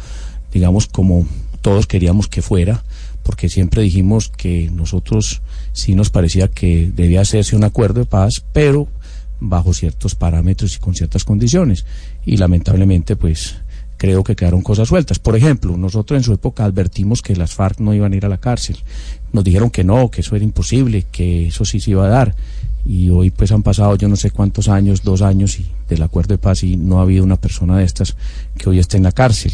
digamos, 0.52 0.86
como 0.86 1.26
todos 1.60 1.86
queríamos 1.86 2.28
que 2.28 2.42
fuera, 2.42 2.84
porque 3.24 3.48
siempre 3.48 3.82
dijimos 3.82 4.28
que 4.28 4.70
nosotros 4.70 5.42
sí 5.72 5.96
nos 5.96 6.10
parecía 6.10 6.46
que 6.48 6.92
debía 6.94 7.22
hacerse 7.22 7.56
un 7.56 7.64
acuerdo 7.64 8.00
de 8.00 8.06
paz, 8.06 8.44
pero 8.52 8.86
bajo 9.40 9.74
ciertos 9.74 10.14
parámetros 10.14 10.76
y 10.76 10.78
con 10.78 10.94
ciertas 10.94 11.24
condiciones. 11.24 11.84
Y 12.24 12.36
lamentablemente, 12.36 13.16
pues 13.16 13.56
creo 13.96 14.22
que 14.22 14.36
quedaron 14.36 14.62
cosas 14.62 14.88
sueltas. 14.88 15.18
Por 15.18 15.36
ejemplo, 15.36 15.76
nosotros 15.76 16.18
en 16.18 16.24
su 16.24 16.32
época 16.32 16.64
advertimos 16.64 17.22
que 17.22 17.34
las 17.34 17.54
FARC 17.54 17.80
no 17.80 17.94
iban 17.94 18.12
a 18.12 18.16
ir 18.16 18.26
a 18.26 18.28
la 18.28 18.38
cárcel. 18.38 18.76
Nos 19.32 19.42
dijeron 19.44 19.70
que 19.70 19.84
no, 19.84 20.10
que 20.10 20.20
eso 20.20 20.36
era 20.36 20.44
imposible, 20.44 21.06
que 21.10 21.48
eso 21.48 21.64
sí 21.64 21.80
se 21.80 21.92
iba 21.92 22.04
a 22.04 22.10
dar. 22.10 22.34
Y 22.86 23.08
hoy 23.08 23.30
pues 23.30 23.50
han 23.50 23.62
pasado 23.62 23.96
yo 23.96 24.08
no 24.08 24.16
sé 24.16 24.30
cuántos 24.30 24.68
años, 24.68 25.02
dos 25.02 25.22
años 25.22 25.58
y 25.58 25.66
del 25.88 26.02
acuerdo 26.02 26.34
de 26.34 26.38
paz 26.38 26.62
y 26.64 26.76
no 26.76 26.98
ha 26.98 27.02
habido 27.02 27.24
una 27.24 27.36
persona 27.36 27.78
de 27.78 27.84
estas 27.84 28.16
que 28.58 28.68
hoy 28.68 28.78
esté 28.78 28.96
en 28.96 29.04
la 29.04 29.12
cárcel. 29.12 29.52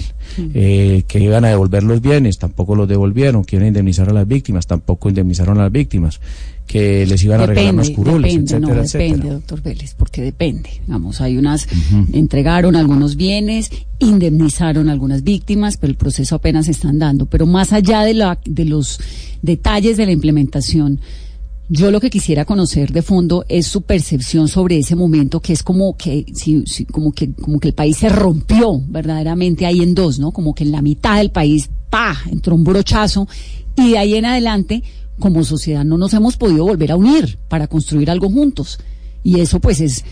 Eh, 0.55 1.05
que 1.09 1.21
iban 1.21 1.45
a 1.45 1.49
devolver 1.49 1.83
los 1.83 2.01
bienes, 2.01 2.39
tampoco 2.39 2.75
los 2.75 2.89
devolvieron. 2.89 3.45
Quieren 3.45 3.69
indemnizar 3.69 4.09
a 4.09 4.13
las 4.13 4.27
víctimas, 4.27 4.67
tampoco 4.67 5.09
indemnizaron 5.09 5.59
a 5.59 5.63
las 5.63 5.73
víctimas. 5.73 6.21
Que 6.67 7.05
les 7.05 7.25
iban 7.25 7.41
a 7.41 7.47
regalar 7.47 7.75
unos 7.75 7.91
curules, 7.91 8.33
depende, 8.33 8.55
etcétera, 8.55 8.75
no, 8.77 8.83
etcétera. 8.83 9.05
depende, 9.05 9.35
doctor 9.35 9.63
Vélez, 9.63 9.95
porque 9.95 10.23
depende. 10.23 10.71
Vamos, 10.87 11.21
hay 11.21 11.37
unas, 11.37 11.67
entregaron 12.13 12.77
algunos 12.77 13.17
bienes, 13.17 13.71
indemnizaron 13.99 14.89
algunas 14.89 15.25
víctimas, 15.25 15.77
pero 15.79 15.91
el 15.91 15.97
proceso 15.97 16.37
apenas 16.37 16.67
se 16.67 16.71
están 16.71 17.01
dando. 17.01 17.27
Pero 17.27 17.47
más 17.47 17.73
allá 17.73 18.03
de, 18.03 18.15
la, 18.15 18.39
de 18.45 18.65
los 18.67 19.01
detalles 19.43 19.97
de 19.97 20.07
la 20.07 20.13
implementación, 20.13 21.01
yo 21.73 21.93
lo 21.93 22.01
que 22.01 22.11
quisiera 22.11 22.45
conocer 22.45 22.93
de 22.93 23.01
fondo 23.01 23.45
es 23.49 23.69
su 23.69 23.83
percepción 23.83 24.49
sobre 24.49 24.79
ese 24.79 24.97
momento 24.97 25.39
que 25.39 25.53
es 25.53 25.63
como 25.63 25.97
que 25.97 26.27
si, 26.35 26.65
como 26.87 27.13
que 27.13 27.33
como 27.33 27.61
que 27.61 27.69
el 27.69 27.75
país 27.75 27.97
se 27.97 28.09
rompió 28.09 28.83
verdaderamente 28.89 29.67
ahí 29.67 29.81
en 29.81 29.95
dos, 29.95 30.19
¿no? 30.19 30.33
Como 30.33 30.53
que 30.53 30.65
en 30.65 30.73
la 30.73 30.83
mitad 30.83 31.19
del 31.19 31.31
país 31.31 31.71
pa 31.89 32.17
entró 32.29 32.57
un 32.57 32.65
brochazo 32.65 33.29
y 33.77 33.91
de 33.91 33.99
ahí 33.99 34.17
en 34.17 34.25
adelante 34.25 34.83
como 35.21 35.45
sociedad 35.45 35.85
no 35.85 35.97
nos 35.97 36.13
hemos 36.13 36.37
podido 36.37 36.65
volver 36.65 36.91
a 36.91 36.97
unir 36.97 37.39
para 37.49 37.69
construir 37.69 38.11
algo 38.11 38.29
juntos 38.29 38.81
y 39.23 39.39
eso 39.39 39.61
pues 39.61 39.81
es 39.81 40.05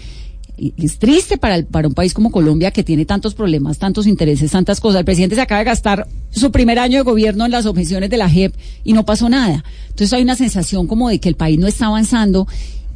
es 0.76 0.98
triste 0.98 1.38
para, 1.38 1.54
el- 1.56 1.66
para 1.66 1.88
un 1.88 1.94
país 1.94 2.12
como 2.14 2.30
Colombia 2.30 2.70
que 2.70 2.82
tiene 2.84 3.04
tantos 3.04 3.34
problemas, 3.34 3.78
tantos 3.78 4.06
intereses, 4.06 4.50
tantas 4.50 4.80
cosas. 4.80 5.00
El 5.00 5.04
presidente 5.04 5.34
se 5.36 5.40
acaba 5.42 5.60
de 5.60 5.64
gastar 5.66 6.06
su 6.30 6.50
primer 6.50 6.78
año 6.78 6.98
de 6.98 7.02
gobierno 7.04 7.44
en 7.46 7.50
las 7.52 7.66
objeciones 7.66 8.10
de 8.10 8.16
la 8.16 8.28
JEP 8.28 8.54
y 8.84 8.92
no 8.92 9.04
pasó 9.04 9.28
nada. 9.28 9.64
Entonces 9.90 10.12
hay 10.12 10.22
una 10.22 10.36
sensación 10.36 10.86
como 10.86 11.08
de 11.08 11.18
que 11.20 11.28
el 11.28 11.36
país 11.36 11.58
no 11.58 11.66
está 11.66 11.86
avanzando 11.86 12.46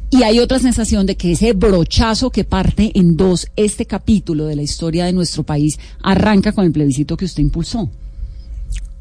y 0.09 0.23
hay 0.23 0.39
otra 0.39 0.59
sensación 0.59 1.05
de 1.07 1.15
que 1.15 1.31
ese 1.31 1.53
brochazo 1.53 2.29
que 2.29 2.43
parte 2.43 2.91
en 2.93 3.17
dos 3.17 3.47
este 3.55 3.85
capítulo 3.87 4.45
de 4.45 4.55
la 4.55 4.61
historia 4.61 5.05
de 5.05 5.13
nuestro 5.13 5.43
país 5.43 5.79
arranca 6.03 6.51
con 6.51 6.65
el 6.65 6.71
plebiscito 6.71 7.17
que 7.17 7.25
usted 7.25 7.41
impulsó. 7.41 7.89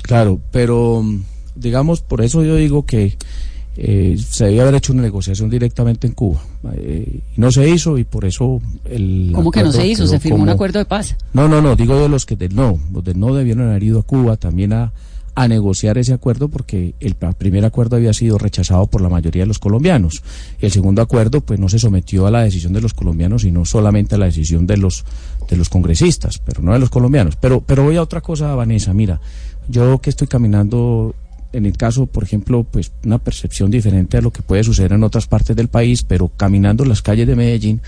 Claro, 0.03 0.41
pero 0.51 1.05
digamos, 1.55 2.01
por 2.01 2.23
eso 2.23 2.43
yo 2.45 2.57
digo 2.57 2.87
que 2.87 3.17
eh, 3.77 4.17
se 4.19 4.47
debía 4.47 4.63
haber 4.63 4.75
hecho 4.77 4.93
una 4.93 5.03
negociación 5.03 5.49
directamente 5.49 6.07
en 6.07 6.13
Cuba. 6.13 6.41
Eh, 6.75 7.21
y 7.37 7.41
no 7.41 7.51
se 7.51 7.69
hizo 7.69 7.99
y 7.99 8.05
por 8.05 8.25
eso 8.25 8.61
el... 8.85 9.33
¿Cómo 9.35 9.51
que 9.51 9.63
no 9.63 9.73
se 9.73 9.87
hizo? 9.87 10.07
Se 10.07 10.21
firmó 10.21 10.43
un 10.43 10.49
acuerdo 10.49 10.79
de 10.79 10.85
paz. 10.85 11.17
No, 11.33 11.49
no, 11.49 11.63
no, 11.63 11.75
digo 11.77 11.99
de 11.99 12.09
los 12.09 12.27
que 12.27 12.37
del 12.37 12.55
no, 12.55 12.79
los 12.93 13.03
del 13.05 13.19
no 13.19 13.35
debieron 13.35 13.69
haber 13.69 13.83
ido 13.83 14.01
a 14.01 14.03
Cuba 14.03 14.37
también 14.37 14.73
a, 14.73 14.93
a 15.35 15.49
negociar 15.49 15.97
ese 15.97 16.13
acuerdo 16.13 16.49
porque 16.49 16.95
el 17.01 17.15
primer 17.15 17.65
acuerdo 17.65 17.97
había 17.97 18.13
sido 18.13 18.37
rechazado 18.37 18.87
por 18.87 19.01
la 19.01 19.09
mayoría 19.09 19.45
de 19.45 19.47
los 19.47 19.59
colombianos. 19.59 20.23
El 20.61 20.71
segundo 20.71 21.01
acuerdo 21.01 21.41
pues 21.41 21.59
no 21.59 21.69
se 21.69 21.79
sometió 21.79 22.27
a 22.27 22.31
la 22.31 22.43
decisión 22.43 22.73
de 22.75 22.83
los 22.83 22.93
colombianos, 22.93 23.43
sino 23.43 23.65
solamente 23.65 24.17
a 24.17 24.19
la 24.19 24.27
decisión 24.27 24.67
de 24.67 24.77
los 24.77 25.05
de 25.49 25.57
los 25.57 25.69
congresistas, 25.69 26.39
pero 26.39 26.63
no 26.63 26.73
de 26.75 26.79
los 26.79 26.91
colombianos. 26.91 27.37
Pero 27.37 27.63
pero 27.63 27.85
voy 27.85 27.97
a 27.97 28.03
otra 28.03 28.21
cosa, 28.21 28.55
Vanessa, 28.55 28.93
mira, 28.93 29.21
yo 29.69 29.99
que 29.99 30.11
estoy 30.11 30.29
caminando 30.29 31.15
en 31.53 31.67
el 31.67 31.77
caso, 31.77 32.07
por 32.07 32.25
ejemplo, 32.25 32.65
pues 32.65 32.93
una 33.05 33.19
percepción 33.19 33.71
diferente 33.71 34.17
a 34.17 34.21
lo 34.21 34.31
que 34.31 34.43
puede 34.43 34.65
suceder 34.65 34.93
en 34.93 35.05
otras 35.05 35.27
partes 35.27 35.55
del 35.57 35.69
país, 35.69 36.03
pero 36.03 36.29
caminando 36.29 36.85
las 36.85 37.03
calles 37.03 37.27
de 37.27 37.37
Medellín, 37.37 37.81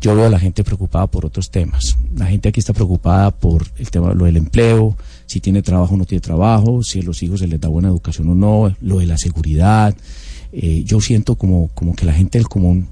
yo 0.00 0.14
veo 0.14 0.26
a 0.26 0.30
la 0.30 0.38
gente 0.38 0.62
preocupada 0.64 1.06
por 1.06 1.24
otros 1.24 1.50
temas. 1.50 1.96
La 2.16 2.26
gente 2.26 2.48
aquí 2.48 2.60
está 2.60 2.72
preocupada 2.72 3.30
por 3.30 3.66
el 3.78 3.90
tema 3.90 4.12
lo 4.12 4.26
del 4.26 4.36
empleo, 4.36 4.96
si 5.26 5.40
tiene 5.40 5.62
trabajo 5.62 5.94
o 5.94 5.96
no 5.96 6.04
tiene 6.04 6.20
trabajo, 6.20 6.82
si 6.82 7.00
a 7.00 7.02
los 7.02 7.22
hijos 7.22 7.40
se 7.40 7.48
les 7.48 7.60
da 7.60 7.68
buena 7.68 7.88
educación 7.88 8.28
o 8.28 8.34
no, 8.34 8.74
lo 8.80 8.98
de 8.98 9.06
la 9.06 9.18
seguridad. 9.18 9.94
Eh, 10.52 10.84
yo 10.84 11.00
siento 11.00 11.36
como, 11.36 11.68
como 11.74 11.94
que 11.94 12.06
la 12.06 12.12
gente 12.12 12.38
del 12.38 12.48
común 12.48 12.88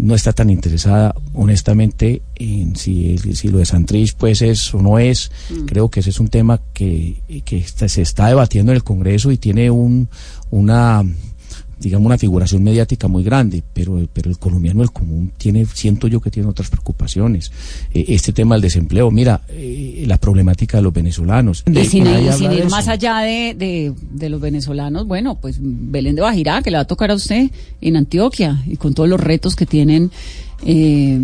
no 0.00 0.14
está 0.14 0.32
tan 0.32 0.50
interesada, 0.50 1.14
honestamente, 1.34 2.22
en 2.36 2.76
si, 2.76 3.18
si 3.18 3.48
lo 3.48 3.58
de 3.58 3.64
Santrich 3.66 4.14
pues 4.16 4.42
es 4.42 4.72
o 4.74 4.80
no 4.82 4.98
es. 4.98 5.30
Creo 5.66 5.88
que 5.90 6.00
ese 6.00 6.10
es 6.10 6.20
un 6.20 6.28
tema 6.28 6.60
que, 6.72 7.22
que 7.44 7.58
está- 7.58 7.88
se 7.88 8.02
está 8.02 8.26
debatiendo 8.28 8.72
en 8.72 8.76
el 8.76 8.84
Congreso 8.84 9.30
y 9.30 9.36
tiene 9.38 9.70
un, 9.70 10.08
una 10.50 11.04
digamos 11.82 12.06
una 12.06 12.16
figuración 12.16 12.62
mediática 12.62 13.08
muy 13.08 13.22
grande, 13.24 13.62
pero, 13.74 14.00
pero 14.12 14.30
el 14.30 14.38
colombiano 14.38 14.82
el 14.82 14.90
común 14.92 15.32
tiene, 15.36 15.66
siento 15.66 16.06
yo 16.08 16.20
que 16.20 16.30
tiene 16.30 16.48
otras 16.48 16.70
preocupaciones. 16.70 17.50
Eh, 17.92 18.04
este 18.08 18.32
tema 18.32 18.54
del 18.54 18.62
desempleo, 18.62 19.10
mira, 19.10 19.42
eh, 19.48 20.04
la 20.06 20.16
problemática 20.18 20.78
de 20.78 20.82
los 20.84 20.92
venezolanos. 20.92 21.64
Y 21.66 21.84
sin, 21.86 22.04
y 22.06 22.32
sin 22.32 22.52
ir 22.52 22.70
más 22.70 22.88
allá 22.88 23.18
de, 23.18 23.54
de, 23.58 23.92
de 24.12 24.28
los 24.28 24.40
venezolanos, 24.40 25.06
bueno, 25.06 25.34
pues 25.40 25.56
Belén 25.60 26.14
de 26.14 26.22
Bajirá, 26.22 26.62
que 26.62 26.70
le 26.70 26.76
va 26.78 26.82
a 26.82 26.86
tocar 26.86 27.10
a 27.10 27.14
usted 27.14 27.50
en 27.80 27.96
Antioquia 27.96 28.62
y 28.66 28.76
con 28.76 28.94
todos 28.94 29.08
los 29.08 29.20
retos 29.20 29.56
que 29.56 29.66
tienen 29.66 30.10
eh, 30.64 31.20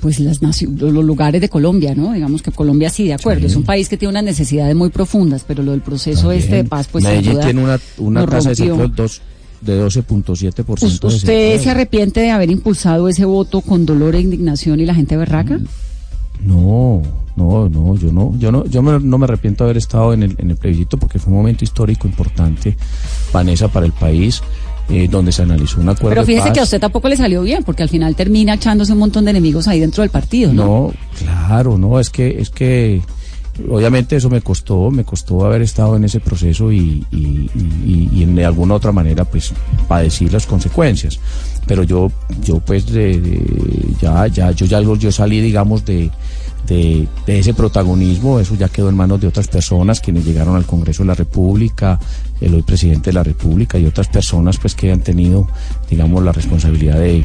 pues 0.00 0.18
las 0.18 0.40
los 0.40 0.62
los 0.62 1.04
lugares 1.04 1.40
de 1.42 1.48
Colombia, 1.50 1.94
¿no? 1.94 2.12
Digamos 2.14 2.42
que 2.42 2.50
Colombia 2.52 2.88
sí, 2.88 3.04
de 3.06 3.12
acuerdo, 3.14 3.46
es 3.46 3.54
un 3.56 3.64
país 3.64 3.88
que 3.88 3.98
tiene 3.98 4.10
unas 4.10 4.24
necesidades 4.24 4.74
muy 4.74 4.88
profundas, 4.88 5.44
pero 5.46 5.62
lo 5.62 5.72
del 5.72 5.82
proceso 5.82 6.32
este 6.32 6.56
de 6.56 6.64
paz, 6.64 6.88
pues 6.90 7.04
sin 7.04 7.12
Medellín 7.12 7.32
duda, 7.34 7.44
tiene 7.44 7.62
una, 7.64 7.80
una 7.98 8.20
tasa 8.26 8.48
de 8.50 8.54
desempleo 8.54 8.88
dos- 8.88 9.20
de 9.60 9.78
12.7%. 9.84 11.00
de 11.00 11.06
¿Us- 11.06 11.14
¿Usted 11.14 11.60
se 11.60 11.70
arrepiente 11.70 12.20
de 12.20 12.30
haber 12.30 12.50
impulsado 12.50 13.08
ese 13.08 13.24
voto 13.24 13.60
con 13.60 13.84
dolor 13.86 14.14
e 14.14 14.20
indignación 14.20 14.80
y 14.80 14.86
la 14.86 14.94
gente 14.94 15.16
berraca? 15.16 15.58
No, 16.44 17.02
no, 17.36 17.68
no, 17.68 17.96
yo 17.96 18.12
no, 18.12 18.34
yo 18.38 18.50
no, 18.50 18.64
yo 18.66 18.82
me- 18.82 18.98
no 18.98 19.18
me 19.18 19.24
arrepiento 19.24 19.64
de 19.64 19.68
haber 19.70 19.76
estado 19.76 20.12
en 20.14 20.22
el, 20.22 20.34
en 20.38 20.50
el 20.50 20.56
plebiscito 20.56 20.96
porque 20.96 21.18
fue 21.18 21.32
un 21.32 21.38
momento 21.38 21.64
histórico 21.64 22.06
importante, 22.08 22.76
Vanessa, 23.32 23.68
para 23.68 23.84
el 23.86 23.92
país, 23.92 24.42
eh, 24.88 25.06
donde 25.08 25.30
se 25.32 25.42
analizó 25.42 25.80
un 25.80 25.88
acuerdo 25.90 26.08
Pero 26.10 26.20
de 26.22 26.26
fíjese 26.26 26.46
paz. 26.48 26.54
que 26.54 26.60
a 26.60 26.64
usted 26.64 26.80
tampoco 26.80 27.08
le 27.08 27.16
salió 27.16 27.42
bien, 27.42 27.62
porque 27.62 27.82
al 27.82 27.88
final 27.90 28.16
termina 28.16 28.54
echándose 28.54 28.92
un 28.94 28.98
montón 29.00 29.24
de 29.26 29.32
enemigos 29.32 29.68
ahí 29.68 29.78
dentro 29.80 30.02
del 30.02 30.10
partido, 30.10 30.52
¿no? 30.52 30.64
No, 30.64 30.92
claro, 31.18 31.76
no, 31.76 32.00
es 32.00 32.08
que, 32.10 32.40
es 32.40 32.48
que, 32.50 33.02
obviamente 33.68 34.16
eso 34.16 34.30
me 34.30 34.40
costó, 34.40 34.90
me 34.90 35.04
costó 35.04 35.44
haber 35.44 35.62
estado 35.62 35.96
en 35.96 36.04
ese 36.04 36.20
proceso 36.20 36.70
y, 36.72 37.04
y, 37.10 37.50
y- 37.84 38.08
y 38.12 38.22
en 38.22 38.34
de 38.34 38.44
alguna 38.44 38.74
otra 38.74 38.92
manera, 38.92 39.24
pues, 39.24 39.52
padecí 39.88 40.28
las 40.28 40.46
consecuencias. 40.46 41.18
Pero 41.66 41.82
yo, 41.82 42.10
yo 42.42 42.60
pues, 42.60 42.86
de- 42.86 43.94
ya, 44.00 44.26
ya, 44.28 44.50
yo 44.52 44.66
ya, 44.66 44.80
yo 44.80 45.12
salí, 45.12 45.40
digamos, 45.40 45.84
de, 45.84 46.10
de, 46.66 47.06
ese 47.26 47.52
protagonismo, 47.54 48.38
eso 48.40 48.54
ya 48.54 48.68
quedó 48.68 48.88
en 48.88 48.96
manos 48.96 49.20
de 49.20 49.26
otras 49.26 49.48
personas, 49.48 50.00
quienes 50.00 50.24
llegaron 50.24 50.56
al 50.56 50.66
Congreso 50.66 51.02
de 51.02 51.08
la 51.08 51.14
República, 51.14 51.98
el 52.40 52.54
hoy 52.54 52.62
presidente 52.62 53.10
de 53.10 53.14
la 53.14 53.22
República 53.24 53.78
y 53.78 53.86
otras 53.86 54.08
personas, 54.08 54.58
pues, 54.58 54.74
que 54.74 54.90
han 54.92 55.00
tenido, 55.00 55.48
digamos, 55.90 56.22
la 56.22 56.32
responsabilidad 56.32 56.98
de, 56.98 57.24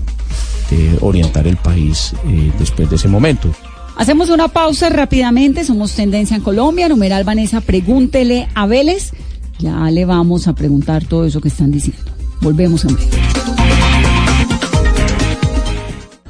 de 0.71 0.97
orientar 1.01 1.47
el 1.47 1.57
país 1.57 2.13
eh, 2.27 2.51
después 2.59 2.89
de 2.89 2.95
ese 2.95 3.07
momento. 3.07 3.49
Hacemos 3.95 4.29
una 4.29 4.49
pausa 4.49 4.89
rápidamente, 4.89 5.63
somos 5.63 5.93
Tendencia 5.93 6.35
en 6.35 6.43
Colombia, 6.43 6.89
numeral 6.89 7.23
Vanessa, 7.23 7.61
pregúntele 7.61 8.47
a 8.53 8.65
Vélez. 8.67 9.11
Ya 9.59 9.89
le 9.89 10.03
vamos 10.05 10.47
a 10.47 10.53
preguntar 10.53 11.05
todo 11.05 11.25
eso 11.25 11.39
que 11.39 11.47
están 11.47 11.71
diciendo. 11.71 12.11
Volvemos 12.41 12.83
en 12.83 12.95
breve. 12.95 13.34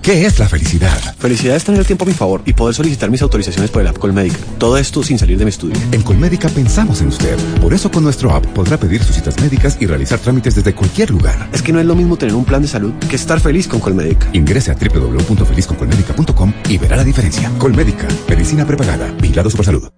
¿Qué 0.06 0.24
es 0.24 0.38
la 0.38 0.48
felicidad? 0.48 1.16
Felicidad 1.18 1.56
es 1.56 1.64
tener 1.64 1.80
el 1.82 1.88
tiempo 1.88 2.06
a 2.06 2.08
mi 2.08 2.14
favor 2.14 2.44
y 2.46 2.54
poder 2.54 2.76
solicitar 2.76 3.10
mis 3.10 3.24
autorizaciones 3.24 3.72
por 3.72 3.82
el 3.82 3.88
app 3.88 3.98
Colmédica. 3.98 4.38
Todo 4.60 4.78
esto 4.78 5.02
sin 5.02 5.18
salir 5.18 5.40
de 5.40 5.46
mi 5.46 5.50
estudio. 5.50 5.76
En 5.92 6.04
Colmédica 6.04 6.48
pensamos 6.48 7.02
en 7.02 7.08
usted. 7.08 7.36
Por 7.60 7.74
eso 7.74 7.90
con 7.90 8.04
nuestro 8.04 8.30
app 8.30 8.46
podrá 8.50 8.78
pedir 8.78 9.04
sus 9.04 9.16
citas 9.16 9.42
médicas 9.42 9.78
y 9.80 9.88
realizar 9.88 10.20
trámites 10.20 10.54
desde 10.54 10.76
cualquier 10.76 11.10
lugar. 11.10 11.50
Es 11.54 11.64
que 11.64 11.74
no 11.74 11.80
es 11.80 11.88
lo 11.88 11.96
mismo 11.96 12.18
tener 12.18 12.36
un 12.36 12.46
plan 12.46 12.62
de 12.62 12.68
salud 12.68 12.94
que 13.10 13.16
estar 13.16 13.40
feliz 13.40 13.68
con 13.68 13.80
Colmédica. 13.80 14.30
Ingrese 14.34 14.70
a 14.70 14.76
www.felizconcolmédica.com 14.76 16.54
y 16.70 16.78
verá 16.78 16.98
la 16.98 17.04
diferencia. 17.04 17.52
Colmédica, 17.58 18.08
medicina 18.30 18.64
prepagada, 18.64 19.12
vigilado 19.20 19.50
Supersalud. 19.50 19.90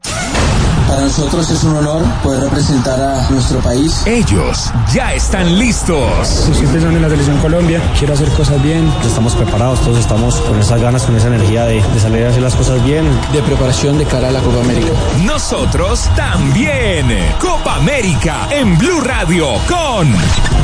Para 0.87 1.01
nosotros 1.01 1.49
es 1.49 1.63
un 1.65 1.75
honor 1.75 2.01
poder 2.23 2.43
representar 2.43 2.97
a 2.99 3.29
nuestro 3.29 3.59
país. 3.59 4.03
Ellos 4.05 4.71
ya 4.93 5.13
están 5.13 5.59
listos. 5.59 6.47
Estoy 6.49 6.65
pensando 6.67 6.95
en 6.95 7.01
la 7.01 7.09
selección 7.09 7.37
Colombia, 7.39 7.81
quiero 7.97 8.13
hacer 8.13 8.29
cosas 8.29 8.61
bien. 8.63 8.89
Estamos 9.05 9.35
preparados, 9.35 9.81
todos 9.81 9.99
estamos 9.99 10.35
con 10.41 10.57
esas 10.59 10.81
ganas, 10.81 11.03
con 11.03 11.15
esa 11.17 11.27
energía 11.27 11.65
de, 11.65 11.81
de 11.81 11.99
salir 11.99 12.25
a 12.25 12.29
hacer 12.29 12.41
las 12.41 12.55
cosas 12.55 12.81
bien. 12.85 13.05
De 13.33 13.41
preparación 13.41 13.97
de 13.97 14.05
cara 14.05 14.29
a 14.29 14.31
la 14.31 14.39
Copa 14.39 14.61
América. 14.61 14.87
Nosotros 15.25 16.09
también. 16.15 17.07
Copa 17.39 17.75
América 17.75 18.47
en 18.49 18.77
Blue 18.77 19.01
Radio 19.01 19.47
con 19.67 20.09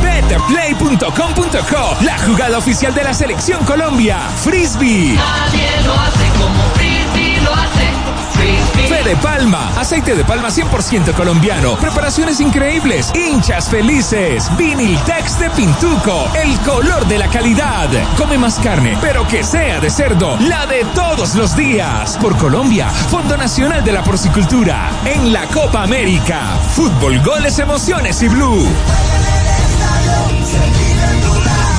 betterplay.com.co, 0.02 2.04
la 2.06 2.18
jugada 2.20 2.58
oficial 2.58 2.94
de 2.94 3.04
la 3.04 3.14
selección 3.14 3.64
Colombia. 3.66 4.20
Frisbee. 4.42 5.16
Nadie 5.16 5.68
lo 5.86 5.94
hace 5.94 6.30
como 6.40 6.64
Frisbee 6.76 7.42
lo 7.42 7.54
hace. 7.54 8.73
Fede 8.88 9.16
Palma, 9.18 9.72
aceite 9.80 10.16
de 10.16 10.24
palma 10.24 10.50
100% 10.50 11.14
colombiano, 11.14 11.76
preparaciones 11.78 12.40
increíbles, 12.40 13.12
hinchas 13.16 13.70
felices, 13.70 14.50
Viniltex 14.58 15.40
de 15.40 15.50
Pintuco, 15.52 16.30
el 16.36 16.58
color 16.60 17.08
de 17.08 17.18
la 17.18 17.28
calidad. 17.30 17.90
Come 18.18 18.38
más 18.38 18.60
carne, 18.60 18.98
pero 19.02 19.28
que 19.28 19.44
sea 19.44 19.80
de 19.80 19.90
cerdo, 19.90 20.38
la 20.40 20.66
de 20.66 20.86
todos 20.96 21.36
los 21.36 21.56
días. 21.56 22.18
Por 22.18 22.38
Colombia, 22.38 22.90
Fondo 22.90 23.38
Nacional 23.38 23.84
de 23.84 23.92
la 23.92 24.04
Porcicultura, 24.04 24.90
en 25.06 25.32
la 25.32 25.46
Copa 25.48 25.84
América. 25.84 26.58
Fútbol, 26.76 27.20
goles, 27.22 27.60
emociones 27.60 28.22
y 28.22 28.28
blue. 28.28 28.68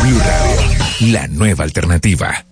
Blue 0.03 0.19
Radio, 0.19 1.13
la 1.13 1.29
nueva 1.29 1.65
alternativa. 1.65 2.45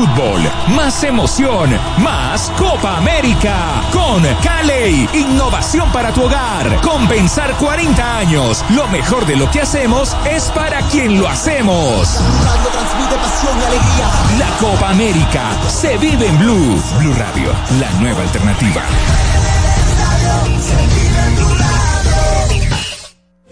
Fútbol, 0.00 0.40
más 0.68 1.04
emoción, 1.04 1.78
más 1.98 2.50
Copa 2.56 2.96
América. 2.96 3.82
Con 3.92 4.22
Caley, 4.42 5.06
innovación 5.12 5.92
para 5.92 6.10
tu 6.10 6.22
hogar. 6.22 6.80
Compensar 6.80 7.54
40 7.56 8.16
años. 8.16 8.64
Lo 8.70 8.88
mejor 8.88 9.26
de 9.26 9.36
lo 9.36 9.50
que 9.50 9.60
hacemos 9.60 10.16
es 10.24 10.44
para 10.52 10.80
quien 10.88 11.20
lo 11.20 11.28
hacemos. 11.28 12.18
La 14.38 14.48
Copa 14.58 14.88
América 14.88 15.50
se 15.68 15.98
vive 15.98 16.28
en 16.28 16.38
Blue. 16.38 16.82
Blue 16.98 17.14
Radio, 17.18 17.52
la 17.78 17.90
nueva 18.00 18.22
alternativa. 18.22 18.82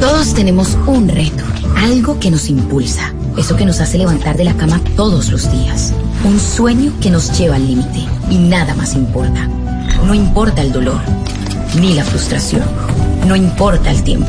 Todos 0.00 0.34
tenemos 0.34 0.76
un 0.86 1.08
reto, 1.08 1.44
algo 1.76 2.18
que 2.18 2.30
nos 2.30 2.48
impulsa, 2.48 3.12
eso 3.36 3.56
que 3.56 3.64
nos 3.64 3.80
hace 3.80 3.98
levantar 3.98 4.36
de 4.36 4.44
la 4.44 4.54
cama 4.56 4.80
todos 4.96 5.30
los 5.30 5.50
días, 5.50 5.92
un 6.24 6.38
sueño 6.38 6.92
que 7.00 7.10
nos 7.10 7.38
lleva 7.38 7.56
al 7.56 7.66
límite 7.66 8.04
y 8.30 8.38
nada 8.38 8.74
más 8.74 8.94
importa. 8.94 9.48
No 10.04 10.14
importa 10.14 10.62
el 10.62 10.72
dolor, 10.72 11.00
ni 11.80 11.94
la 11.94 12.04
frustración, 12.04 12.64
no 13.26 13.36
importa 13.36 13.90
el 13.90 14.02
tiempo. 14.02 14.28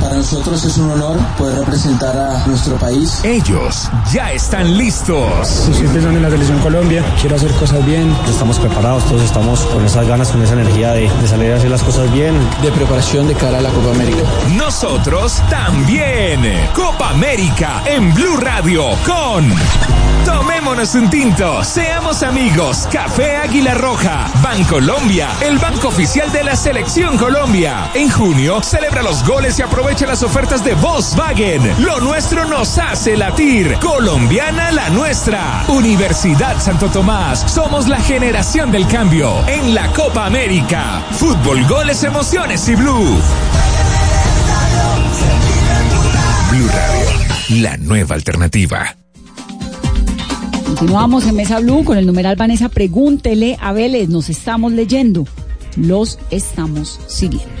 Para 0.00 0.16
nosotros 0.16 0.64
es 0.64 0.78
un 0.78 0.90
honor 0.90 1.18
poder 1.36 1.58
representar 1.58 2.16
a 2.16 2.46
nuestro 2.46 2.76
país. 2.76 3.20
Ellos 3.24 3.90
ya 4.12 4.32
están 4.32 4.76
listos. 4.76 5.68
Estoy 5.68 5.88
pensando 5.88 6.18
en 6.18 6.22
la 6.22 6.30
selección 6.30 6.58
Colombia, 6.60 7.04
quiero 7.20 7.36
hacer 7.36 7.50
cosas 7.52 7.84
bien. 7.84 8.14
Estamos 8.28 8.58
preparados, 8.58 9.04
todos 9.06 9.22
estamos 9.22 9.60
con 9.66 9.84
esas 9.84 10.06
ganas, 10.06 10.30
con 10.30 10.42
esa 10.42 10.54
energía 10.54 10.92
de, 10.92 11.10
de 11.10 11.28
salir 11.28 11.52
a 11.52 11.56
hacer 11.56 11.70
las 11.70 11.82
cosas 11.82 12.10
bien. 12.12 12.34
De 12.62 12.70
preparación 12.70 13.26
de 13.26 13.34
cara 13.34 13.58
a 13.58 13.60
la 13.60 13.70
Copa 13.70 13.90
América. 13.90 14.22
Nosotros 14.56 15.42
también. 15.50 16.40
Copa 16.74 17.10
América 17.10 17.82
en 17.86 18.14
Blue 18.14 18.36
Radio 18.36 18.84
con 19.04 19.52
Tomémonos 20.24 20.94
un 20.94 21.08
tinto, 21.08 21.64
seamos 21.64 22.22
amigos. 22.22 22.86
Café 22.92 23.36
Águila 23.36 23.74
Roja, 23.74 24.30
Bancolombia, 24.42 25.30
el 25.40 25.58
banco 25.58 25.88
oficial 25.88 26.30
de 26.32 26.44
la 26.44 26.54
Selección 26.54 27.16
Colombia. 27.16 27.90
En 27.94 28.10
junio 28.10 28.62
celebra 28.62 29.02
los 29.02 29.24
goles 29.26 29.58
y 29.58 29.62
aprovecha 29.62 29.87
las 29.88 30.22
ofertas 30.22 30.62
de 30.64 30.74
Volkswagen. 30.74 31.62
Lo 31.82 31.98
nuestro 32.00 32.44
nos 32.44 32.76
hace 32.78 33.16
latir. 33.16 33.74
Colombiana 33.80 34.70
la 34.70 34.90
nuestra. 34.90 35.64
Universidad 35.68 36.60
Santo 36.60 36.88
Tomás. 36.88 37.50
Somos 37.50 37.88
la 37.88 37.98
generación 37.98 38.70
del 38.70 38.86
cambio 38.86 39.32
en 39.48 39.74
la 39.74 39.90
Copa 39.92 40.26
América. 40.26 41.02
Fútbol, 41.12 41.66
goles, 41.66 42.04
emociones 42.04 42.68
y 42.68 42.76
blue. 42.76 43.16
Blue 46.50 46.68
Radio, 46.68 47.60
la 47.62 47.76
nueva 47.78 48.14
alternativa. 48.14 48.94
Continuamos 50.64 51.26
en 51.26 51.34
Mesa 51.34 51.60
Blue 51.60 51.82
con 51.82 51.96
el 51.96 52.06
numeral 52.06 52.36
Vanessa. 52.36 52.68
Pregúntele 52.68 53.56
a 53.60 53.72
Vélez, 53.72 54.08
nos 54.08 54.28
estamos 54.28 54.72
leyendo, 54.72 55.24
los 55.76 56.18
estamos 56.30 57.00
siguiendo. 57.06 57.57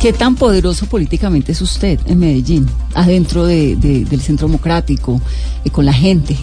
¿Qué 0.00 0.12
tan 0.12 0.36
poderoso 0.36 0.86
políticamente 0.86 1.50
es 1.50 1.60
usted 1.60 1.98
en 2.06 2.20
Medellín, 2.20 2.66
adentro 2.94 3.44
de, 3.44 3.74
de, 3.74 4.04
del 4.04 4.20
Centro 4.20 4.46
Democrático, 4.46 5.20
y 5.64 5.70
con 5.70 5.84
la 5.84 5.92
gente? 5.92 6.36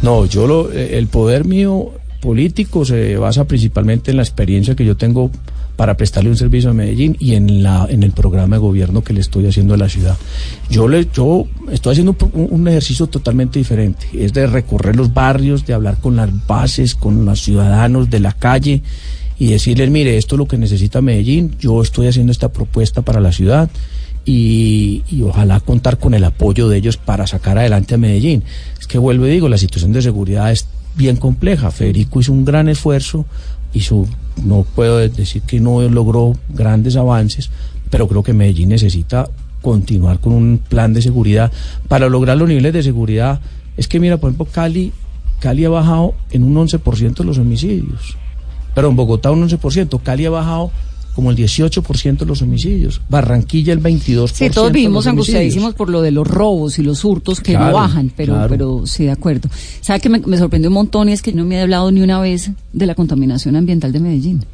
No, 0.00 0.26
yo 0.26 0.46
lo, 0.46 0.70
el 0.70 1.08
poder 1.08 1.44
mío 1.44 1.90
político 2.20 2.84
se 2.84 3.16
basa 3.16 3.46
principalmente 3.46 4.12
en 4.12 4.16
la 4.18 4.22
experiencia 4.22 4.76
que 4.76 4.84
yo 4.84 4.96
tengo 4.96 5.30
para 5.76 5.96
prestarle 5.96 6.30
un 6.30 6.36
servicio 6.36 6.70
a 6.70 6.72
Medellín 6.72 7.16
y 7.18 7.34
en 7.34 7.62
la 7.62 7.86
el 7.90 8.12
programa 8.12 8.56
de 8.56 8.60
gobierno 8.60 9.02
que 9.02 9.12
le 9.12 9.20
estoy 9.20 9.46
haciendo 9.46 9.74
a 9.74 9.76
la 9.76 9.88
ciudad. 9.88 10.16
Yo 10.70 10.86
le 10.86 11.08
yo 11.12 11.46
estoy 11.72 11.92
haciendo 11.92 12.16
un, 12.32 12.68
ejercicio 12.68 13.08
totalmente 13.08 13.58
diferente, 13.58 14.06
es 14.14 14.32
de 14.32 14.46
recorrer 14.46 14.94
los 14.94 15.12
barrios, 15.12 15.66
de 15.66 15.74
hablar 15.74 15.98
con 16.00 16.16
las 16.16 16.30
bases, 16.46 16.94
con 16.94 17.24
los 17.24 17.42
ciudadanos 17.42 18.08
de 18.08 18.20
la 18.20 18.32
calle 18.32 18.82
y 19.38 19.48
decirles, 19.48 19.90
mire, 19.90 20.16
esto 20.16 20.36
es 20.36 20.38
lo 20.38 20.48
que 20.48 20.58
necesita 20.58 21.00
Medellín, 21.00 21.56
yo 21.58 21.82
estoy 21.82 22.06
haciendo 22.06 22.32
esta 22.32 22.50
propuesta 22.50 23.02
para 23.02 23.20
la 23.20 23.32
ciudad 23.32 23.70
y, 24.24 25.02
y 25.10 25.22
ojalá 25.22 25.60
contar 25.60 25.98
con 25.98 26.14
el 26.14 26.24
apoyo 26.24 26.68
de 26.68 26.78
ellos 26.78 26.96
para 26.96 27.26
sacar 27.26 27.58
adelante 27.58 27.94
a 27.94 27.98
Medellín. 27.98 28.42
Es 28.78 28.86
que 28.86 28.98
vuelvo 28.98 29.26
y 29.26 29.30
digo, 29.30 29.48
la 29.48 29.58
situación 29.58 29.92
de 29.92 30.02
seguridad 30.02 30.52
es 30.52 30.66
bien 30.96 31.16
compleja. 31.16 31.70
Federico 31.70 32.20
hizo 32.20 32.32
un 32.32 32.44
gran 32.44 32.68
esfuerzo, 32.68 33.26
hizo, 33.72 34.06
no 34.44 34.64
puedo 34.74 34.98
decir 34.98 35.42
que 35.42 35.60
no 35.60 35.82
logró 35.82 36.36
grandes 36.48 36.96
avances, 36.96 37.50
pero 37.90 38.08
creo 38.08 38.22
que 38.22 38.32
Medellín 38.32 38.70
necesita 38.70 39.28
continuar 39.62 40.20
con 40.20 40.32
un 40.32 40.58
plan 40.58 40.92
de 40.92 41.02
seguridad 41.02 41.50
para 41.88 42.08
lograr 42.08 42.36
los 42.36 42.48
niveles 42.48 42.72
de 42.72 42.82
seguridad. 42.82 43.40
Es 43.76 43.88
que 43.88 43.98
mira, 43.98 44.18
por 44.18 44.30
ejemplo, 44.30 44.46
Cali, 44.52 44.92
Cali 45.40 45.64
ha 45.64 45.70
bajado 45.70 46.14
en 46.30 46.44
un 46.44 46.54
11% 46.54 47.24
los 47.24 47.38
homicidios. 47.38 48.16
Pero 48.74 48.88
en 48.88 48.96
Bogotá 48.96 49.30
un 49.30 49.48
11%, 49.48 50.00
Cali 50.02 50.26
ha 50.26 50.30
bajado 50.30 50.70
como 51.14 51.30
el 51.30 51.36
18% 51.36 52.18
de 52.18 52.26
los 52.26 52.42
homicidios. 52.42 53.00
Barranquilla 53.08 53.72
el 53.72 53.80
22%. 53.80 54.32
Sí, 54.32 54.50
todos 54.50 54.72
vivimos 54.72 55.06
angustiadísimos 55.06 55.74
por 55.74 55.88
lo 55.88 56.02
de 56.02 56.10
los 56.10 56.26
robos 56.26 56.78
y 56.78 56.82
los 56.82 57.04
hurtos 57.04 57.40
que 57.40 57.52
Claro, 57.52 57.66
no 57.66 57.72
bajan, 57.74 58.12
pero, 58.16 58.34
claro. 58.34 58.48
pero 58.48 58.82
sí, 58.86 59.04
de 59.04 59.12
acuerdo. 59.12 59.48
¿Sabe 59.80 60.00
que 60.00 60.08
me, 60.08 60.18
me 60.18 60.36
sorprendió 60.36 60.70
un 60.70 60.74
montón 60.74 61.08
y 61.08 61.12
es 61.12 61.22
que 61.22 61.32
no 61.32 61.44
me 61.44 61.60
ha 61.60 61.62
hablado 61.62 61.90
ni 61.92 62.00
una 62.02 62.20
vez 62.20 62.50
de 62.72 62.86
la 62.86 62.96
contaminación 62.96 63.54
ambiental 63.54 63.92
de 63.92 64.00
Medellín? 64.00 64.44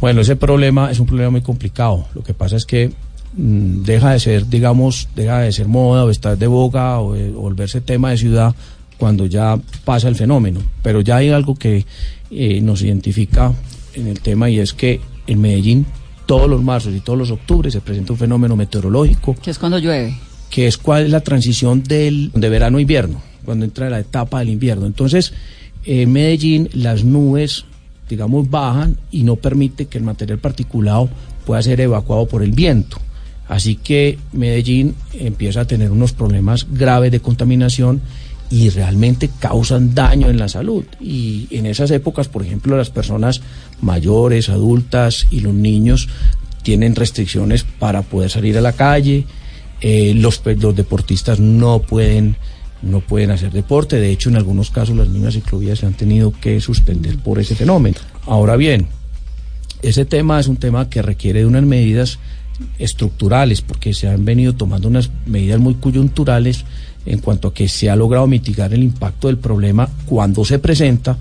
Bueno, 0.00 0.20
ese 0.20 0.36
problema 0.36 0.92
es 0.92 1.00
un 1.00 1.06
problema 1.06 1.30
muy 1.30 1.42
complicado. 1.42 2.06
Lo 2.14 2.22
que 2.22 2.34
pasa 2.34 2.54
es 2.56 2.64
que 2.64 2.92
mm, 3.36 3.82
deja 3.82 4.12
de 4.12 4.20
ser, 4.20 4.48
digamos, 4.48 5.08
deja 5.16 5.40
de 5.40 5.50
ser 5.50 5.66
moda 5.66 6.04
o 6.04 6.10
estar 6.10 6.38
de 6.38 6.46
boca 6.46 7.00
o, 7.00 7.16
eh, 7.16 7.32
o 7.34 7.40
volverse 7.40 7.80
tema 7.80 8.10
de 8.10 8.16
ciudad 8.18 8.54
cuando 8.98 9.26
ya 9.26 9.58
pasa 9.84 10.08
el 10.08 10.16
fenómeno. 10.16 10.60
Pero 10.82 11.00
ya 11.00 11.16
hay 11.16 11.30
algo 11.30 11.54
que 11.54 11.86
eh, 12.30 12.60
nos 12.60 12.82
identifica 12.82 13.54
en 13.94 14.06
el 14.08 14.20
tema 14.20 14.50
y 14.50 14.58
es 14.58 14.74
que 14.74 15.00
en 15.26 15.40
Medellín 15.40 15.86
todos 16.26 16.48
los 16.50 16.62
marzos 16.62 16.94
y 16.94 17.00
todos 17.00 17.18
los 17.18 17.30
octubres 17.30 17.72
se 17.72 17.80
presenta 17.80 18.12
un 18.12 18.18
fenómeno 18.18 18.54
meteorológico 18.54 19.34
Que 19.42 19.50
es 19.50 19.58
cuando 19.58 19.78
llueve. 19.78 20.14
que 20.50 20.66
es 20.66 20.76
cuál 20.76 21.04
es 21.04 21.10
la 21.10 21.20
transición 21.20 21.82
del, 21.82 22.30
de 22.34 22.48
verano 22.50 22.78
a 22.78 22.80
invierno, 22.82 23.22
cuando 23.44 23.64
entra 23.64 23.88
la 23.88 24.00
etapa 24.00 24.40
del 24.40 24.50
invierno. 24.50 24.84
Entonces, 24.86 25.32
en 25.84 26.12
Medellín 26.12 26.68
las 26.74 27.04
nubes, 27.04 27.64
digamos, 28.10 28.50
bajan 28.50 28.98
y 29.10 29.22
no 29.22 29.36
permite 29.36 29.86
que 29.86 29.96
el 29.96 30.04
material 30.04 30.38
particulado 30.38 31.08
pueda 31.46 31.62
ser 31.62 31.80
evacuado 31.80 32.26
por 32.28 32.42
el 32.42 32.52
viento. 32.52 32.98
Así 33.48 33.76
que 33.76 34.18
Medellín 34.32 34.94
empieza 35.14 35.62
a 35.62 35.64
tener 35.64 35.90
unos 35.90 36.12
problemas 36.12 36.66
graves 36.70 37.10
de 37.10 37.20
contaminación 37.20 38.02
y 38.50 38.70
realmente 38.70 39.30
causan 39.38 39.94
daño 39.94 40.28
en 40.30 40.38
la 40.38 40.48
salud. 40.48 40.84
Y 41.00 41.46
en 41.50 41.66
esas 41.66 41.90
épocas, 41.90 42.28
por 42.28 42.44
ejemplo, 42.44 42.76
las 42.76 42.90
personas 42.90 43.40
mayores, 43.82 44.48
adultas 44.48 45.26
y 45.30 45.40
los 45.40 45.54
niños 45.54 46.08
tienen 46.62 46.94
restricciones 46.94 47.64
para 47.64 48.02
poder 48.02 48.30
salir 48.30 48.56
a 48.58 48.60
la 48.62 48.72
calle, 48.72 49.26
eh, 49.80 50.12
los, 50.14 50.38
pe- 50.38 50.56
los 50.56 50.74
deportistas 50.74 51.40
no 51.40 51.80
pueden 51.80 52.36
no 52.80 53.00
pueden 53.00 53.32
hacer 53.32 53.50
deporte, 53.50 53.96
de 53.96 54.10
hecho 54.12 54.28
en 54.28 54.36
algunos 54.36 54.70
casos 54.70 54.96
las 54.96 55.08
mismas 55.08 55.34
ciclovías 55.34 55.80
se 55.80 55.86
han 55.86 55.94
tenido 55.94 56.32
que 56.40 56.60
suspender 56.60 57.18
por 57.18 57.40
ese 57.40 57.56
fenómeno. 57.56 57.96
Ahora 58.24 58.54
bien, 58.54 58.86
ese 59.82 60.04
tema 60.04 60.38
es 60.38 60.46
un 60.46 60.58
tema 60.58 60.88
que 60.88 61.02
requiere 61.02 61.40
de 61.40 61.46
unas 61.46 61.64
medidas 61.64 62.20
estructurales, 62.78 63.62
porque 63.62 63.94
se 63.94 64.08
han 64.08 64.24
venido 64.24 64.54
tomando 64.54 64.86
unas 64.86 65.10
medidas 65.26 65.58
muy 65.58 65.74
coyunturales 65.74 66.64
en 67.08 67.20
cuanto 67.20 67.48
a 67.48 67.54
que 67.54 67.68
se 67.68 67.88
ha 67.88 67.96
logrado 67.96 68.26
mitigar 68.26 68.72
el 68.74 68.82
impacto 68.82 69.28
del 69.28 69.38
problema 69.38 69.88
cuando 70.04 70.44
se 70.44 70.58
presenta, 70.58 71.16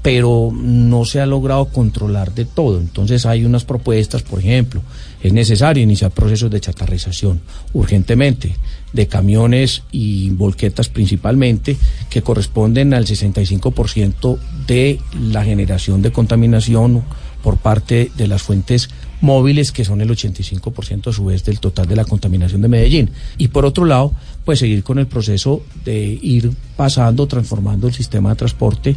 pero 0.00 0.52
no 0.54 1.04
se 1.04 1.20
ha 1.20 1.26
logrado 1.26 1.64
controlar 1.66 2.32
de 2.34 2.44
todo. 2.44 2.78
Entonces 2.78 3.26
hay 3.26 3.44
unas 3.44 3.64
propuestas, 3.64 4.22
por 4.22 4.38
ejemplo, 4.38 4.80
es 5.22 5.32
necesario 5.32 5.82
iniciar 5.82 6.12
procesos 6.12 6.50
de 6.50 6.60
chatarrización 6.60 7.40
urgentemente 7.72 8.54
de 8.92 9.08
camiones 9.08 9.82
y 9.90 10.30
volquetas 10.30 10.88
principalmente, 10.88 11.76
que 12.10 12.22
corresponden 12.22 12.94
al 12.94 13.06
65% 13.06 14.38
de 14.68 15.00
la 15.18 15.42
generación 15.42 16.00
de 16.00 16.12
contaminación 16.12 17.02
por 17.42 17.56
parte 17.56 18.12
de 18.16 18.28
las 18.28 18.42
fuentes 18.42 18.88
móviles, 19.24 19.72
que 19.72 19.84
son 19.84 20.00
el 20.00 20.08
85% 20.10 21.08
a 21.08 21.12
su 21.12 21.24
vez 21.24 21.44
del 21.44 21.58
total 21.58 21.86
de 21.88 21.96
la 21.96 22.04
contaminación 22.04 22.62
de 22.62 22.68
Medellín. 22.68 23.10
Y 23.38 23.48
por 23.48 23.64
otro 23.64 23.84
lado, 23.84 24.12
pues 24.44 24.60
seguir 24.60 24.84
con 24.84 24.98
el 25.00 25.06
proceso 25.08 25.62
de 25.84 26.18
ir 26.22 26.52
pasando, 26.76 27.26
transformando 27.26 27.88
el 27.88 27.94
sistema 27.94 28.30
de 28.30 28.36
transporte 28.36 28.96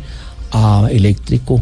a 0.52 0.88
eléctrico, 0.92 1.62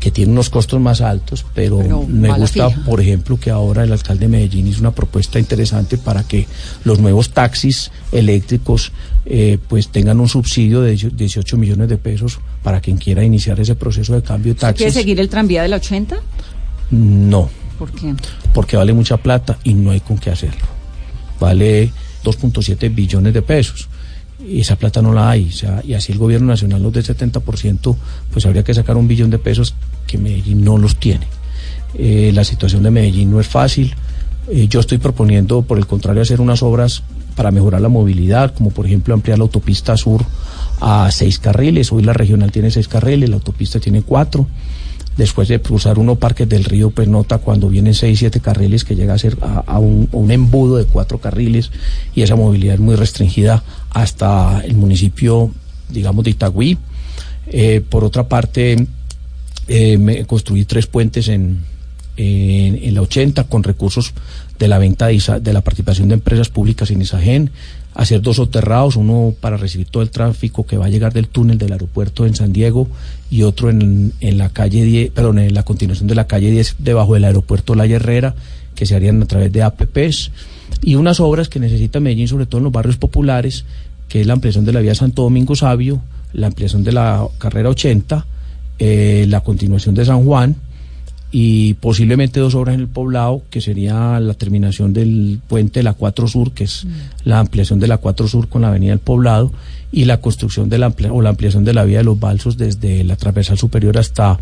que 0.00 0.10
tiene 0.10 0.30
unos 0.30 0.50
costos 0.50 0.78
más 0.78 1.00
altos, 1.00 1.44
pero, 1.54 1.78
Pero 1.78 2.02
me 2.06 2.30
gusta, 2.38 2.68
fija. 2.68 2.84
por 2.84 3.00
ejemplo, 3.00 3.38
que 3.40 3.50
ahora 3.50 3.82
el 3.82 3.92
alcalde 3.92 4.26
de 4.26 4.28
Medellín 4.28 4.68
hizo 4.68 4.80
una 4.80 4.90
propuesta 4.90 5.38
interesante 5.38 5.96
para 5.96 6.22
que 6.22 6.46
los 6.84 6.98
nuevos 6.98 7.30
taxis 7.30 7.90
eléctricos 8.12 8.92
eh, 9.24 9.58
pues 9.68 9.88
tengan 9.88 10.20
un 10.20 10.28
subsidio 10.28 10.82
de 10.82 10.96
18 10.96 11.56
millones 11.56 11.88
de 11.88 11.96
pesos 11.96 12.40
para 12.62 12.80
quien 12.80 12.98
quiera 12.98 13.24
iniciar 13.24 13.58
ese 13.58 13.74
proceso 13.74 14.12
de 14.14 14.22
cambio 14.22 14.52
de 14.52 14.58
¿Quiere 14.58 14.74
taxis. 14.74 14.92
seguir 14.94 15.18
el 15.18 15.30
tranvía 15.30 15.62
de 15.62 15.68
la 15.68 15.76
80? 15.76 16.16
No, 16.90 17.48
¿Por 17.78 17.92
qué? 17.92 18.14
porque 18.56 18.78
vale 18.78 18.94
mucha 18.94 19.18
plata 19.18 19.58
y 19.64 19.74
no 19.74 19.90
hay 19.90 20.00
con 20.00 20.16
qué 20.16 20.30
hacerlo. 20.30 20.64
Vale 21.38 21.90
2.7 22.24 22.94
billones 22.94 23.34
de 23.34 23.42
pesos. 23.42 23.88
Y 24.40 24.60
esa 24.60 24.76
plata 24.76 25.02
no 25.02 25.12
la 25.12 25.28
hay. 25.28 25.48
O 25.48 25.52
sea, 25.52 25.82
y 25.84 25.92
así 25.92 26.12
el 26.12 26.18
gobierno 26.18 26.46
nacional 26.46 26.82
los 26.82 26.92
del 26.92 27.04
70%, 27.04 27.96
pues 28.32 28.46
habría 28.46 28.64
que 28.64 28.72
sacar 28.72 28.96
un 28.96 29.06
billón 29.06 29.28
de 29.28 29.38
pesos 29.38 29.74
que 30.06 30.16
Medellín 30.16 30.64
no 30.64 30.78
los 30.78 30.96
tiene. 30.96 31.26
Eh, 31.98 32.30
la 32.34 32.44
situación 32.44 32.82
de 32.82 32.90
Medellín 32.90 33.30
no 33.30 33.40
es 33.40 33.46
fácil. 33.46 33.94
Eh, 34.48 34.68
yo 34.68 34.80
estoy 34.80 34.96
proponiendo, 34.96 35.60
por 35.60 35.76
el 35.76 35.86
contrario, 35.86 36.22
hacer 36.22 36.40
unas 36.40 36.62
obras 36.62 37.02
para 37.34 37.50
mejorar 37.50 37.82
la 37.82 37.90
movilidad, 37.90 38.54
como 38.54 38.70
por 38.70 38.86
ejemplo 38.86 39.12
ampliar 39.12 39.38
la 39.38 39.42
autopista 39.42 39.98
sur 39.98 40.24
a 40.80 41.10
seis 41.10 41.38
carriles. 41.38 41.92
Hoy 41.92 42.02
la 42.02 42.14
regional 42.14 42.50
tiene 42.52 42.70
seis 42.70 42.88
carriles, 42.88 43.28
la 43.28 43.36
autopista 43.36 43.80
tiene 43.80 44.00
cuatro. 44.00 44.46
Después 45.16 45.48
de 45.48 45.60
cruzar 45.60 45.98
uno 45.98 46.16
Parques 46.16 46.48
del 46.48 46.64
Río, 46.64 46.90
pues 46.90 47.08
nota 47.08 47.38
cuando 47.38 47.68
vienen 47.68 47.94
seis, 47.94 48.18
siete 48.18 48.40
carriles 48.40 48.84
que 48.84 48.94
llega 48.94 49.14
a 49.14 49.18
ser 49.18 49.38
a, 49.40 49.78
un, 49.78 50.30
embudo 50.30 50.76
de 50.76 50.84
cuatro 50.84 51.18
carriles 51.18 51.70
y 52.14 52.22
esa 52.22 52.36
movilidad 52.36 52.74
es 52.74 52.80
muy 52.80 52.96
restringida 52.96 53.64
hasta 53.90 54.60
el 54.60 54.74
municipio, 54.74 55.50
digamos, 55.88 56.24
de 56.24 56.30
Itagüí. 56.30 56.78
Eh, 57.46 57.80
por 57.88 58.04
otra 58.04 58.28
parte, 58.28 58.86
eh, 59.68 60.24
construí 60.26 60.64
tres 60.66 60.86
puentes 60.86 61.28
en, 61.28 61.60
en, 62.16 62.94
la 62.94 63.02
80 63.02 63.44
con 63.44 63.62
recursos 63.62 64.12
de 64.58 64.68
la 64.68 64.78
venta 64.78 65.06
de, 65.06 65.40
de 65.40 65.52
la 65.52 65.60
participación 65.60 66.08
de 66.08 66.14
empresas 66.14 66.48
públicas 66.48 66.90
en 66.90 67.02
Isagen, 67.02 67.50
hacer 67.96 68.20
dos 68.20 68.36
soterrados, 68.36 68.96
uno 68.96 69.34
para 69.40 69.56
recibir 69.56 69.88
todo 69.88 70.02
el 70.02 70.10
tráfico 70.10 70.66
que 70.66 70.76
va 70.76 70.86
a 70.86 70.88
llegar 70.90 71.14
del 71.14 71.28
túnel 71.28 71.56
del 71.56 71.72
aeropuerto 71.72 72.26
en 72.26 72.34
San 72.34 72.52
Diego 72.52 72.88
y 73.30 73.42
otro 73.42 73.70
en, 73.70 74.12
en 74.20 74.38
la 74.38 74.50
calle 74.50 74.84
10, 74.84 75.10
perdón, 75.12 75.38
en 75.38 75.54
la 75.54 75.62
continuación 75.62 76.06
de 76.06 76.14
la 76.14 76.26
calle 76.26 76.50
10 76.50 76.76
debajo 76.78 77.14
del 77.14 77.24
aeropuerto 77.24 77.74
La 77.74 77.86
Herrera, 77.86 78.34
que 78.74 78.84
se 78.84 78.94
harían 78.94 79.22
a 79.22 79.26
través 79.26 79.50
de 79.50 79.62
APPs, 79.62 80.30
y 80.82 80.96
unas 80.96 81.20
obras 81.20 81.48
que 81.48 81.58
necesita 81.58 81.98
Medellín, 81.98 82.28
sobre 82.28 82.44
todo 82.44 82.58
en 82.58 82.64
los 82.64 82.72
barrios 82.72 82.98
populares, 82.98 83.64
que 84.08 84.20
es 84.20 84.26
la 84.26 84.34
ampliación 84.34 84.66
de 84.66 84.72
la 84.72 84.80
vía 84.80 84.94
Santo 84.94 85.22
Domingo 85.22 85.56
Sabio, 85.56 86.02
la 86.34 86.48
ampliación 86.48 86.84
de 86.84 86.92
la 86.92 87.26
carrera 87.38 87.70
80, 87.70 88.26
eh, 88.78 89.24
la 89.28 89.40
continuación 89.40 89.94
de 89.94 90.04
San 90.04 90.22
Juan 90.22 90.56
y 91.32 91.74
posiblemente 91.74 92.40
dos 92.40 92.54
obras 92.54 92.74
en 92.74 92.80
el 92.82 92.88
poblado, 92.88 93.42
que 93.50 93.60
sería 93.60 94.18
la 94.20 94.34
terminación 94.34 94.92
del 94.92 95.40
puente 95.48 95.80
de 95.80 95.84
la 95.84 95.92
4 95.92 96.28
Sur, 96.28 96.52
que 96.52 96.64
es 96.64 96.86
la 97.24 97.40
ampliación 97.40 97.78
de 97.80 97.88
la 97.88 97.98
4 97.98 98.28
Sur 98.28 98.48
con 98.48 98.62
la 98.62 98.68
avenida 98.68 98.90
del 98.90 99.00
poblado, 99.00 99.52
y 99.92 100.04
la 100.04 100.20
construcción 100.20 100.68
de 100.68 100.78
la, 100.78 100.86
amplia- 100.90 101.12
o 101.12 101.20
la 101.22 101.30
ampliación 101.30 101.64
de 101.64 101.72
la 101.74 101.84
vía 101.84 101.98
de 101.98 102.04
los 102.04 102.18
balsos 102.18 102.56
desde 102.56 103.04
la 103.04 103.16
transversal 103.16 103.56
superior 103.58 103.96
hasta, 103.98 104.38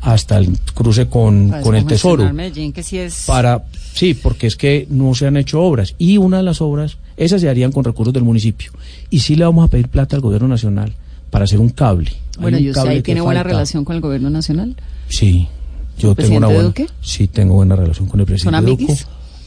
hasta 0.00 0.38
el 0.38 0.48
cruce 0.74 1.06
con, 1.08 1.50
con 1.62 1.74
el 1.76 1.84
Tesoro 1.86 2.32
Medellín, 2.32 2.72
que 2.72 2.82
sí 2.82 2.98
es... 2.98 3.24
para 3.26 3.64
sí 3.94 4.14
porque 4.14 4.46
es 4.46 4.56
que 4.56 4.86
no 4.90 5.14
se 5.14 5.26
han 5.26 5.36
hecho 5.36 5.60
obras 5.62 5.94
y 5.98 6.16
una 6.18 6.38
de 6.38 6.42
las 6.42 6.60
obras 6.60 6.96
esas 7.16 7.40
se 7.40 7.48
harían 7.48 7.70
con 7.72 7.84
recursos 7.84 8.12
del 8.14 8.22
municipio 8.24 8.70
y 9.10 9.20
sí 9.20 9.34
le 9.36 9.44
vamos 9.44 9.64
a 9.64 9.68
pedir 9.68 9.88
plata 9.88 10.16
al 10.16 10.22
gobierno 10.22 10.48
nacional 10.48 10.92
para 11.30 11.44
hacer 11.44 11.58
un 11.60 11.68
cable 11.70 12.10
Hay 12.36 12.42
Bueno, 12.42 12.58
un 12.58 12.64
¿y 12.64 12.68
usted 12.70 12.80
cable 12.82 12.94
ahí 12.96 13.02
tiene 13.02 13.20
buena 13.20 13.40
falta. 13.40 13.52
relación 13.54 13.84
con 13.84 13.96
el 13.96 14.02
gobierno 14.02 14.30
nacional? 14.30 14.74
sí 15.08 15.48
yo 15.98 16.10
¿El 16.10 16.16
tengo 16.16 16.36
una 16.38 16.46
buena 16.48 16.62
Duque? 16.64 16.86
sí 17.00 17.28
tengo 17.28 17.54
buena 17.54 17.76
relación 17.76 18.06
con 18.08 18.20
el 18.20 18.26
presidente 18.26 18.56
¿Son 18.58 18.66
Duque? 18.66 18.96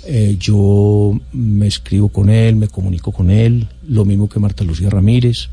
Eh, 0.09 0.37
yo 0.39 1.19
me 1.33 1.67
escribo 1.67 2.07
con 2.09 2.29
él 2.29 2.55
me 2.55 2.67
comunico 2.69 3.11
con 3.11 3.29
él 3.29 3.67
lo 3.87 4.05
mismo 4.05 4.29
que 4.29 4.39
Marta 4.39 4.63
Lucía 4.63 4.89
Ramírez 4.89 5.49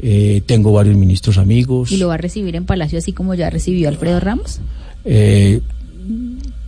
Eh, 0.00 0.42
tengo 0.46 0.72
varios 0.72 0.96
ministros 0.96 1.38
amigos 1.38 1.90
¿Y 1.90 1.96
lo 1.96 2.06
va 2.08 2.14
a 2.14 2.18
recibir 2.18 2.54
en 2.54 2.64
Palacio 2.64 2.98
así 2.98 3.12
como 3.12 3.34
ya 3.34 3.50
recibió 3.50 3.88
Alfredo 3.88 4.20
Ramos? 4.20 4.60
Eh, 5.04 5.60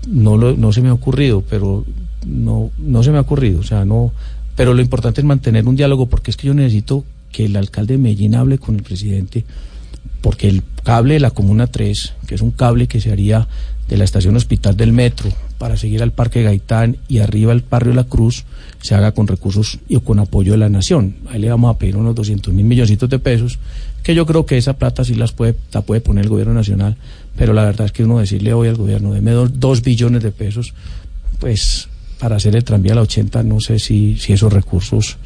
no, 0.09 0.37
lo- 0.37 0.57
no 0.57 0.73
se 0.73 0.81
me 0.81 0.89
ha 0.89 0.93
ocurrido, 0.95 1.43
pero 1.49 1.85
no, 2.27 2.71
no 2.79 3.03
se 3.03 3.11
me 3.13 3.19
ha 3.19 3.21
ocurrido, 3.21 3.61
o 3.61 3.63
sea, 3.63 3.85
no, 3.85 4.13
pero 4.57 4.75
lo 4.75 4.83
importante 4.83 5.21
es 5.21 5.25
mantener 5.25 5.67
un 5.69 5.77
diálogo 5.77 6.07
porque 6.07 6.31
es 6.31 6.37
que 6.37 6.47
yo 6.49 6.55
necesito 6.55 7.05
que 7.31 7.45
el 7.47 7.57
alcalde 7.57 7.95
de 7.95 7.99
Medellín 7.99 8.35
hable 8.35 8.59
con 8.59 8.75
el 8.77 8.83
presidente, 8.83 9.45
porque 10.21 10.49
el 10.49 10.63
cable 10.85 11.15
de 11.15 11.21
la 11.21 11.31
Comuna 11.31 11.67
3, 11.67 12.15
que 12.27 12.35
es 12.35 12.41
un 12.41 12.51
cable 12.51 12.87
que 12.87 13.01
se 13.01 13.13
haría 13.13 13.49
de 13.89 13.97
la 13.97 14.05
estación 14.05 14.37
hospital 14.37 14.77
del 14.77 14.93
metro 14.93 15.31
para 15.59 15.77
seguir 15.77 16.03
al 16.03 16.13
Parque 16.13 16.43
Gaitán 16.43 16.97
y 17.09 17.19
arriba 17.19 17.53
al 17.53 17.65
barrio 17.69 17.93
La 17.93 18.05
Cruz, 18.05 18.45
se 18.81 18.95
haga 18.95 19.13
con 19.13 19.27
recursos 19.27 19.79
y 19.89 19.99
con 20.01 20.21
apoyo 20.21 20.53
de 20.53 20.59
la 20.59 20.69
nación. 20.69 21.17
Ahí 21.29 21.41
le 21.41 21.51
vamos 21.51 21.75
a 21.75 21.79
pedir 21.79 21.97
unos 21.97 22.15
200 22.15 22.55
mil 22.55 22.65
milloncitos 22.65 23.11
de 23.11 23.19
pesos, 23.19 23.59
que 24.03 24.15
yo 24.15 24.27
creo 24.27 24.47
que 24.47 24.57
esa 24.57 24.75
plata 24.75 25.05
sí 25.05 25.15
las 25.15 25.33
puede, 25.33 25.57
la 25.73 25.83
puede 25.83 26.01
poner 26.01 26.25
el 26.25 26.31
gobierno 26.31 26.55
nacional, 26.55 26.97
pero 27.37 27.53
la 27.53 27.65
verdad 27.65 27.87
es 27.87 27.93
que 27.93 28.05
uno 28.05 28.19
decirle 28.19 28.55
hoy 28.55 28.69
al 28.69 28.77
gobierno, 28.77 29.13
deme 29.13 29.33
dos, 29.33 29.59
dos 29.59 29.83
billones 29.83 30.23
de 30.23 30.31
pesos, 30.31 30.73
pues 31.39 31.89
para 32.21 32.37
hacer 32.37 32.55
el 32.55 32.65
tranvía 32.65 32.93
a 32.93 32.97
la 32.97 33.03
80, 33.03 33.43
no 33.43 33.61
sé 33.61 33.79
si, 33.79 34.17
si 34.19 34.35
esos 34.35 34.53
recursos 34.53 35.17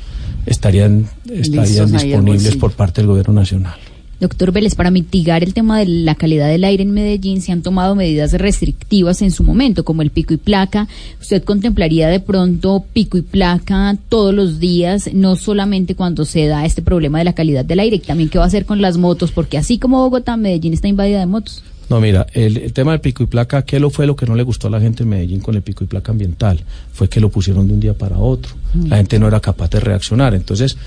estarían, 0.46 1.08
estarían 1.30 1.92
disponibles 1.92 2.56
por 2.56 2.72
parte 2.72 3.00
del 3.00 3.08
gobierno 3.08 3.34
nacional. 3.34 3.78
Doctor 4.24 4.52
Vélez, 4.52 4.74
para 4.74 4.90
mitigar 4.90 5.44
el 5.44 5.52
tema 5.52 5.78
de 5.78 5.86
la 5.86 6.14
calidad 6.14 6.48
del 6.48 6.64
aire 6.64 6.82
en 6.82 6.92
Medellín 6.92 7.42
se 7.42 7.52
han 7.52 7.60
tomado 7.60 7.94
medidas 7.94 8.32
restrictivas 8.32 9.20
en 9.20 9.30
su 9.30 9.44
momento, 9.44 9.84
como 9.84 10.00
el 10.00 10.08
pico 10.08 10.32
y 10.32 10.38
placa. 10.38 10.88
¿Usted 11.20 11.44
contemplaría 11.44 12.08
de 12.08 12.20
pronto 12.20 12.86
pico 12.94 13.18
y 13.18 13.22
placa 13.22 13.98
todos 14.08 14.32
los 14.32 14.58
días, 14.60 15.12
no 15.12 15.36
solamente 15.36 15.94
cuando 15.94 16.24
se 16.24 16.46
da 16.46 16.64
este 16.64 16.80
problema 16.80 17.18
de 17.18 17.24
la 17.24 17.34
calidad 17.34 17.66
del 17.66 17.80
aire, 17.80 17.96
y 17.96 17.98
también 17.98 18.30
qué 18.30 18.38
va 18.38 18.44
a 18.44 18.46
hacer 18.46 18.64
con 18.64 18.80
las 18.80 18.96
motos? 18.96 19.30
Porque 19.30 19.58
así 19.58 19.78
como 19.78 19.98
Bogotá, 19.98 20.38
Medellín 20.38 20.72
está 20.72 20.88
invadida 20.88 21.20
de 21.20 21.26
motos. 21.26 21.62
No, 21.90 22.00
mira, 22.00 22.26
el, 22.32 22.56
el 22.56 22.72
tema 22.72 22.92
del 22.92 23.02
pico 23.02 23.24
y 23.24 23.26
placa, 23.26 23.60
¿qué 23.60 23.78
lo 23.78 23.90
fue 23.90 24.06
lo 24.06 24.16
que 24.16 24.24
no 24.24 24.34
le 24.36 24.42
gustó 24.42 24.68
a 24.68 24.70
la 24.70 24.80
gente 24.80 25.02
en 25.02 25.10
Medellín 25.10 25.40
con 25.40 25.54
el 25.54 25.60
pico 25.60 25.84
y 25.84 25.86
placa 25.86 26.12
ambiental? 26.12 26.64
Fue 26.94 27.10
que 27.10 27.20
lo 27.20 27.28
pusieron 27.28 27.66
de 27.66 27.74
un 27.74 27.80
día 27.80 27.92
para 27.92 28.16
otro. 28.16 28.54
Mm. 28.72 28.86
La 28.86 28.96
gente 28.96 29.18
no 29.18 29.28
era 29.28 29.40
capaz 29.40 29.68
de 29.68 29.80
reaccionar. 29.80 30.34
Entonces, 30.34 30.78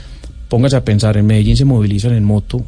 póngase 0.49 0.75
a 0.75 0.83
pensar, 0.83 1.17
en 1.17 1.27
Medellín 1.27 1.55
se 1.55 1.65
movilizan 1.65 2.13
en 2.13 2.23
moto 2.23 2.65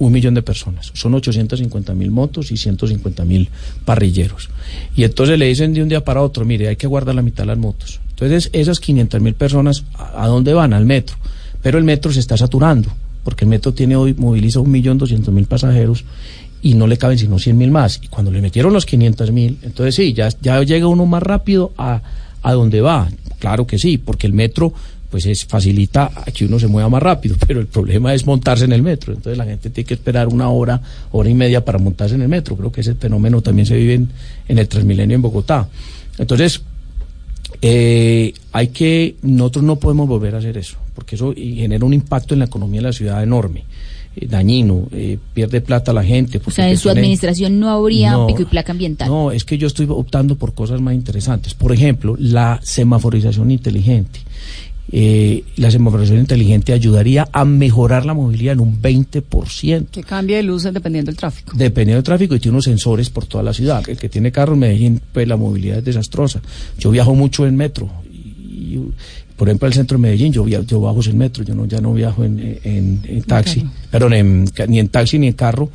un 0.00 0.12
millón 0.12 0.34
de 0.34 0.42
personas. 0.42 0.90
Son 0.94 1.14
850 1.14 1.94
mil 1.94 2.10
motos 2.10 2.50
y 2.50 2.56
150 2.56 3.24
mil 3.26 3.50
parrilleros. 3.84 4.48
Y 4.96 5.04
entonces 5.04 5.38
le 5.38 5.46
dicen 5.46 5.74
de 5.74 5.82
un 5.82 5.90
día 5.90 6.02
para 6.02 6.22
otro, 6.22 6.44
mire, 6.46 6.68
hay 6.68 6.76
que 6.76 6.86
guardar 6.86 7.14
la 7.14 7.22
mitad 7.22 7.44
de 7.44 7.48
las 7.48 7.58
motos. 7.58 8.00
Entonces, 8.08 8.48
esas 8.54 8.80
500 8.80 9.20
mil 9.20 9.34
personas, 9.34 9.84
¿a, 9.94 10.26
dónde 10.26 10.54
van? 10.54 10.72
Al 10.72 10.86
metro. 10.86 11.16
Pero 11.62 11.76
el 11.76 11.84
metro 11.84 12.10
se 12.12 12.20
está 12.20 12.38
saturando, 12.38 12.88
porque 13.22 13.44
el 13.44 13.50
metro 13.50 13.74
tiene 13.74 13.94
hoy, 13.94 14.14
moviliza 14.14 14.60
un 14.60 14.70
millón 14.70 14.96
doscientos 14.96 15.32
mil 15.34 15.44
pasajeros 15.44 16.04
y 16.62 16.74
no 16.74 16.86
le 16.86 16.96
caben 16.96 17.18
sino 17.18 17.38
100 17.38 17.58
mil 17.58 17.70
más. 17.70 18.00
Y 18.02 18.08
cuando 18.08 18.30
le 18.30 18.40
metieron 18.40 18.72
los 18.72 18.86
500 18.86 19.30
mil, 19.32 19.58
entonces 19.62 19.94
sí, 19.94 20.14
ya, 20.14 20.30
ya 20.40 20.62
llega 20.62 20.86
uno 20.86 21.04
más 21.04 21.22
rápido 21.22 21.72
a, 21.76 22.00
a 22.42 22.52
donde 22.54 22.80
va. 22.80 23.06
Claro 23.38 23.66
que 23.66 23.78
sí, 23.78 23.98
porque 23.98 24.26
el 24.26 24.32
metro 24.32 24.72
pues 25.10 25.26
es, 25.26 25.44
facilita 25.44 26.10
a 26.14 26.30
que 26.30 26.44
uno 26.44 26.58
se 26.58 26.68
mueva 26.68 26.88
más 26.88 27.02
rápido, 27.02 27.36
pero 27.46 27.60
el 27.60 27.66
problema 27.66 28.14
es 28.14 28.24
montarse 28.26 28.64
en 28.64 28.72
el 28.72 28.82
metro. 28.82 29.12
Entonces 29.12 29.36
la 29.36 29.44
gente 29.44 29.70
tiene 29.70 29.86
que 29.86 29.94
esperar 29.94 30.28
una 30.28 30.48
hora, 30.48 30.80
hora 31.12 31.28
y 31.28 31.34
media 31.34 31.64
para 31.64 31.78
montarse 31.78 32.14
en 32.14 32.22
el 32.22 32.28
metro. 32.28 32.56
Creo 32.56 32.72
que 32.72 32.80
ese 32.80 32.94
fenómeno 32.94 33.42
también 33.42 33.66
se 33.66 33.76
vive 33.76 33.94
en, 33.94 34.08
en 34.48 34.58
el 34.58 34.68
Transmilenio 34.68 35.14
en 35.14 35.22
Bogotá. 35.22 35.68
Entonces, 36.18 36.62
eh, 37.62 38.32
hay 38.52 38.68
que, 38.68 39.16
nosotros 39.22 39.64
no 39.64 39.76
podemos 39.76 40.08
volver 40.08 40.34
a 40.34 40.38
hacer 40.38 40.56
eso, 40.56 40.78
porque 40.94 41.16
eso 41.16 41.34
genera 41.36 41.84
un 41.84 41.92
impacto 41.92 42.34
en 42.34 42.40
la 42.40 42.46
economía 42.46 42.80
de 42.80 42.86
la 42.86 42.92
ciudad 42.92 43.22
enorme, 43.22 43.64
eh, 44.16 44.26
dañino, 44.26 44.88
eh, 44.92 45.18
pierde 45.34 45.60
plata 45.60 45.92
la 45.92 46.02
gente. 46.02 46.40
O 46.44 46.50
sea, 46.50 46.70
en 46.70 46.78
su 46.78 46.88
administración 46.88 47.60
no 47.60 47.70
habría 47.70 48.12
No, 48.12 48.26
pico 48.26 48.42
y 48.42 48.44
placa 48.46 48.72
ambiental. 48.72 49.08
no, 49.08 49.30
es 49.30 49.44
que 49.44 49.58
yo 49.58 49.66
estoy 49.66 49.86
optando 49.88 50.36
por 50.36 50.54
cosas 50.54 50.80
más 50.80 50.94
interesantes. 50.94 51.54
Por 51.54 51.72
ejemplo, 51.72 52.16
la 52.18 52.60
semaforización 52.62 53.50
inteligente. 53.50 54.20
Eh, 54.92 55.44
la 55.56 55.70
semaforización 55.70 56.18
inteligente 56.20 56.72
ayudaría 56.72 57.28
a 57.32 57.44
mejorar 57.44 58.04
la 58.06 58.12
movilidad 58.14 58.54
en 58.54 58.60
un 58.60 58.82
20%. 58.82 59.86
Que 59.90 60.02
cambie 60.02 60.36
de 60.36 60.42
luces 60.42 60.72
dependiendo 60.74 61.10
del 61.10 61.16
tráfico. 61.16 61.52
Dependiendo 61.56 61.98
del 61.98 62.04
tráfico, 62.04 62.34
y 62.34 62.40
tiene 62.40 62.54
unos 62.56 62.64
sensores 62.64 63.08
por 63.08 63.24
toda 63.26 63.44
la 63.44 63.52
ciudad. 63.54 63.88
El 63.88 63.96
que 63.98 64.08
tiene 64.08 64.32
carro 64.32 64.54
en 64.54 64.58
Medellín, 64.60 65.00
pues 65.12 65.28
la 65.28 65.36
movilidad 65.36 65.78
es 65.78 65.84
desastrosa. 65.84 66.40
Yo 66.78 66.90
viajo 66.90 67.14
mucho 67.14 67.46
en 67.46 67.56
metro. 67.56 67.88
Y, 68.12 68.16
y, 68.18 68.90
por 69.36 69.48
ejemplo, 69.48 69.68
el 69.68 69.74
centro 69.74 69.96
de 69.96 70.02
Medellín, 70.02 70.32
yo, 70.32 70.42
via- 70.44 70.62
yo 70.62 70.80
bajo 70.80 71.00
en 71.04 71.16
metro, 71.18 71.44
yo 71.44 71.54
no, 71.54 71.66
ya 71.66 71.80
no 71.80 71.94
viajo 71.94 72.24
en, 72.24 72.58
en- 72.64 73.00
en 73.06 73.22
taxi, 73.22 73.64
perdón, 73.90 74.12
en 74.14 74.46
ca- 74.48 74.66
ni 74.66 74.80
en 74.80 74.88
taxi 74.88 75.18
ni 75.20 75.28
en 75.28 75.32
carro, 75.34 75.70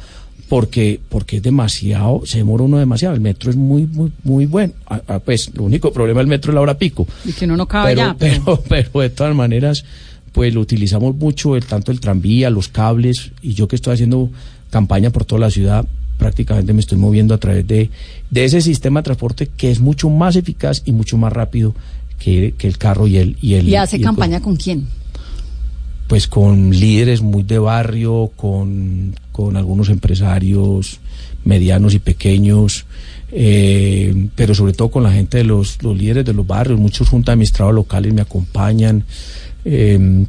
porque, 0.50 1.00
porque 1.10 1.38
es 1.38 1.44
demasiado, 1.44 2.22
se 2.26 2.38
demora 2.40 2.64
uno 2.64 2.78
demasiado. 2.78 3.16
El 3.16 3.22
metro 3.22 3.50
es 3.50 3.56
muy, 3.56 3.86
muy, 3.88 4.12
muy 4.24 4.46
bueno. 4.46 4.74
Ah, 4.88 5.02
ah, 5.08 5.20
pues, 5.20 5.52
lo 5.56 5.64
único 5.64 5.92
problema 5.92 6.20
del 6.20 6.28
metro 6.28 6.52
es 6.52 6.56
la 6.56 6.62
hora 6.62 6.78
pico. 6.78 7.08
Y 7.26 7.34
que 7.34 7.46
uno 7.46 7.58
no 7.58 7.68
cabe 7.68 7.96
pero, 7.96 8.02
ya. 8.02 8.16
pero- 8.20 8.44
pero, 8.46 8.62
pero 8.92 9.02
de 9.02 9.10
todas 9.10 9.36
maneras, 9.36 9.86
pues 10.32 10.54
lo 10.54 10.62
utilizamos 10.62 11.16
mucho, 11.16 11.56
el, 11.56 11.66
tanto 11.66 11.92
el 11.92 12.00
tranvía, 12.00 12.50
los 12.50 12.68
cables, 12.68 13.32
y 13.42 13.54
yo 13.54 13.68
que 13.68 13.76
estoy 13.76 13.94
haciendo 13.94 14.30
campaña 14.70 15.10
por 15.10 15.26
toda 15.26 15.42
la 15.42 15.50
ciudad, 15.52 15.86
prácticamente 16.18 16.74
me 16.74 16.80
estoy 16.82 16.98
moviendo 16.98 17.34
a 17.34 17.38
través 17.40 17.66
de, 17.68 17.90
de 18.30 18.46
ese 18.46 18.62
sistema 18.62 19.00
de 19.02 19.06
transporte 19.06 19.48
que 19.58 19.72
es 19.72 19.80
mucho 19.80 20.10
más 20.10 20.36
eficaz 20.36 20.82
y 20.86 20.92
mucho 20.92 21.18
más 21.18 21.32
rápido 21.34 21.74
que, 22.20 22.54
que 22.58 22.68
el 22.68 22.78
carro 22.78 23.08
y 23.08 23.18
el... 23.18 23.38
Y, 23.42 23.56
el, 23.56 23.68
¿Y 23.68 23.76
hace 23.76 23.98
y 23.98 24.00
el- 24.00 24.06
campaña 24.06 24.42
con 24.42 24.56
quién? 24.58 24.88
Pues 26.08 26.28
con 26.28 26.72
líderes 26.72 27.22
muy 27.22 27.44
de 27.44 27.60
barrio, 27.60 28.32
con, 28.36 29.16
con 29.32 29.58
algunos 29.58 29.90
empresarios 29.90 31.00
medianos 31.44 31.94
y 31.94 32.00
pequeños, 32.00 32.86
eh, 33.32 34.30
pero 34.36 34.56
sobre 34.56 34.74
todo 34.74 34.90
con 34.90 35.04
la 35.04 35.12
gente 35.12 35.38
de 35.38 35.44
los, 35.44 35.82
los 35.84 35.98
líderes 35.98 36.26
de 36.26 36.34
los 36.34 36.46
barrios, 36.46 36.80
muchos 36.80 37.10
juntas 37.10 37.28
de 37.28 37.34
administrados 37.34 37.74
locales 37.74 38.14
me 38.14 38.22
acompañan, 38.22 39.04
eh, 39.64 40.26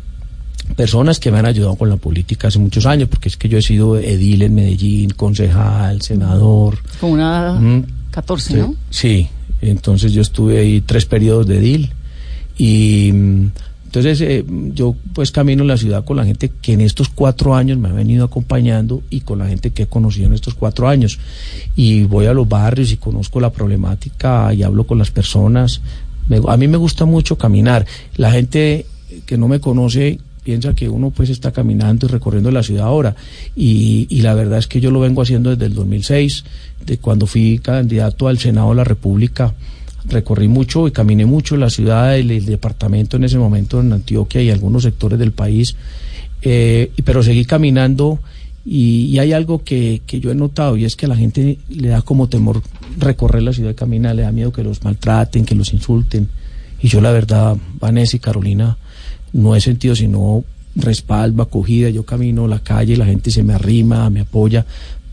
personas 0.74 1.20
que 1.20 1.30
me 1.30 1.38
han 1.38 1.46
ayudado 1.46 1.76
con 1.76 1.88
la 1.88 1.96
política 1.96 2.48
hace 2.48 2.58
muchos 2.58 2.86
años, 2.86 3.08
porque 3.08 3.28
es 3.28 3.36
que 3.36 3.48
yo 3.48 3.58
he 3.58 3.62
sido 3.62 3.98
edil 3.98 4.42
en 4.42 4.54
Medellín, 4.54 5.10
concejal, 5.10 6.02
senador. 6.02 6.78
Con 7.00 7.12
una 7.12 7.52
Mm, 7.52 7.84
14, 8.10 8.52
Sí, 8.52 8.58
¿no? 8.58 8.74
Sí, 8.90 9.28
entonces 9.60 10.12
yo 10.12 10.22
estuve 10.22 10.58
ahí 10.58 10.80
tres 10.80 11.06
periodos 11.06 11.46
de 11.46 11.60
DIL 11.60 11.90
y 12.58 13.12
entonces 13.96 14.20
eh, 14.28 14.44
yo 14.74 14.94
pues 15.14 15.30
camino 15.30 15.62
en 15.62 15.68
la 15.68 15.78
ciudad 15.78 16.04
con 16.04 16.18
la 16.18 16.26
gente 16.26 16.52
que 16.60 16.74
en 16.74 16.82
estos 16.82 17.08
cuatro 17.08 17.54
años 17.54 17.78
me 17.78 17.88
ha 17.88 17.92
venido 17.92 18.26
acompañando 18.26 19.02
y 19.08 19.22
con 19.22 19.38
la 19.38 19.46
gente 19.46 19.70
que 19.70 19.84
he 19.84 19.86
conocido 19.86 20.26
en 20.26 20.34
estos 20.34 20.52
cuatro 20.52 20.86
años 20.86 21.18
y 21.76 22.02
voy 22.02 22.26
a 22.26 22.34
los 22.34 22.46
barrios 22.46 22.92
y 22.92 22.98
conozco 22.98 23.40
la 23.40 23.50
problemática 23.50 24.52
y 24.52 24.62
hablo 24.64 24.84
con 24.84 24.98
las 24.98 25.10
personas. 25.10 25.80
A 26.46 26.56
mí 26.58 26.68
me 26.68 26.76
gusta 26.76 27.06
mucho 27.06 27.38
caminar. 27.38 27.86
La 28.16 28.30
gente 28.32 28.84
que 29.24 29.38
no 29.38 29.48
me 29.48 29.60
conoce 29.60 30.18
piensa 30.44 30.74
que 30.74 30.90
uno 30.90 31.10
pues 31.10 31.30
está 31.30 31.50
caminando 31.52 32.04
y 32.04 32.10
recorriendo 32.10 32.50
la 32.50 32.62
ciudad 32.62 32.84
ahora 32.88 33.16
y, 33.56 34.06
y 34.10 34.20
la 34.20 34.34
verdad 34.34 34.58
es 34.58 34.66
que 34.66 34.78
yo 34.78 34.90
lo 34.90 35.00
vengo 35.00 35.22
haciendo 35.22 35.48
desde 35.48 35.64
el 35.64 35.74
2006 35.74 36.44
de 36.84 36.98
cuando 36.98 37.26
fui 37.26 37.60
candidato 37.60 38.28
al 38.28 38.36
Senado 38.36 38.68
de 38.68 38.74
la 38.74 38.84
República 38.84 39.54
recorrí 40.08 40.48
mucho 40.48 40.86
y 40.88 40.92
caminé 40.92 41.26
mucho 41.26 41.56
la 41.56 41.70
ciudad 41.70 42.16
el, 42.16 42.30
el 42.30 42.46
departamento 42.46 43.16
en 43.16 43.24
ese 43.24 43.38
momento 43.38 43.80
en 43.80 43.92
Antioquia 43.92 44.42
y 44.42 44.50
algunos 44.50 44.82
sectores 44.84 45.18
del 45.18 45.32
país 45.32 45.76
eh, 46.42 46.92
pero 47.04 47.22
seguí 47.22 47.44
caminando 47.44 48.20
y, 48.64 49.06
y 49.06 49.18
hay 49.18 49.32
algo 49.32 49.64
que, 49.64 50.02
que 50.06 50.20
yo 50.20 50.30
he 50.30 50.34
notado 50.34 50.76
y 50.76 50.84
es 50.84 50.96
que 50.96 51.06
a 51.06 51.08
la 51.08 51.16
gente 51.16 51.58
le 51.68 51.88
da 51.88 52.02
como 52.02 52.28
temor 52.28 52.62
recorrer 52.98 53.42
la 53.42 53.52
ciudad 53.52 53.70
y 53.70 53.74
caminar, 53.74 54.16
le 54.16 54.22
da 54.22 54.32
miedo 54.32 54.52
que 54.52 54.62
los 54.62 54.82
maltraten, 54.82 55.44
que 55.44 55.54
los 55.54 55.72
insulten. 55.72 56.28
Y 56.80 56.88
yo 56.88 57.00
la 57.00 57.10
verdad, 57.10 57.56
Vanessa 57.80 58.16
y 58.16 58.20
Carolina, 58.20 58.76
no 59.32 59.54
he 59.54 59.60
sentido 59.60 59.94
sino 59.94 60.44
respaldo, 60.74 61.42
acogida. 61.42 61.90
Yo 61.90 62.04
camino 62.04 62.46
la 62.46 62.58
calle, 62.58 62.96
la 62.96 63.06
gente 63.06 63.30
se 63.30 63.42
me 63.42 63.54
arrima, 63.54 64.10
me 64.10 64.20
apoya, 64.20 64.66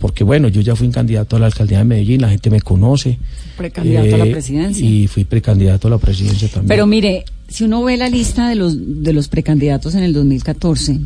porque 0.03 0.25
bueno, 0.25 0.49
yo 0.49 0.59
ya 0.59 0.75
fui 0.75 0.89
candidato 0.89 1.37
a 1.37 1.39
la 1.39 1.45
alcaldía 1.45 1.77
de 1.77 1.85
Medellín, 1.85 2.19
la 2.21 2.27
gente 2.27 2.49
me 2.49 2.59
conoce. 2.59 3.17
Precandidato 3.55 4.15
a 4.15 4.17
la 4.17 4.25
Eh, 4.25 4.31
presidencia. 4.33 4.85
Y 4.85 5.07
fui 5.07 5.23
precandidato 5.23 5.87
a 5.87 5.91
la 5.91 5.97
presidencia 5.97 6.49
también. 6.49 6.67
Pero 6.67 6.85
mire, 6.85 7.23
si 7.47 7.63
uno 7.63 7.81
ve 7.85 7.95
la 7.95 8.09
lista 8.09 8.49
de 8.49 8.55
los, 8.55 8.75
de 9.01 9.13
los 9.13 9.29
precandidatos 9.29 9.95
en 9.95 10.03
el 10.03 10.11
2014, 10.11 10.99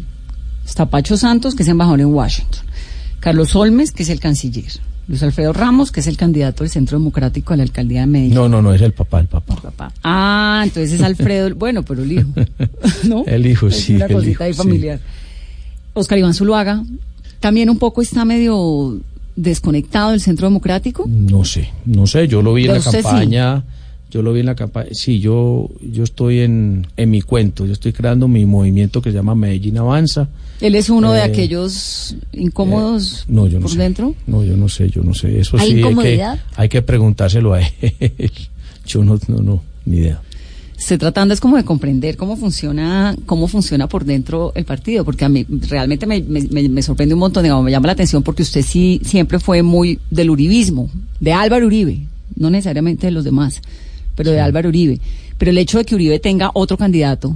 está 0.65 0.87
Pacho 0.89 1.15
Santos, 1.15 1.53
que 1.53 1.61
es 1.61 1.69
embajador 1.69 2.01
en 2.01 2.07
Washington, 2.07 2.61
Carlos 3.19 3.55
Olmes, 3.55 3.91
que 3.91 4.01
es 4.01 4.09
el 4.09 4.19
canciller, 4.19 4.71
Luis 5.07 5.21
Alfredo 5.21 5.53
Ramos, 5.53 5.91
que 5.91 5.99
es 5.99 6.07
el 6.07 6.17
candidato 6.17 6.63
del 6.63 6.71
Centro 6.71 6.97
Democrático 6.97 7.53
a 7.53 7.57
la 7.57 7.61
alcaldía 7.63 7.99
de 8.01 8.07
Medellín. 8.07 8.33
No, 8.33 8.49
no, 8.49 8.63
no, 8.63 8.73
es 8.73 8.81
el 8.81 8.93
papá, 8.93 9.19
el 9.19 9.27
papá. 9.27 9.93
Ah, 10.03 10.61
entonces 10.63 10.93
es 10.93 11.01
Alfredo, 11.01 11.53
bueno, 11.55 11.83
pero 11.83 12.01
el 12.01 12.11
hijo, 12.13 12.29
¿no? 13.07 13.23
El 13.27 13.45
hijo, 13.45 13.67
Es 13.67 13.75
sí. 13.75 13.95
Una 13.95 14.05
el 14.07 14.13
cosita 14.13 14.31
hijo, 14.31 14.43
ahí 14.45 14.53
sí. 14.53 14.57
familiar. 14.57 14.99
Oscar 15.93 16.17
Iván 16.17 16.33
Zuluaga, 16.33 16.83
también 17.39 17.69
un 17.69 17.77
poco 17.79 18.01
está 18.01 18.25
medio 18.25 18.99
desconectado 19.35 20.11
del 20.11 20.21
Centro 20.21 20.47
Democrático. 20.47 21.05
No 21.07 21.43
sé, 21.45 21.69
no 21.85 22.07
sé, 22.07 22.27
yo 22.27 22.41
lo 22.41 22.53
vi 22.53 22.65
en 22.65 22.73
la 22.73 22.81
sí. 22.81 22.89
campaña, 22.91 23.63
yo 24.09 24.21
lo 24.21 24.33
vi 24.33 24.39
en 24.39 24.45
la 24.47 24.55
campaña, 24.55 24.89
sí, 24.93 25.19
yo, 25.19 25.69
yo 25.81 26.03
estoy 26.03 26.39
en, 26.39 26.88
en 26.97 27.09
mi 27.11 27.21
cuento, 27.21 27.65
yo 27.65 27.73
estoy 27.73 27.93
creando 27.93 28.27
mi 28.27 28.45
movimiento 28.45 29.01
que 29.01 29.11
se 29.11 29.15
llama 29.17 29.35
Medellín 29.35 29.77
Avanza. 29.77 30.27
Él 30.59 30.73
es 30.73 30.89
uno 30.89 31.11
de 31.11 31.19
Eh, 31.19 31.23
aquellos 31.23 32.15
incómodos 32.33 33.25
No, 33.27 33.45
yo 33.45 33.59
no 33.59 33.63
por 33.63 33.71
sé. 33.71 33.77
dentro. 33.77 34.15
No, 34.25 34.43
yo 34.43 34.57
no 34.57 34.69
sé, 34.69 34.89
yo 34.89 35.03
no 35.03 35.13
sé, 35.13 35.39
eso 35.39 35.57
¿Hay 35.59 35.71
sí 35.73 35.83
hay 35.83 35.95
que, 35.95 36.25
hay 36.55 36.69
que 36.69 36.81
preguntárselo 36.81 37.53
a 37.53 37.61
él. 37.81 38.31
Yo 38.88 39.03
no, 39.03 39.19
no, 39.27 39.41
no, 39.41 39.61
ni 39.85 39.97
idea. 39.97 40.21
Estoy 40.78 40.97
tratando 40.99 41.34
es 41.34 41.39
como 41.39 41.57
de 41.57 41.63
comprender 41.63 42.17
cómo 42.17 42.38
funciona, 42.38 43.15
cómo 43.25 43.47
funciona 43.47 43.88
por 43.88 44.05
dentro 44.05 44.51
el 44.55 44.63
partido, 44.63 45.03
porque 45.03 45.25
a 45.25 45.30
mí 45.30 45.43
realmente 45.67 46.05
me, 46.05 46.21
me- 46.21 46.82
sorprende 46.84 47.15
un 47.15 47.19
montón, 47.19 47.43
digamos, 47.43 47.63
me 47.65 47.71
llama 47.71 47.88
la 47.88 47.93
atención 47.93 48.21
porque 48.21 48.43
usted 48.43 48.61
sí 48.61 49.01
siempre 49.03 49.39
fue 49.39 49.63
muy 49.63 49.99
del 50.11 50.30
uribismo, 50.30 50.89
de 51.19 51.34
Álvaro 51.34 51.65
Uribe, 51.65 52.01
no 52.36 52.51
necesariamente 52.51 53.07
de 53.07 53.11
los 53.11 53.23
demás, 53.23 53.59
pero 54.15 54.30
de 54.32 54.39
Álvaro 54.39 54.69
Uribe. 54.69 54.99
Pero 55.39 55.49
el 55.51 55.57
hecho 55.57 55.80
de 55.80 55.86
que 55.86 55.95
Uribe 55.95 56.19
tenga 56.19 56.51
otro 56.53 56.78
candidato, 56.78 57.36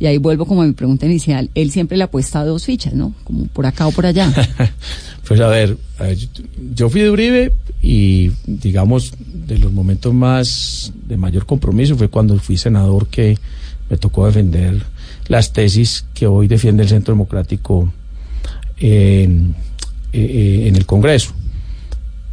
y 0.00 0.06
ahí 0.06 0.18
vuelvo 0.18 0.46
como 0.46 0.62
a 0.62 0.66
mi 0.66 0.72
pregunta 0.72 1.06
inicial, 1.06 1.50
él 1.54 1.70
siempre 1.70 1.96
le 1.98 2.04
apuesta 2.04 2.40
a 2.40 2.44
dos 2.44 2.64
fichas, 2.64 2.94
¿no? 2.94 3.14
Como 3.24 3.46
por 3.46 3.66
acá 3.66 3.86
o 3.86 3.92
por 3.92 4.06
allá. 4.06 4.32
Pues 5.26 5.40
a 5.40 5.48
ver, 5.48 5.76
yo- 6.74 6.88
fui 6.88 7.02
de 7.02 7.10
Uribe 7.10 7.52
y 7.82 8.30
digamos 8.46 9.12
de 9.46 9.58
los 9.58 9.70
momentos 9.70 10.14
más 10.14 10.90
de 11.06 11.18
mayor 11.18 11.44
compromiso 11.44 11.98
fue 11.98 12.08
cuando 12.08 12.38
fui 12.38 12.56
senador 12.56 13.08
que 13.08 13.36
me 13.90 13.98
tocó 13.98 14.24
defender 14.24 14.82
las 15.26 15.52
tesis 15.52 16.06
que 16.14 16.26
hoy 16.26 16.48
defiende 16.48 16.82
el 16.84 16.88
Centro 16.88 17.12
Democrático 17.12 17.92
en, 18.78 19.54
eh, 20.14 20.64
eh, 20.66 20.72
el 20.74 20.86
Congreso. 20.86 21.32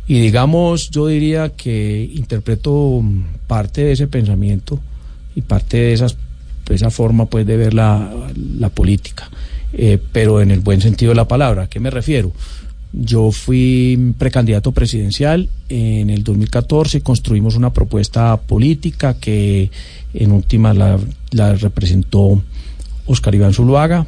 Y 0.07 0.19
digamos, 0.21 0.89
yo 0.91 1.07
diría 1.07 1.49
que 1.49 2.09
interpreto 2.15 3.03
parte 3.47 3.83
de 3.83 3.91
ese 3.93 4.07
pensamiento 4.07 4.79
y 5.35 5.41
parte 5.41 5.75
de 5.77 5.93
esas, 5.93 6.15
esa 6.69 6.89
forma 6.89 7.25
pues 7.25 7.45
de 7.45 7.57
ver 7.57 7.73
la, 7.73 8.11
la 8.57 8.69
política, 8.69 9.29
eh, 9.73 9.99
pero 10.11 10.41
en 10.41 10.51
el 10.51 10.61
buen 10.61 10.81
sentido 10.81 11.09
de 11.09 11.15
la 11.15 11.27
palabra. 11.27 11.63
¿A 11.63 11.67
qué 11.67 11.79
me 11.79 11.89
refiero? 11.89 12.31
Yo 12.93 13.31
fui 13.31 14.13
precandidato 14.17 14.71
presidencial 14.71 15.49
en 15.67 16.09
el 16.09 16.23
2014, 16.23 17.01
construimos 17.01 17.55
una 17.55 17.73
propuesta 17.73 18.37
política 18.37 19.15
que 19.15 19.69
en 20.13 20.31
última 20.31 20.73
la, 20.73 20.97
la 21.31 21.55
representó 21.55 22.41
Oscar 23.05 23.35
Iván 23.35 23.53
Zuluaga 23.53 24.07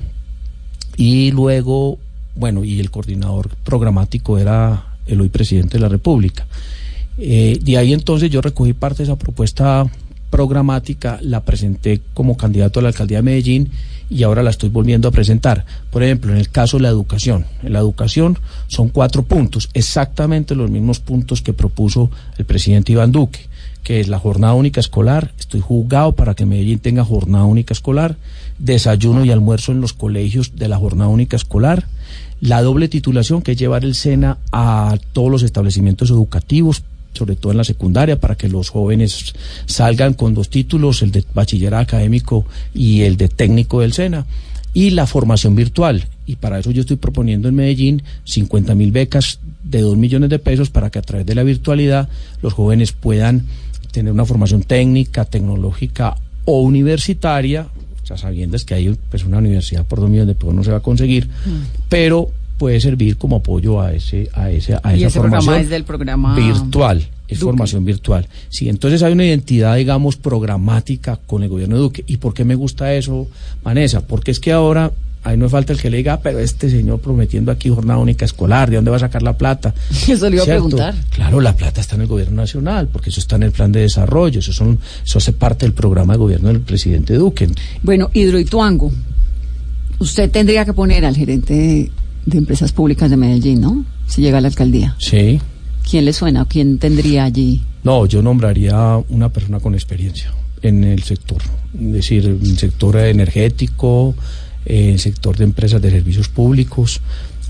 y 0.95 1.31
luego, 1.31 1.99
bueno, 2.35 2.63
y 2.63 2.79
el 2.79 2.89
coordinador 2.89 3.49
programático 3.63 4.37
era 4.37 4.97
el 5.05 5.21
hoy 5.21 5.29
presidente 5.29 5.77
de 5.77 5.81
la 5.81 5.89
República. 5.89 6.47
Eh, 7.17 7.59
de 7.61 7.77
ahí 7.77 7.93
entonces 7.93 8.29
yo 8.29 8.41
recogí 8.41 8.73
parte 8.73 8.99
de 8.99 9.05
esa 9.05 9.15
propuesta 9.15 9.85
programática, 10.30 11.19
la 11.21 11.43
presenté 11.43 12.01
como 12.13 12.38
candidato 12.38 12.80
a 12.80 12.84
la 12.84 12.89
alcaldía 12.89 13.19
de 13.19 13.23
Medellín 13.23 13.71
y 14.09 14.23
ahora 14.23 14.43
la 14.43 14.49
estoy 14.49 14.69
volviendo 14.69 15.07
a 15.07 15.11
presentar. 15.11 15.65
Por 15.91 16.03
ejemplo, 16.03 16.32
en 16.32 16.38
el 16.38 16.49
caso 16.49 16.78
de 16.78 16.84
la 16.84 16.89
educación. 16.89 17.45
En 17.63 17.73
la 17.73 17.80
educación 17.80 18.38
son 18.67 18.89
cuatro 18.89 19.23
puntos, 19.23 19.69
exactamente 19.73 20.55
los 20.55 20.69
mismos 20.69 20.99
puntos 20.99 21.41
que 21.41 21.53
propuso 21.53 22.09
el 22.38 22.45
presidente 22.45 22.91
Iván 22.93 23.11
Duque, 23.11 23.47
que 23.84 23.99
es 23.99 24.07
la 24.07 24.19
jornada 24.19 24.53
única 24.53 24.80
escolar. 24.80 25.32
Estoy 25.39 25.61
juzgado 25.61 26.13
para 26.13 26.36
que 26.36 26.45
Medellín 26.45 26.80
tenga 26.80 27.03
jornada 27.03 27.45
única 27.45 27.73
escolar, 27.73 28.17
desayuno 28.59 29.25
y 29.25 29.32
almuerzo 29.32 29.71
en 29.71 29.82
los 29.82 29.93
colegios 29.93 30.55
de 30.55 30.67
la 30.67 30.78
jornada 30.78 31.09
única 31.09 31.36
escolar, 31.36 31.88
la 32.39 32.61
doble 32.61 32.88
titulación, 32.88 33.41
que 33.41 33.53
es 33.53 33.57
llevar 33.57 33.84
el 33.84 33.95
SENA 33.95 34.38
a 34.51 34.97
todos 35.13 35.32
los 35.32 35.43
establecimientos 35.43 36.11
educativos 36.11 36.84
sobre 37.18 37.36
todo 37.36 37.51
en 37.51 37.57
la 37.57 37.63
secundaria, 37.63 38.20
para 38.20 38.36
que 38.36 38.47
los 38.47 38.70
jóvenes 38.70 39.34
salgan 39.65 40.13
con 40.13 40.34
dos 40.34 40.49
títulos, 40.49 41.01
el 41.01 41.11
de 41.11 41.24
bachiller 41.34 41.76
académico 41.76 42.45
y 42.74 43.01
el 43.01 43.18
de 43.18 43.28
técnico 43.28 43.82
del 43.82 43.93
SENA, 43.93 44.26
y 44.74 44.91
la 44.91 45.07
formación 45.07 45.55
virtual. 45.55 46.05
Y 46.26 46.36
para 46.36 46.59
eso 46.59 46.72
yo 46.72 46.82
estoy 46.82 46.97
proponiendo 46.97 47.47
en 47.49 47.55
Medellín 47.55 48.03
50 48.26 48.76
mil 48.76 48.91
becas 48.91 49.39
de 49.63 49.82
2 49.82 49.97
millones 49.97 50.30
de 50.30 50.39
pesos 50.39 50.70
para 50.70 50.89
que 50.89 50.99
a 50.99 51.01
través 51.01 51.26
de 51.26 51.36
la 51.36 51.43
virtualidad 51.43 52.09
los 52.41 52.53
jóvenes 52.53 52.91
puedan 52.91 53.45
tener 53.91 54.13
una 54.13 54.26
formación 54.26 54.63
técnica, 54.63 55.26
tecnológica 55.26 56.15
o 56.45 56.61
universitaria, 56.61 57.68
sabiendo 58.03 58.57
que 58.65 58.74
hay 58.74 58.97
pues, 59.09 59.26
una 59.26 59.39
universidad 59.39 59.86
por 59.86 59.99
2 59.99 60.09
millones 60.09 60.28
de 60.28 60.36
pesos 60.36 60.53
no 60.53 60.63
se 60.63 60.72
va 60.72 60.78
a 60.78 60.82
conseguir, 60.82 61.28
pero 61.89 62.30
puede 62.57 62.79
servir 62.81 63.17
como 63.17 63.37
apoyo 63.37 63.81
a 63.81 63.93
ese 63.93 64.29
a 64.33 64.49
ese 64.49 64.75
a 64.81 64.95
y 64.95 64.99
esa 64.99 65.07
ese 65.07 65.19
formación 65.19 65.55
es 65.55 65.69
del 65.69 65.83
programa 65.83 66.35
virtual 66.35 67.07
es 67.27 67.39
Duque. 67.39 67.49
formación 67.51 67.85
virtual 67.85 68.27
sí 68.49 68.67
entonces 68.69 69.03
hay 69.03 69.13
una 69.13 69.25
identidad 69.25 69.75
digamos 69.75 70.15
programática 70.17 71.17
con 71.27 71.43
el 71.43 71.49
gobierno 71.49 71.75
de 71.75 71.81
Duque 71.81 72.03
y 72.07 72.17
por 72.17 72.33
qué 72.33 72.43
me 72.45 72.55
gusta 72.55 72.93
eso 72.93 73.27
Vanessa 73.63 74.01
porque 74.07 74.31
es 74.31 74.39
que 74.39 74.51
ahora 74.51 74.91
ahí 75.23 75.35
no 75.37 75.49
falta 75.49 75.73
el 75.73 75.79
que 75.79 75.89
le 75.89 75.97
diga 75.97 76.13
"Ah, 76.13 76.19
pero 76.23 76.39
este 76.39 76.69
señor 76.69 76.99
prometiendo 77.01 77.51
aquí 77.51 77.67
jornada 77.69 77.99
única 77.99 78.23
escolar 78.23 78.69
de 78.69 78.77
dónde 78.77 78.91
va 78.91 78.97
a 78.97 79.01
sacar 79.01 79.21
la 79.23 79.37
plata 79.37 79.73
Eso 80.07 80.29
le 80.29 80.37
iba 80.37 80.43
a 80.43 80.47
preguntar. 80.47 80.95
claro 81.11 81.41
la 81.41 81.53
plata 81.55 81.81
está 81.81 81.95
en 81.95 82.01
el 82.01 82.07
gobierno 82.07 82.37
nacional 82.37 82.87
porque 82.87 83.09
eso 83.09 83.19
está 83.19 83.35
en 83.35 83.43
el 83.43 83.51
plan 83.51 83.71
de 83.71 83.81
desarrollo 83.81 84.39
eso 84.39 84.53
son 84.53 84.79
eso 85.05 85.17
hace 85.17 85.33
parte 85.33 85.65
del 85.65 85.73
programa 85.73 86.13
de 86.13 86.19
gobierno 86.19 86.47
del 86.47 86.61
presidente 86.61 87.13
Duque 87.15 87.49
Bueno, 87.83 88.09
Hidroituango. 88.13 88.91
Usted 89.99 90.29
tendría 90.29 90.63
que 90.63 90.73
poner 90.73 91.03
al 91.05 91.15
gerente 91.15 91.91
de, 92.28 92.38
empresas 92.38 92.71
públicas 92.71 93.09
de 93.09 93.17
Medellín, 93.17 93.61
¿no? 93.61 93.86
Si 94.07 94.21
llega 94.21 94.38
a 94.38 94.41
la 94.41 94.49
alcaldía. 94.49 94.95
sí 94.99 95.39
¿Quién 95.89 96.03
le 96.03 96.11
suena 96.11 96.41
o 96.41 96.45
quién 96.45 96.80
tendría 96.80 97.23
allí? 97.23 97.63
No, 97.84 98.05
yo 98.05 98.21
nombraría 98.21 98.97
una 99.09 99.30
persona 99.30 99.59
con 99.61 99.73
experiencia 99.73 100.34
en 100.61 100.84
el 100.84 101.03
sector, 101.03 101.41
es 101.80 101.93
decir, 101.93 102.25
en 102.25 102.41
el 102.41 102.57
sector 102.57 102.97
energético, 102.97 104.13
en 104.65 104.89
el 104.89 104.99
sector 104.99 105.38
de 105.38 105.45
empresas 105.45 105.82
de 105.82 105.89
servicios 105.89 106.28
públicos. 106.28 106.99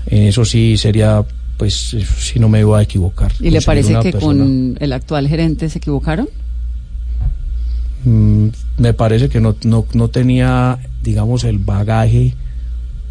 En 0.06 0.22
eso 0.28 0.44
sí 0.44 0.76
sería, 0.76 1.24
pues, 1.56 1.96
si 2.18 2.38
no 2.38 2.48
me 2.48 2.60
iba 2.60 2.78
a 2.78 2.82
equivocar. 2.82 3.32
¿Y 3.40 3.50
le 3.50 3.60
parece 3.60 3.94
que 4.00 4.12
persona- 4.12 4.44
con 4.44 4.76
el 4.78 4.92
actual 4.92 5.26
gerente 5.26 5.68
se 5.68 5.78
equivocaron? 5.78 6.28
Mm, 8.04 8.48
me 8.78 8.94
parece 8.94 9.28
que 9.28 9.40
no, 9.40 9.56
no, 9.64 9.84
no 9.94 10.08
tenía, 10.08 10.78
digamos, 11.02 11.42
el 11.42 11.58
bagaje 11.58 12.34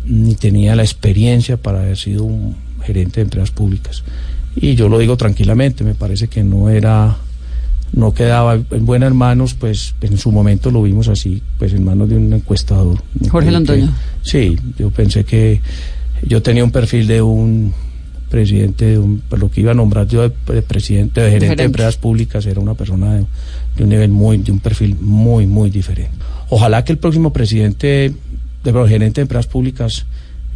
ni 0.08 0.36
tenía 0.36 0.76
la 0.76 0.84
experiencia 0.84 1.58
para 1.58 1.82
haber 1.82 1.98
sido 1.98 2.24
un 2.24 2.56
gerente 2.84 3.18
de 3.18 3.24
empresas 3.24 3.52
públicas. 3.52 4.04
Y 4.56 4.76
yo 4.76 4.90
lo 4.90 4.98
digo 4.98 5.18
tranquilamente, 5.18 5.84
me 5.84 5.94
parece 5.94 6.28
que 6.28 6.44
no 6.44 6.70
era, 6.70 7.18
no 7.94 8.14
quedaba 8.14 8.56
en 8.56 8.86
buenas 8.86 9.14
manos, 9.14 9.54
pues 9.54 9.94
en 10.02 10.18
su 10.18 10.32
momento 10.32 10.72
lo 10.72 10.82
vimos 10.82 11.08
así, 11.10 11.44
pues 11.60 11.74
en 11.74 11.84
manos 11.84 12.10
de 12.10 12.16
un 12.16 12.34
encuestador. 12.34 13.02
Jorge 13.30 13.52
Londoño. 13.52 13.94
Sí, 14.24 14.58
yo 14.80 14.90
pensé 14.90 15.24
que 15.26 15.62
yo 16.26 16.42
tenía 16.42 16.64
un 16.64 16.72
perfil 16.72 17.06
de 17.06 17.22
un 17.22 17.74
presidente, 18.30 18.86
de 18.86 19.00
un, 19.00 19.22
pues, 19.30 19.42
lo 19.42 19.50
que 19.50 19.62
iba 19.62 19.72
a 19.72 19.76
nombrar 19.76 20.08
yo 20.08 20.28
de, 20.28 20.54
de 20.54 20.62
presidente, 20.62 21.22
de 21.22 21.28
gerente 21.28 21.46
Gerente. 21.46 21.64
de 21.64 21.66
empresas 21.66 21.98
públicas, 21.98 22.46
era 22.46 22.60
una 22.60 22.74
persona 22.74 23.16
de, 23.16 23.26
de 23.78 23.84
un 23.84 23.90
nivel 23.90 24.10
muy, 24.10 24.38
de 24.38 24.52
un 24.52 24.60
perfil 24.60 24.98
muy, 25.00 25.46
muy 25.46 25.70
diferente. 25.70 26.12
Ojalá 26.50 26.84
que 26.84 26.94
el 26.94 26.98
próximo 26.98 27.32
presidente, 27.32 28.14
de 28.72 28.90
gerente 28.90 29.22
de 29.22 29.24
empresas 29.24 29.48
públicas, 29.48 30.06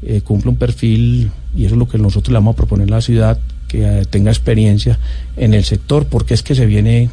eh, 0.03 0.21
cumpla 0.21 0.51
un 0.51 0.57
perfil, 0.57 1.31
y 1.55 1.65
eso 1.65 1.75
es 1.75 1.79
lo 1.79 1.87
que 1.87 1.97
nosotros 1.97 2.29
le 2.31 2.35
vamos 2.39 2.53
a 2.53 2.57
proponer 2.57 2.87
a 2.87 2.95
la 2.97 3.01
ciudad, 3.01 3.39
que 3.67 3.83
eh, 4.01 4.05
tenga 4.09 4.31
experiencia 4.31 4.97
en 5.37 5.53
el 5.53 5.63
sector, 5.63 6.05
porque 6.07 6.33
es 6.33 6.43
que 6.43 6.55
se 6.55 6.65
viene 6.65 7.09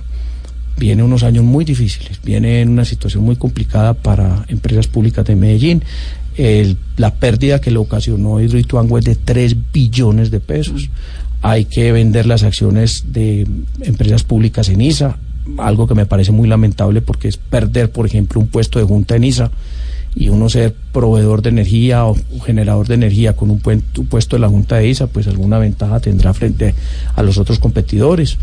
viene 0.76 1.02
unos 1.02 1.24
años 1.24 1.42
muy 1.44 1.64
difíciles, 1.64 2.20
viene 2.22 2.60
en 2.60 2.68
una 2.68 2.84
situación 2.84 3.24
muy 3.24 3.34
complicada 3.34 3.94
para 3.94 4.44
empresas 4.48 4.86
públicas 4.86 5.24
de 5.26 5.34
Medellín. 5.34 5.82
El- 6.36 6.76
la 6.96 7.14
pérdida 7.16 7.60
que 7.60 7.72
le 7.72 7.78
ocasionó 7.78 8.40
Hidroituango 8.40 8.96
es 8.96 9.04
de 9.04 9.16
3 9.16 9.56
billones 9.72 10.30
de 10.30 10.38
pesos. 10.38 10.88
Hay 11.42 11.64
que 11.64 11.90
vender 11.90 12.26
las 12.26 12.44
acciones 12.44 13.06
de 13.12 13.44
empresas 13.80 14.22
públicas 14.22 14.68
en 14.68 14.80
ISA, 14.80 15.18
algo 15.58 15.88
que 15.88 15.96
me 15.96 16.06
parece 16.06 16.30
muy 16.30 16.46
lamentable 16.48 17.00
porque 17.02 17.26
es 17.26 17.38
perder, 17.38 17.90
por 17.90 18.06
ejemplo, 18.06 18.40
un 18.40 18.46
puesto 18.46 18.78
de 18.78 18.84
junta 18.84 19.16
en 19.16 19.24
ISA 19.24 19.50
y 20.18 20.30
uno 20.30 20.48
ser 20.48 20.74
proveedor 20.92 21.42
de 21.42 21.50
energía 21.50 22.04
o 22.04 22.16
generador 22.44 22.88
de 22.88 22.94
energía 22.94 23.36
con 23.36 23.50
un, 23.50 23.60
puesto 23.60 24.34
de 24.34 24.40
la 24.40 24.48
Junta 24.48 24.76
de 24.76 24.88
ISA, 24.88 25.06
pues 25.06 25.28
alguna 25.28 25.58
ventaja 25.58 26.00
tendrá 26.00 26.34
frente 26.34 26.74
a 27.14 27.22
los 27.22 27.38
otros 27.38 27.60
competidores. 27.60 28.36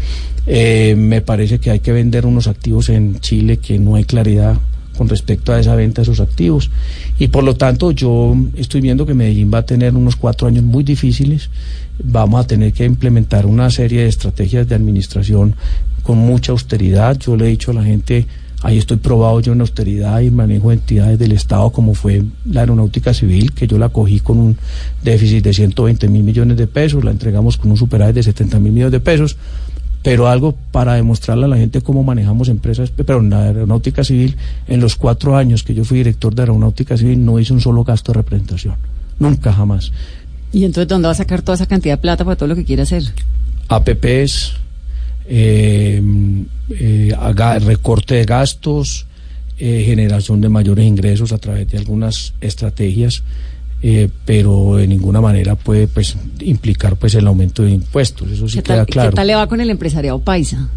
Eh, 0.48 0.96
me 0.98 1.20
parece 1.20 1.60
que 1.60 1.72
hay 1.72 1.82
que 1.82 1.92
vender 1.92 2.26
unos 2.26 2.48
activos 2.48 2.88
en 2.88 3.20
Chile 3.20 3.58
que 3.58 3.78
no 3.78 3.96
hay 3.96 4.06
claridad 4.06 4.58
con 4.98 5.10
respecto 5.10 5.52
a 5.52 5.60
esa 5.60 5.76
venta 5.76 6.02
de 6.02 6.04
esos 6.04 6.22
activos. 6.22 6.72
Y 7.20 7.28
por 7.28 7.44
lo 7.44 7.58
tanto 7.58 7.92
yo 7.92 8.34
estoy 8.56 8.80
viendo 8.80 9.06
que 9.06 9.14
Medellín 9.14 9.52
va 9.54 9.58
a 9.58 9.66
tener 9.66 9.96
unos 9.96 10.16
cuatro 10.16 10.48
años 10.48 10.64
muy 10.64 10.86
difíciles. 10.86 11.50
Vamos 12.02 12.40
a 12.40 12.48
tener 12.48 12.72
que 12.72 12.86
implementar 12.86 13.46
una 13.46 13.70
serie 13.70 14.04
de 14.04 14.08
estrategias 14.08 14.70
de 14.70 14.76
administración 14.76 15.56
con 16.04 16.20
mucha 16.20 16.54
austeridad. 16.54 17.18
Yo 17.18 17.36
le 17.36 17.48
he 17.48 17.50
dicho 17.50 17.72
a 17.72 17.74
la 17.74 17.84
gente, 17.84 18.26
ahí 18.66 18.80
estoy 18.80 18.98
probado 18.98 19.40
yo 19.42 19.54
en 19.54 19.62
austeridad 19.62 20.22
y 20.22 20.32
manejo 20.32 20.70
de 20.70 20.76
entidades 20.76 21.20
del 21.20 21.34
Estado 21.34 21.70
como 21.70 21.94
fue 21.94 22.24
la 22.46 22.62
aeronáutica 22.62 23.14
civil, 23.14 23.52
que 23.54 23.68
yo 23.68 23.78
la 23.78 23.90
cogí 23.90 24.20
con 24.20 24.40
un 24.40 24.58
déficit 25.04 25.44
de 25.44 25.54
120 25.54 26.08
mil 26.08 26.24
millones 26.24 26.58
de 26.58 26.66
pesos, 26.66 27.04
la 27.04 27.12
entregamos 27.12 27.58
con 27.58 27.70
un 27.70 27.78
superávit 27.78 28.16
de 28.16 28.24
70 28.24 28.60
mil 28.60 28.72
millones 28.72 28.92
de 28.92 29.00
pesos 29.00 29.38
pero 30.02 30.28
algo 30.28 30.56
para 30.72 30.94
demostrarle 30.94 31.46
a 31.46 31.48
la 31.48 31.58
gente 31.58 31.82
cómo 31.82 32.04
manejamos 32.04 32.48
empresas, 32.50 32.92
pero 32.92 33.20
en 33.20 33.32
la 33.32 33.42
aeronáutica 33.42 34.04
civil, 34.04 34.36
en 34.68 34.80
los 34.80 34.96
cuatro 34.96 35.36
años 35.36 35.64
que 35.64 35.74
yo 35.74 35.84
fui 35.84 35.98
director 35.98 36.34
de 36.36 36.44
aeronáutica 36.44 36.96
civil, 36.96 37.26
no 37.26 37.40
hice 37.40 37.54
un 37.54 37.62
solo 37.62 37.84
gasto 37.84 38.12
de 38.12 38.18
representación. 38.18 38.76
Nunca, 39.18 39.52
jamás. 39.52 39.92
¿Y 40.54 40.64
entonces 40.64 40.88
dónde 40.88 41.08
va 41.08 41.14
a 41.14 41.16
sacar 41.16 41.42
toda 41.42 41.56
esa 41.56 41.66
cantidad 41.66 41.96
de 41.96 42.02
plata 42.02 42.24
para 42.24 42.36
todo 42.36 42.48
lo 42.48 42.56
que 42.56 42.66
quiere 42.66 42.84
hacer? 42.84 43.04
APPs, 43.68 44.54
eh, 45.28 46.02
eh, 46.70 47.16
recorte 47.62 48.16
de 48.16 48.26
gastos, 48.26 49.06
eh, 49.58 49.84
generación 49.86 50.42
de 50.42 50.50
mayores 50.50 50.86
ingresos 50.86 51.32
a 51.32 51.38
través 51.38 51.70
de 51.70 51.78
algunas 51.78 52.34
estrategias, 52.42 53.24
eh, 53.82 54.10
pero 54.26 54.76
de 54.78 54.88
ninguna 54.88 55.22
manera 55.22 55.56
puede 55.56 55.88
pues 55.88 56.18
implicar 56.40 56.96
pues 56.96 57.16
el 57.16 57.28
aumento 57.28 57.64
de 57.64 57.72
impuestos. 57.72 58.32
Eso 58.32 58.48
sí 58.48 58.58
¿Qué 58.58 58.64
queda 58.64 58.78
tal, 58.78 58.86
claro. 58.88 59.10
¿Qué 59.12 59.16
tal 59.16 59.28
le 59.28 59.36
va 59.36 59.48
con 59.48 59.62
el 59.62 59.70
empresariado 59.70 60.20
paisa? 60.20 60.70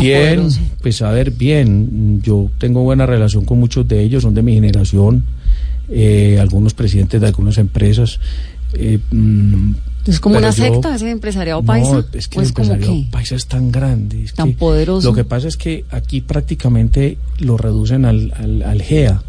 Bien, 0.00 0.36
poderoso. 0.36 0.60
pues 0.80 1.02
a 1.02 1.10
ver, 1.10 1.30
bien. 1.30 2.22
Yo 2.22 2.50
tengo 2.58 2.82
buena 2.82 3.04
relación 3.04 3.44
con 3.44 3.58
muchos 3.60 3.86
de 3.86 4.02
ellos, 4.02 4.22
son 4.22 4.34
de 4.34 4.42
mi 4.42 4.54
generación, 4.54 5.24
eh, 5.90 6.38
algunos 6.40 6.72
presidentes 6.72 7.20
de 7.20 7.26
algunas 7.26 7.58
empresas. 7.58 8.18
eh, 8.74 8.98
mm, 9.10 9.72
¿Es 10.06 10.20
como 10.20 10.36
pero 10.36 10.46
una 10.48 10.54
yo- 10.56 10.64
secta 10.64 10.94
ese 10.94 11.10
empresariado 11.10 11.60
No, 11.60 11.66
paisa? 11.66 12.04
es 12.12 12.28
que 12.28 12.38
¿O 12.38 12.42
el 12.42 12.46
es 12.46 12.52
como 12.52 12.72
empresariado 12.72 13.04
qué? 13.04 13.10
paisa 13.12 13.34
es 13.34 13.46
tan 13.46 13.72
grande. 13.72 14.24
es 14.24 14.34
Tan 14.34 14.48
que 14.52 14.54
poderoso. 14.58 15.08
Lo 15.08 15.14
que 15.14 15.24
pasa 15.24 15.48
es 15.48 15.56
que 15.56 15.84
aquí 15.90 16.20
prácticamente 16.20 17.18
lo 17.38 17.56
reducen 17.56 18.04
al, 18.04 18.32
al, 18.36 18.62
al 18.62 18.82
GEA. 18.82 19.22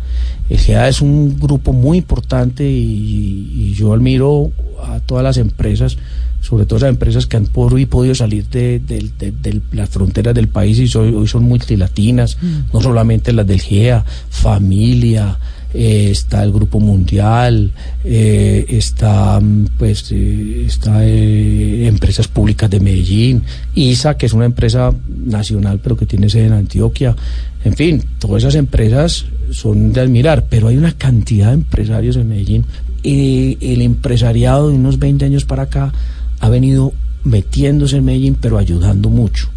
El 0.49 0.57
GEA 0.59 0.87
es 0.87 1.01
un 1.01 1.39
grupo 1.39 1.73
muy 1.73 1.97
importante 1.97 2.63
y, 2.69 3.51
y 3.55 3.73
yo 3.73 3.93
admiro 3.93 4.51
a 4.83 4.99
todas 5.01 5.23
las 5.23 5.37
empresas, 5.37 5.97
sobre 6.41 6.65
todo 6.65 6.77
esas 6.77 6.89
empresas 6.89 7.25
que 7.25 7.35
han 7.37 7.47
por, 7.47 7.73
podido 7.87 8.15
salir 8.15 8.47
de, 8.49 8.79
de- 8.79 9.09
de- 9.19 9.31
de 9.31 9.61
las 9.73 9.89
fronteras 9.89 10.33
del 10.35 10.47
país 10.47 10.77
y 10.79 10.97
hoy 10.97 11.27
son 11.27 11.43
multilatinas, 11.43 12.37
no 12.71 12.79
solamente 12.81 13.33
las 13.33 13.45
del 13.47 13.59
GEA, 13.61 14.05
familia, 14.29 15.37
eh, 15.79 16.09
está 16.09 16.41
el 16.43 16.51
Grupo 16.51 16.79
Mundial, 16.79 17.71
eh, 18.03 18.65
está 18.67 19.39
mm, 19.39 19.67
pues 19.77 20.11
eh, 20.11 20.63
está 20.65 21.05
Empresas 21.05 22.27
Públicas 22.27 22.67
de 22.67 22.79
Medellín, 22.79 23.43
ISA, 23.75 24.17
que 24.17 24.25
es 24.25 24.33
una 24.33 24.45
empresa 24.45 24.91
nacional 25.07 25.79
pero 25.83 25.95
que 25.95 26.07
tiene 26.07 26.31
sede 26.31 26.47
en 26.47 26.53
Antioquia. 26.53 27.15
En 27.63 27.75
fin, 27.75 28.03
todas 28.17 28.41
esas 28.41 28.55
empresas 28.55 29.27
son 29.51 29.93
de 29.93 30.01
admirar, 30.01 30.47
pero 30.49 30.69
hay 30.69 30.77
una 30.77 30.93
cantidad 30.93 31.49
de 31.49 31.53
empresarios 31.53 32.15
en 32.15 32.27
Medellín. 32.27 32.65
El 33.03 33.83
empresariado 33.83 34.69
de 34.69 34.77
unos 34.77 34.97
20 34.97 35.25
años 35.25 35.45
para 35.45 35.63
acá 35.63 35.93
ha 36.39 36.49
venido 36.49 36.91
metiéndose 37.23 37.97
en 37.97 38.05
Medellín, 38.05 38.35
pero 38.41 38.57
ayudando 38.57 39.09
mucho. 39.09 39.49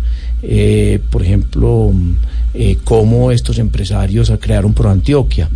Por 1.11 1.23
ejemplo, 1.23 1.93
mm, 1.95 2.15
cómo 2.85 3.33
estos 3.33 3.59
empresarios 3.59 4.31
crearon 4.39 4.75
Pro 4.75 4.91
Antioquia. 4.91 5.49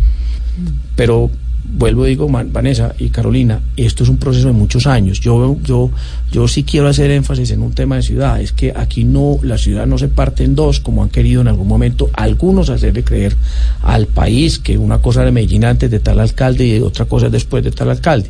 Pero 0.95 1.29
vuelvo 1.67 2.05
y 2.05 2.09
digo, 2.09 2.27
Vanessa 2.29 2.93
y 2.97 3.09
Carolina, 3.09 3.59
esto 3.75 4.03
es 4.03 4.09
un 4.09 4.17
proceso 4.17 4.47
de 4.47 4.53
muchos 4.53 4.87
años. 4.87 5.19
Yo, 5.19 5.57
yo, 5.63 5.91
yo 6.31 6.47
sí 6.47 6.63
quiero 6.63 6.87
hacer 6.87 7.11
énfasis 7.11 7.51
en 7.51 7.61
un 7.61 7.73
tema 7.73 7.97
de 7.97 8.03
ciudad, 8.03 8.39
es 8.39 8.51
que 8.51 8.71
aquí 8.75 9.03
no, 9.03 9.39
la 9.41 9.57
ciudad 9.57 9.85
no 9.85 9.97
se 9.97 10.07
parte 10.07 10.43
en 10.43 10.55
dos, 10.55 10.79
como 10.79 11.03
han 11.03 11.09
querido 11.09 11.41
en 11.41 11.47
algún 11.47 11.67
momento 11.67 12.09
algunos 12.13 12.69
hacerle 12.69 13.03
creer 13.03 13.35
al 13.81 14.07
país 14.07 14.59
que 14.59 14.77
una 14.77 14.99
cosa 14.99 15.23
era 15.23 15.31
Medellín 15.31 15.65
antes 15.65 15.89
de 15.91 15.99
tal 15.99 16.19
alcalde 16.19 16.65
y 16.65 16.79
otra 16.79 17.05
cosa 17.05 17.29
después 17.29 17.63
de 17.63 17.71
tal 17.71 17.89
alcalde. 17.89 18.29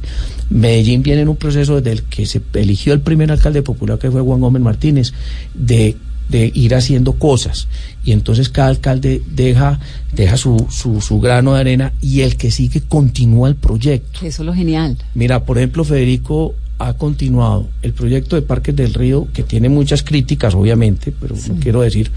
Medellín 0.49 1.03
viene 1.03 1.21
en 1.21 1.29
un 1.29 1.35
proceso 1.35 1.75
desde 1.75 1.91
el 1.91 2.03
que 2.03 2.25
se 2.25 2.41
eligió 2.53 2.93
el 2.93 3.01
primer 3.01 3.31
alcalde 3.31 3.61
popular, 3.61 3.99
que 3.99 4.11
fue 4.11 4.21
Juan 4.21 4.39
Gómez 4.39 4.61
Martínez, 4.61 5.13
de 5.53 5.97
de 6.29 6.51
ir 6.55 6.73
haciendo 6.75 7.13
cosas 7.13 7.67
y 8.03 8.11
entonces 8.11 8.49
cada 8.49 8.69
alcalde 8.69 9.21
deja 9.35 9.79
deja 10.13 10.37
su, 10.37 10.65
su, 10.69 11.01
su 11.01 11.19
grano 11.19 11.53
de 11.53 11.59
arena 11.59 11.93
y 12.01 12.21
el 12.21 12.35
que 12.35 12.49
sigue 12.51 12.81
continúa 12.81 13.47
el 13.49 13.55
proyecto. 13.55 14.19
Eso 14.25 14.41
es 14.41 14.45
lo 14.45 14.53
genial. 14.53 14.97
Mira, 15.13 15.43
por 15.45 15.57
ejemplo, 15.57 15.83
Federico 15.83 16.55
ha 16.79 16.93
continuado 16.93 17.69
el 17.83 17.93
proyecto 17.93 18.35
de 18.35 18.41
Parques 18.41 18.75
del 18.75 18.93
Río, 18.93 19.27
que 19.33 19.43
tiene 19.43 19.69
muchas 19.69 20.03
críticas, 20.03 20.55
obviamente, 20.55 21.13
pero 21.19 21.35
no 21.35 21.55
quiero 21.59 21.81
decir, 21.81 22.11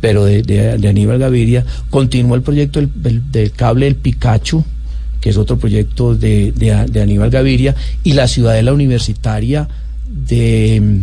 pero 0.00 0.24
de, 0.24 0.42
de- 0.42 0.78
de 0.78 0.88
Aníbal 0.88 1.18
Gaviria, 1.18 1.64
continúa 1.90 2.36
el 2.36 2.42
proyecto 2.42 2.80
del, 2.80 2.90
del- 3.02 3.30
del 3.30 3.52
cable 3.52 3.84
del 3.86 3.96
Picacho, 3.96 4.64
que 5.20 5.28
es 5.30 5.36
otro 5.36 5.58
proyecto 5.58 6.14
de, 6.14 6.50
de- 6.52 7.00
Aníbal 7.02 7.30
Gaviria, 7.30 7.74
y 8.02 8.14
la 8.14 8.26
ciudadela 8.26 8.72
universitaria 8.72 9.68
de, 10.08 11.02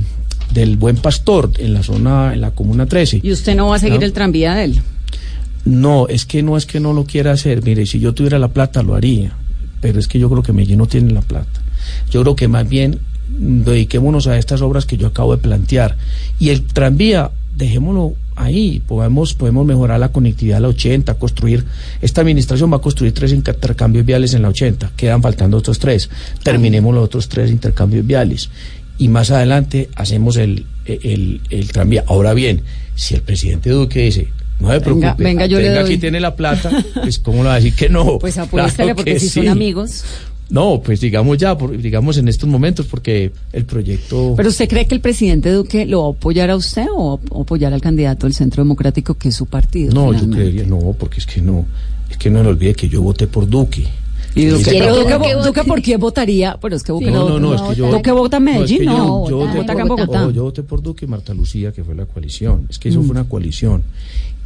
del 0.51 0.77
Buen 0.77 0.97
Pastor, 0.97 1.51
en 1.57 1.73
la 1.73 1.83
zona, 1.83 2.33
en 2.33 2.41
la 2.41 2.51
Comuna 2.51 2.85
13. 2.85 3.21
¿Y 3.23 3.31
usted 3.31 3.55
no 3.55 3.67
va 3.67 3.75
a 3.75 3.79
seguir 3.79 3.99
¿No? 3.99 4.05
el 4.05 4.13
tranvía 4.13 4.55
de 4.55 4.63
él? 4.65 4.81
No, 5.65 6.07
es 6.07 6.25
que 6.25 6.43
no 6.43 6.55
es 6.55 6.65
que 6.65 6.79
no 6.79 6.93
lo 6.93 7.03
quiera 7.03 7.31
hacer. 7.31 7.63
Mire, 7.63 7.85
si 7.85 7.99
yo 7.99 8.13
tuviera 8.13 8.39
la 8.39 8.47
plata 8.47 8.83
lo 8.83 8.95
haría, 8.95 9.31
pero 9.81 9.99
es 9.99 10.07
que 10.07 10.19
yo 10.19 10.29
creo 10.29 10.43
que 10.43 10.53
Medellín 10.53 10.77
no 10.77 10.85
tiene 10.85 11.13
la 11.13 11.21
plata. 11.21 11.61
Yo 12.09 12.21
creo 12.21 12.35
que 12.35 12.47
más 12.47 12.67
bien 12.67 12.99
mm, 13.37 13.63
dediquémonos 13.63 14.27
a 14.27 14.37
estas 14.37 14.61
obras 14.61 14.85
que 14.85 14.97
yo 14.97 15.07
acabo 15.07 15.35
de 15.35 15.41
plantear. 15.41 15.97
Y 16.39 16.49
el 16.49 16.63
tranvía, 16.63 17.31
dejémoslo 17.55 18.13
ahí, 18.37 18.81
podemos, 18.87 19.33
podemos 19.33 19.65
mejorar 19.65 19.99
la 19.99 20.09
conectividad 20.09 20.57
a 20.57 20.61
la 20.61 20.67
80, 20.69 21.15
construir, 21.15 21.65
esta 22.01 22.21
administración 22.21 22.71
va 22.71 22.77
a 22.77 22.81
construir 22.81 23.13
tres 23.13 23.33
intercambios 23.33 24.05
viales 24.05 24.35
en 24.35 24.43
la 24.43 24.49
80, 24.49 24.91
quedan 24.95 25.23
faltando 25.23 25.57
otros 25.57 25.79
tres, 25.79 26.09
terminemos 26.43 26.93
los 26.93 27.03
otros 27.03 27.27
tres 27.27 27.49
intercambios 27.49 28.05
viales 28.05 28.49
y 28.97 29.07
más 29.09 29.31
adelante 29.31 29.89
hacemos 29.95 30.37
el, 30.37 30.65
el, 30.85 31.41
el 31.49 31.71
tranvía. 31.71 32.03
Ahora 32.07 32.33
bien, 32.33 32.61
si 32.95 33.13
el 33.15 33.21
presidente 33.21 33.69
Duque 33.69 34.01
dice, 34.03 34.27
no 34.59 34.67
se 34.69 34.73
Venga, 34.79 34.83
preocupe, 34.83 35.23
venga, 35.23 35.45
yo 35.45 35.59
le 35.59 35.69
aquí 35.77 35.89
doy". 35.89 35.97
tiene 35.99 36.19
la 36.19 36.35
plata, 36.35 36.71
pues 37.01 37.19
cómo 37.19 37.43
le 37.43 37.49
va 37.49 37.53
a 37.53 37.55
decir 37.57 37.75
que 37.75 37.89
no. 37.89 38.17
Pues 38.19 38.37
apuéstale 38.37 38.75
Claro 38.87 38.95
porque 38.95 39.13
que 39.13 39.19
si 39.19 39.29
son 39.29 39.47
amigos. 39.49 40.03
No, 40.49 40.81
pues 40.81 41.01
digamos 41.01 41.37
ya, 41.37 41.57
por- 41.57 41.77
digamos 41.77 42.17
en 42.17 42.29
estos 42.29 42.47
momentos, 42.47 42.85
porque 42.85 43.33
el 43.51 43.65
proyecto... 43.65 44.33
¿Pero 44.37 44.47
usted 44.47 44.69
cree 44.69 44.87
que 44.87 44.95
el 44.95 45.01
presidente 45.01 45.51
Duque 45.51 45.85
lo 45.85 46.03
va 46.03 46.07
a 46.07 46.11
apoyar 46.11 46.49
a 46.49 46.55
usted 46.55 46.85
o 46.95 47.19
va 47.31 47.39
a 47.39 47.41
apoyar 47.41 47.73
al 47.73 47.81
candidato 47.81 48.25
del 48.27 48.33
Centro 48.33 48.63
Democrático, 48.63 49.15
que 49.15 49.27
es 49.27 49.35
su 49.35 49.45
partido? 49.45 49.93
no, 49.93 50.13
yo 50.13 50.19
finalmente? 50.19 50.37
creería, 50.37 50.63
no, 50.65 50.93
porque 50.97 51.19
es 51.19 51.25
que 51.25 51.41
no, 51.41 51.65
es 52.09 52.15
que 52.17 52.29
no 52.29 52.41
le 52.43 52.47
olvide 52.49 52.73
que 52.75 52.87
yo 52.87 53.01
voté 53.01 53.27
por 53.27 53.47
Duque. 53.49 53.85
¿Y 54.37 54.45
Duque, 54.45 54.63
Sí, 54.71 55.63
por 55.67 55.81
quién 55.81 55.99
votaría? 55.99 56.57
Pero 56.61 56.75
es 56.75 56.83
que 56.83 56.91
Duque 56.91 57.11
No, 57.11 57.27
no, 57.29 57.39
no, 57.39 57.53
es 57.55 57.61
que 57.61 57.75
yo... 57.75 57.91
Duque 57.91 58.11
vota 58.11 58.37
en 58.37 58.45
no, 58.45 58.51
es 58.51 58.55
que 58.55 58.59
Medellín, 58.79 58.83
yo- 58.83 58.97
no. 58.97 59.29
yo, 59.29 59.37
voté 59.37 59.63
por, 59.75 59.87
Bogotá. 59.87 60.31
yo 60.31 60.43
voté 60.43 60.63
por 60.63 60.81
Duque 60.81 61.05
y 61.05 61.07
Marta 61.07 61.33
Lucía, 61.33 61.71
que 61.71 61.83
fue 61.83 61.95
la 61.95 62.05
coalición. 62.05 62.67
Es 62.69 62.77
que 62.79 62.89
eso 62.89 62.99
Mm. 63.01 63.03
fue 63.03 63.11
una 63.11 63.23
coalición. 63.27 63.83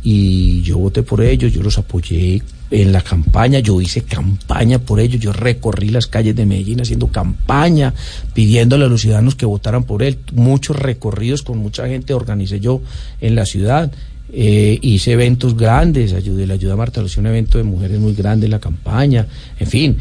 Y 0.04 0.62
yo 0.64 0.80
voté 0.80 1.04
por 1.04 1.22
ellos, 1.22 1.54
yo 1.54 1.62
los 1.62 1.78
apoyé 1.78 2.42
en 2.72 2.92
la 2.92 3.02
campaña, 3.02 3.60
yo 3.60 3.80
hice 3.82 4.02
campaña 4.02 4.80
por 4.80 5.00
ellos, 5.00 5.20
yo 5.22 5.32
recorrí 5.32 5.89
las 5.89 6.08
calles 6.08 6.36
de 6.36 6.46
Medellín 6.48 6.82
haciendo 6.82 7.08
campaña, 7.08 7.94
pidiéndole 8.34 8.86
a 8.86 8.88
los 8.88 9.02
ciudadanos 9.02 9.36
que 9.36 9.46
votaran 9.46 9.84
por 9.84 10.02
él. 10.02 10.18
Muchos 10.34 10.76
recorridos 10.78 11.44
con 11.44 11.60
mucha 11.60 11.88
gente 11.88 12.14
organicé 12.16 12.60
yo 12.60 12.82
en 13.20 13.36
la 13.36 13.46
ciudad. 13.46 13.92
Eh, 14.34 14.79
hice 14.82 15.11
eventos 15.11 15.57
grandes, 15.57 16.13
ayudé, 16.13 16.47
le 16.47 16.53
ayudé 16.53 16.71
a 16.71 16.75
Marta 16.77 17.01
Lucía 17.01 17.19
un 17.19 17.27
evento 17.27 17.57
de 17.57 17.65
mujeres 17.65 17.99
muy 17.99 18.13
grande 18.13 18.45
en 18.45 18.51
la 18.51 18.59
campaña. 18.59 19.27
En 19.59 19.67
fin, 19.67 19.97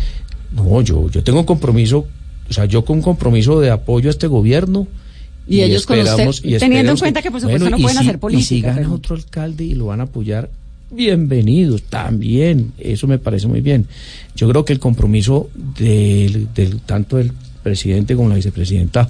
no, 0.54 0.80
yo, 0.82 1.10
yo 1.10 1.22
tengo 1.24 1.40
un 1.40 1.46
compromiso, 1.46 2.06
o 2.48 2.52
sea, 2.52 2.64
yo 2.66 2.84
con 2.84 2.98
un 2.98 3.02
compromiso 3.02 3.60
de 3.60 3.70
apoyo 3.70 4.08
a 4.08 4.12
este 4.12 4.26
gobierno. 4.28 4.86
Y 5.48 5.62
ellos 5.62 5.84
con 5.84 5.98
usted, 5.98 6.28
y 6.44 6.58
teniendo 6.58 6.92
en 6.92 6.98
cuenta 6.98 7.22
que, 7.22 7.30
por 7.32 7.40
supuesto, 7.40 7.64
bueno, 7.64 7.76
no 7.76 7.80
y 7.80 7.82
pueden 7.82 7.98
si- 7.98 8.04
hacer 8.04 8.14
Y 8.14 8.18
si 8.18 8.20
política, 8.20 8.68
gana 8.68 8.80
pero- 8.82 8.94
otro 8.94 9.16
alcalde 9.16 9.64
y 9.64 9.74
lo 9.74 9.86
van 9.86 10.00
a 10.00 10.04
apoyar, 10.04 10.48
bienvenidos, 10.92 11.82
también, 11.84 12.72
eso 12.78 13.08
me 13.08 13.18
parece 13.18 13.48
muy 13.48 13.60
bien. 13.60 13.86
Yo 14.36 14.48
creo 14.48 14.64
que 14.64 14.72
el 14.72 14.78
compromiso 14.78 15.50
del, 15.76 16.48
del- 16.54 16.80
tanto 16.82 17.16
del 17.16 17.32
presidente 17.64 18.14
como 18.14 18.28
la 18.28 18.36
vicepresidenta 18.36 19.08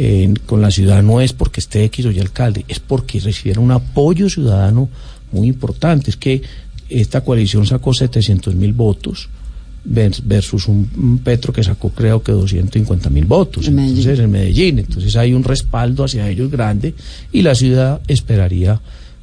eh, 0.00 0.32
con 0.46 0.62
la 0.62 0.70
ciudad 0.70 1.02
no 1.02 1.20
es 1.20 1.32
porque 1.32 1.58
esté 1.58 1.82
X 1.84 2.06
o 2.06 2.12
Y 2.12 2.20
alcalde, 2.20 2.64
es 2.68 2.78
porque 2.78 3.18
recibiera 3.18 3.60
un 3.60 3.72
apoyo 3.72 4.30
ciudadano 4.30 4.88
muy 5.32 5.48
importante. 5.48 6.08
Es 6.10 6.16
que 6.16 6.40
esta 6.88 7.22
coalición 7.22 7.66
sacó 7.66 7.92
700 7.92 8.54
mil 8.54 8.72
votos 8.74 9.28
vers- 9.84 10.22
versus 10.24 10.68
un, 10.68 11.20
Petro 11.24 11.52
que 11.52 11.64
sacó 11.64 11.90
creo 11.90 12.22
que 12.22 12.30
250 12.32 13.10
mil 13.10 13.24
votos. 13.24 13.66
En. 13.66 13.74
Entonces, 13.80 14.18
en 14.20 14.30
Medellín. 14.30 14.78
Entonces 14.78 15.16
hay 15.16 15.34
un 15.34 15.42
respaldo 15.42 16.04
hacia 16.04 16.28
ellos 16.30 16.48
grande 16.50 16.94
y 17.32 17.42
la 17.42 17.54
ciudad 17.56 18.00
esperaría 18.06 18.80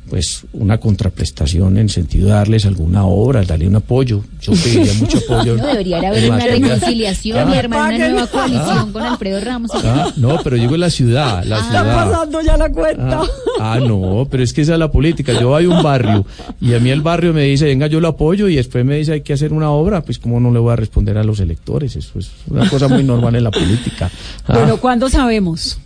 pues 0.09 0.43
una 0.53 0.77
contraprestación 0.79 1.77
en 1.77 1.89
sentido 1.89 2.27
de 2.27 2.33
darles 2.33 2.65
alguna 2.65 3.05
obra, 3.05 3.43
darle 3.43 3.67
un 3.67 3.75
apoyo. 3.75 4.23
Yo 4.41 4.53
pediría 4.53 4.93
mucho 4.99 5.17
apoyo. 5.17 5.55
No, 5.57 5.65
debería 5.67 5.97
haber 5.97 6.25
una 6.29 6.37
materia- 6.37 6.67
reconciliación 6.67 7.37
Ah. 7.49 7.51
y 7.55 7.57
armar 7.57 7.93
una 7.93 8.09
nueva 8.09 8.27
coalición 8.27 8.91
con 8.93 9.01
Alfredo 9.03 9.39
Ramos. 9.41 9.71
Ah, 9.73 10.11
no, 10.17 10.39
pero 10.43 10.55
digo 10.57 10.77
la 10.77 10.89
ciudad, 10.89 11.43
la 11.43 11.57
Está 11.59 11.69
ciudad. 11.81 11.95
pasando 12.11 12.41
ya 12.41 12.57
la 12.57 12.69
cuenta. 12.69 13.21
Ah, 13.59 13.73
ah, 13.73 13.79
no, 13.79 14.27
pero 14.29 14.43
es 14.43 14.53
que 14.53 14.61
esa 14.61 14.73
es 14.73 14.79
la 14.79 14.91
política. 14.91 15.33
Yo 15.39 15.49
voy 15.49 15.65
a 15.65 15.69
un 15.69 15.81
barrio 15.83 16.25
y 16.61 16.73
a 16.73 16.79
mí 16.79 16.89
el 16.91 17.01
barrio 17.01 17.33
me 17.33 17.43
dice, 17.43 17.65
venga, 17.65 17.87
yo 17.87 17.99
lo 17.99 18.07
apoyo 18.09 18.47
y 18.47 18.55
después 18.55 18.85
me 18.85 18.97
dice, 18.97 19.13
hay 19.13 19.21
que 19.21 19.33
hacer 19.33 19.53
una 19.53 19.69
obra. 19.71 20.01
Pues, 20.03 20.19
¿cómo 20.19 20.39
no 20.39 20.51
le 20.51 20.59
voy 20.59 20.73
a 20.73 20.75
responder 20.75 21.17
a 21.17 21.23
los 21.23 21.39
electores? 21.39 21.95
Eso 21.95 22.19
es 22.19 22.29
una 22.47 22.69
cosa 22.69 22.87
muy 22.87 23.03
normal 23.03 23.35
en 23.35 23.43
la 23.43 23.51
política. 23.51 24.09
Ah, 24.47 24.53
Bueno, 24.53 24.77
¿cuándo 24.77 25.09
sabemos? 25.09 25.79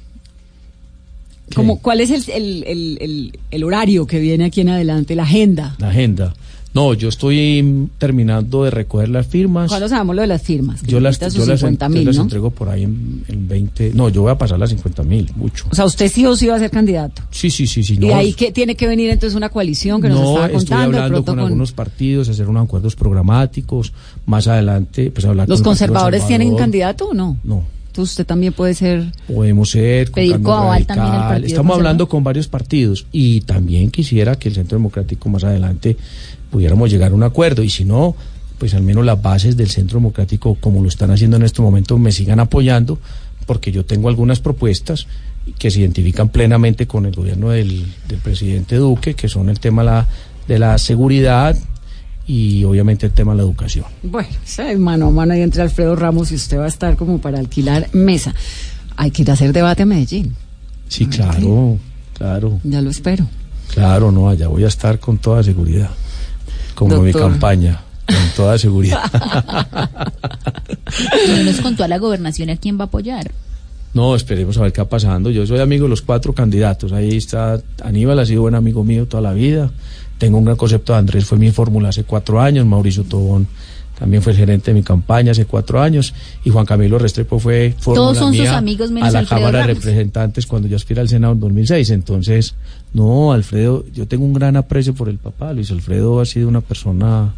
Como, 1.55 1.79
¿Cuál 1.79 2.01
es 2.01 2.11
el, 2.11 2.23
el, 2.31 2.97
el, 3.01 3.39
el- 3.51 3.63
horario 3.63 4.05
que 4.07 4.19
viene 4.19 4.45
aquí 4.45 4.61
en 4.61 4.69
adelante, 4.69 5.15
la 5.15 5.23
agenda? 5.23 5.75
la 5.79 5.89
agenda. 5.89 6.33
No, 6.71 6.93
yo 6.93 7.09
estoy 7.09 7.89
terminando 7.97 8.63
de 8.63 8.69
recoger 8.69 9.09
las 9.09 9.25
firmas. 9.25 9.69
¿Cuándo 9.69 9.89
sabemos 9.89 10.15
lo 10.15 10.21
de 10.21 10.27
las 10.27 10.43
firmas? 10.43 10.83
Yo 10.83 10.99
las, 10.99 11.19
yo 11.19 11.43
las, 11.47 11.59
50 11.61 11.87
yo 11.87 11.89
mil, 11.89 12.05
las 12.05 12.15
¿no? 12.17 12.21
entrego 12.21 12.51
por 12.51 12.69
ahí 12.69 12.83
en, 12.83 13.23
en 13.27 13.47
20. 13.47 13.93
No, 13.95 14.09
yo 14.09 14.21
voy 14.21 14.31
a 14.31 14.37
pasar 14.37 14.59
las 14.59 14.69
50 14.69 15.01
mil, 15.01 15.31
mucho. 15.35 15.65
O 15.71 15.75
sea, 15.75 15.85
usted 15.85 16.11
sí 16.11 16.27
o 16.27 16.35
sí 16.35 16.45
va 16.45 16.57
a 16.57 16.59
ser 16.59 16.69
candidato. 16.69 17.23
Sí, 17.31 17.49
sí, 17.49 17.65
sí, 17.65 17.81
sí. 17.83 17.95
y 17.95 17.97
no, 17.97 18.13
ahí 18.15 18.33
que 18.33 18.51
tiene 18.51 18.75
que 18.75 18.87
venir 18.87 19.09
entonces 19.09 19.35
una 19.35 19.49
coalición 19.49 19.99
que 19.99 20.09
nos 20.09 20.19
no, 20.19 20.27
estaba 20.29 20.45
estoy 20.45 20.57
contando. 20.59 20.91
de 20.91 20.97
hablando 21.03 21.25
con, 21.25 21.35
con- 21.35 21.39
algunos 21.45 21.71
partidos, 21.71 22.29
hacer 22.29 22.47
unos 22.47 22.65
acuerdos 22.65 22.95
programáticos. 22.95 23.91
Más 24.27 24.47
adelante, 24.47 25.09
pues 25.09 25.25
hablar 25.25 25.49
¿Los 25.49 25.61
con 25.61 25.71
conservadores 25.71 26.27
tienen 26.27 26.55
candidato 26.55 27.07
o 27.09 27.13
no? 27.15 27.37
No. 27.43 27.63
Entonces 27.89 28.11
usted 28.13 28.25
también 28.25 28.53
puede 28.53 28.73
ser... 28.75 29.11
Podemos 29.27 29.71
ser. 29.71 30.05
con 30.11 30.15
Pedir 30.15 30.41
coaval 30.41 30.85
también 30.85 31.11
al. 31.13 31.27
Partido 31.29 31.47
Estamos 31.47 31.75
hablando 31.75 32.07
con 32.07 32.23
varios 32.23 32.47
partidos 32.47 33.05
y 33.11 33.41
también 33.41 33.89
quisiera 33.91 34.37
que 34.37 34.47
el 34.49 34.55
Centro 34.55 34.77
Democrático 34.77 35.27
más 35.27 35.43
adelante 35.43 35.97
pudiéramos 36.51 36.89
llegar 36.91 37.11
a 37.11 37.15
un 37.15 37.23
acuerdo 37.23 37.63
y 37.63 37.69
si 37.69 37.85
no, 37.85 38.15
pues 38.59 38.73
al 38.75 38.83
menos 38.83 39.03
las 39.05 39.21
bases 39.21 39.57
del 39.57 39.69
Centro 39.69 39.97
Democrático, 39.99 40.55
como 40.61 40.81
lo 40.81 40.87
están 40.87 41.11
haciendo 41.11 41.37
en 41.37 41.43
este 41.43 41.61
momento, 41.61 41.97
me 41.97 42.11
sigan 42.11 42.39
apoyando 42.39 42.99
porque 43.45 43.71
yo 43.71 43.83
tengo 43.83 44.07
algunas 44.07 44.39
propuestas 44.39 45.07
que 45.57 45.71
se 45.71 45.79
identifican 45.79 46.29
plenamente 46.29 46.85
con 46.85 47.05
el 47.07 47.15
gobierno 47.15 47.49
del, 47.49 47.85
del 48.07 48.19
presidente 48.19 48.75
Duque, 48.75 49.15
que 49.15 49.27
son 49.27 49.49
el 49.49 49.59
tema 49.59 49.83
la- 49.83 50.07
de 50.47 50.59
la 50.59 50.77
seguridad 50.77 51.55
y 52.30 52.63
obviamente 52.63 53.07
el 53.07 53.11
tema 53.11 53.32
de 53.32 53.38
la 53.38 53.43
educación. 53.43 53.86
Bueno, 54.03 54.30
es 54.45 54.80
mano 54.80 55.07
a 55.07 55.09
mano 55.09 55.34
ahí 55.34 55.41
entre 55.41 55.63
Alfredo 55.63 55.95
Ramos 55.95 56.32
y 56.32 56.36
usted 56.36 56.59
va 56.59 56.65
a 56.65 56.67
estar 56.67 56.95
como 56.95 57.17
para 57.17 57.39
alquilar 57.39 57.89
mesa. 57.91 58.36
Hay 58.97 59.09
que 59.09 59.23
ir 59.23 59.32
a 59.32 59.34
hacer 59.34 59.51
debate 59.51 59.82
a 59.82 59.88
Medellín. 59.88 60.36
Sí, 60.88 61.07
claro, 61.07 61.80
claro. 62.13 62.59
Ya 62.63 62.82
lo 62.84 62.91
espero. 62.91 63.25
Claro, 63.73 64.11
no, 64.11 64.30
allá 64.30 64.47
voy 64.47 64.63
a 64.63 64.67
estar 64.67 64.99
con 64.99 65.17
toda 65.17 65.41
seguridad. 65.41 65.89
Como 66.75 67.01
mi 67.01 67.11
campaña, 67.11 67.82
con 68.05 68.30
toda 68.36 68.59
seguridad. 68.59 69.01
No 71.27 71.43
nos 71.43 71.61
contó 71.61 71.84
a 71.84 71.88
la 71.88 71.99
gobernación 71.99 72.49
a 72.49 72.57
quién 72.57 72.77
va 72.77 72.84
a 72.84 72.88
apoyar. 72.88 73.32
No, 73.93 74.15
esperemos 74.15 74.57
a 74.57 74.61
ver 74.61 74.73
qué 74.73 74.82
va 74.82 74.89
pasando. 74.89 75.30
Yo 75.30 75.45
soy 75.45 75.59
amigo 75.59 75.84
de 75.84 75.89
los 75.89 76.01
cuatro 76.01 76.34
candidatos. 76.34 76.91
Ahí 76.91 77.17
está 77.17 77.61
Aníbal, 77.84 78.19
ha 78.19 78.25
sido 78.25 78.41
buen 78.41 78.55
amigo 78.55 78.84
mío 78.84 79.07
toda 79.07 79.21
la 79.21 79.34
vida. 79.34 79.71
Tengo 80.20 80.38
un 80.38 80.45
gran 80.45 80.55
concepto 80.57 80.93
de 80.93 80.99
Andrés, 80.99 81.26
fue 81.26 81.38
mi 81.39 81.49
fórmula 81.51 81.89
hace 81.89 82.03
cuatro 82.03 82.39
años. 82.39 82.65
Mauricio 82.67 83.03
Tobón 83.05 83.47
también 83.97 84.22
fue 84.22 84.32
el 84.34 84.38
gerente 84.38 84.72
de 84.72 84.76
mi 84.76 84.84
campaña 84.84 85.32
hace 85.32 85.45
cuatro 85.45 85.82
años. 85.82 86.13
Y 86.45 86.51
Juan 86.51 86.65
Camilo 86.65 86.99
Restrepo 86.99 87.39
fue 87.39 87.74
Todos 87.84 88.17
son 88.17 88.34
sus 88.36 88.47
amigos 88.47 88.91
menos 88.91 89.09
a 89.09 89.11
la 89.11 89.20
Alfredo 89.20 89.41
Cámara 89.41 89.59
de. 89.65 89.74
Representantes 89.74 90.45
cuando 90.45 90.67
yo 90.67 90.76
aspiré 90.78 91.01
al 91.01 91.09
Senado 91.09 91.34
en 91.34 91.39
2006. 91.39 91.89
Entonces, 91.89 92.53
no, 92.93 93.32
Alfredo, 93.34 93.86
yo 93.93 94.07
tengo 94.07 94.24
un 94.26 94.34
gran 94.34 94.55
aprecio 94.55 94.93
por 94.93 95.09
el 95.09 95.17
papá. 95.17 95.51
Luis 95.53 95.72
Alfredo 95.72 96.20
ha 96.22 96.26
sido 96.26 96.47
una 96.47 96.61
persona 96.61 97.34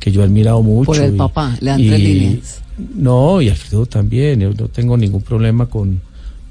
que 0.00 0.10
yo 0.10 0.20
he 0.22 0.24
admirado 0.24 0.62
mucho. 0.62 0.86
Por 0.86 0.98
el 0.98 1.14
y- 1.14 1.18
papá, 1.18 1.56
le 1.60 1.70
dan 1.70 1.78
tres 1.86 2.00
y- 2.00 2.02
líneas. 2.14 2.60
no, 2.96 3.40
y 3.40 3.48
Alfredo 3.50 3.86
también. 3.86 4.40
Yo 4.40 4.50
no 4.58 4.68
tengo 4.68 4.96
ningún 4.96 5.22
problema 5.22 5.66
con, 5.66 6.00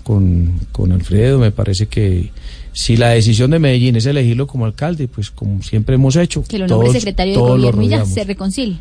con, 0.04 0.54
con 0.72 0.92
Alfredo. 0.92 1.38
Me 1.40 1.52
parece 1.52 1.88
que 1.88 2.32
si 2.74 2.98
la 2.98 3.10
decisión 3.10 3.52
de 3.52 3.60
Medellín 3.60 3.96
es 3.96 4.06
elegirlo 4.06 4.48
como 4.48 4.66
alcalde, 4.66 5.08
pues 5.08 5.30
como 5.32 5.62
siempre 5.62 5.96
hemos 5.96 6.16
hecho. 6.16 6.44
Que 6.48 6.58
lo 6.60 6.68
nombre 6.68 6.88
todos- 6.90 6.98
secretario 7.00 7.34
de 7.34 7.40
todos 7.40 7.58
gobierno 7.58 7.82
y 7.84 7.88
ya 7.90 8.06
se 8.06 8.24
reconcilia. 8.24 8.80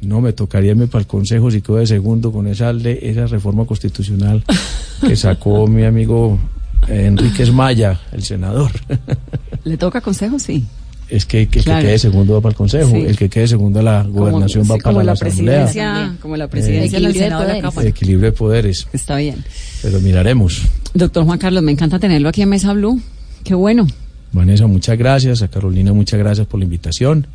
No, 0.00 0.20
me 0.20 0.32
tocaría 0.32 0.70
irme 0.70 0.86
para 0.86 1.00
el 1.02 1.06
Consejo 1.08 1.50
si 1.50 1.60
quedo 1.60 1.76
de 1.76 1.86
segundo 1.86 2.30
con 2.30 2.46
esa, 2.46 2.70
esa 2.70 3.26
reforma 3.26 3.64
constitucional 3.64 4.44
que 5.04 5.16
sacó 5.16 5.66
mi 5.66 5.82
amigo 5.84 6.38
Enríquez 6.86 7.50
Maya, 7.52 8.00
el 8.12 8.22
senador. 8.22 8.70
¿Le 9.64 9.76
toca 9.76 10.00
consejo? 10.00 10.38
Sí. 10.38 10.64
Es 11.10 11.24
que, 11.24 11.48
que 11.48 11.60
el 11.60 11.64
Claro. 11.64 11.80
que 11.80 11.86
quede 11.88 11.98
segundo 11.98 12.34
va 12.34 12.40
para 12.42 12.50
el 12.50 12.56
Consejo, 12.56 12.90
Sí. 12.90 12.96
el 12.98 13.16
que 13.16 13.28
quede 13.30 13.48
segundo 13.48 13.80
a 13.80 13.82
la 13.82 14.02
gobernación 14.02 14.64
como, 14.64 14.74
va 14.74 14.76
sí, 14.76 14.82
para 14.82 14.92
como 14.92 14.98
la, 15.00 15.04
la 15.04 15.12
Asamblea. 15.12 15.64
presidencia, 15.64 16.16
como 16.20 16.36
la 16.36 16.48
presidencia 16.48 16.98
Eh, 16.98 17.00
del 17.00 17.10
Equilibrio 17.10 17.20
de 17.20 17.24
Senado 17.26 17.40
de 17.42 17.46
la 17.48 17.52
poderes. 17.54 17.70
Cámara. 17.74 17.88
Equilibrio 17.88 18.30
de 18.30 18.32
poderes. 18.36 18.86
Está 18.92 19.16
bien. 19.16 19.44
Pero 19.82 20.00
miraremos. 20.00 20.62
Doctor 20.94 21.24
Juan 21.24 21.38
Carlos, 21.38 21.62
me 21.62 21.72
encanta 21.72 21.98
tenerlo 21.98 22.28
aquí 22.28 22.42
en 22.42 22.50
Mesa 22.50 22.72
Blue. 22.74 23.00
Qué 23.44 23.54
bueno. 23.54 23.86
Vanessa, 24.32 24.66
muchas 24.66 24.98
gracias. 24.98 25.40
A 25.40 25.48
Carolina, 25.48 25.92
muchas 25.94 26.18
gracias 26.18 26.46
por 26.46 26.60
la 26.60 26.64
invitación. 26.64 27.26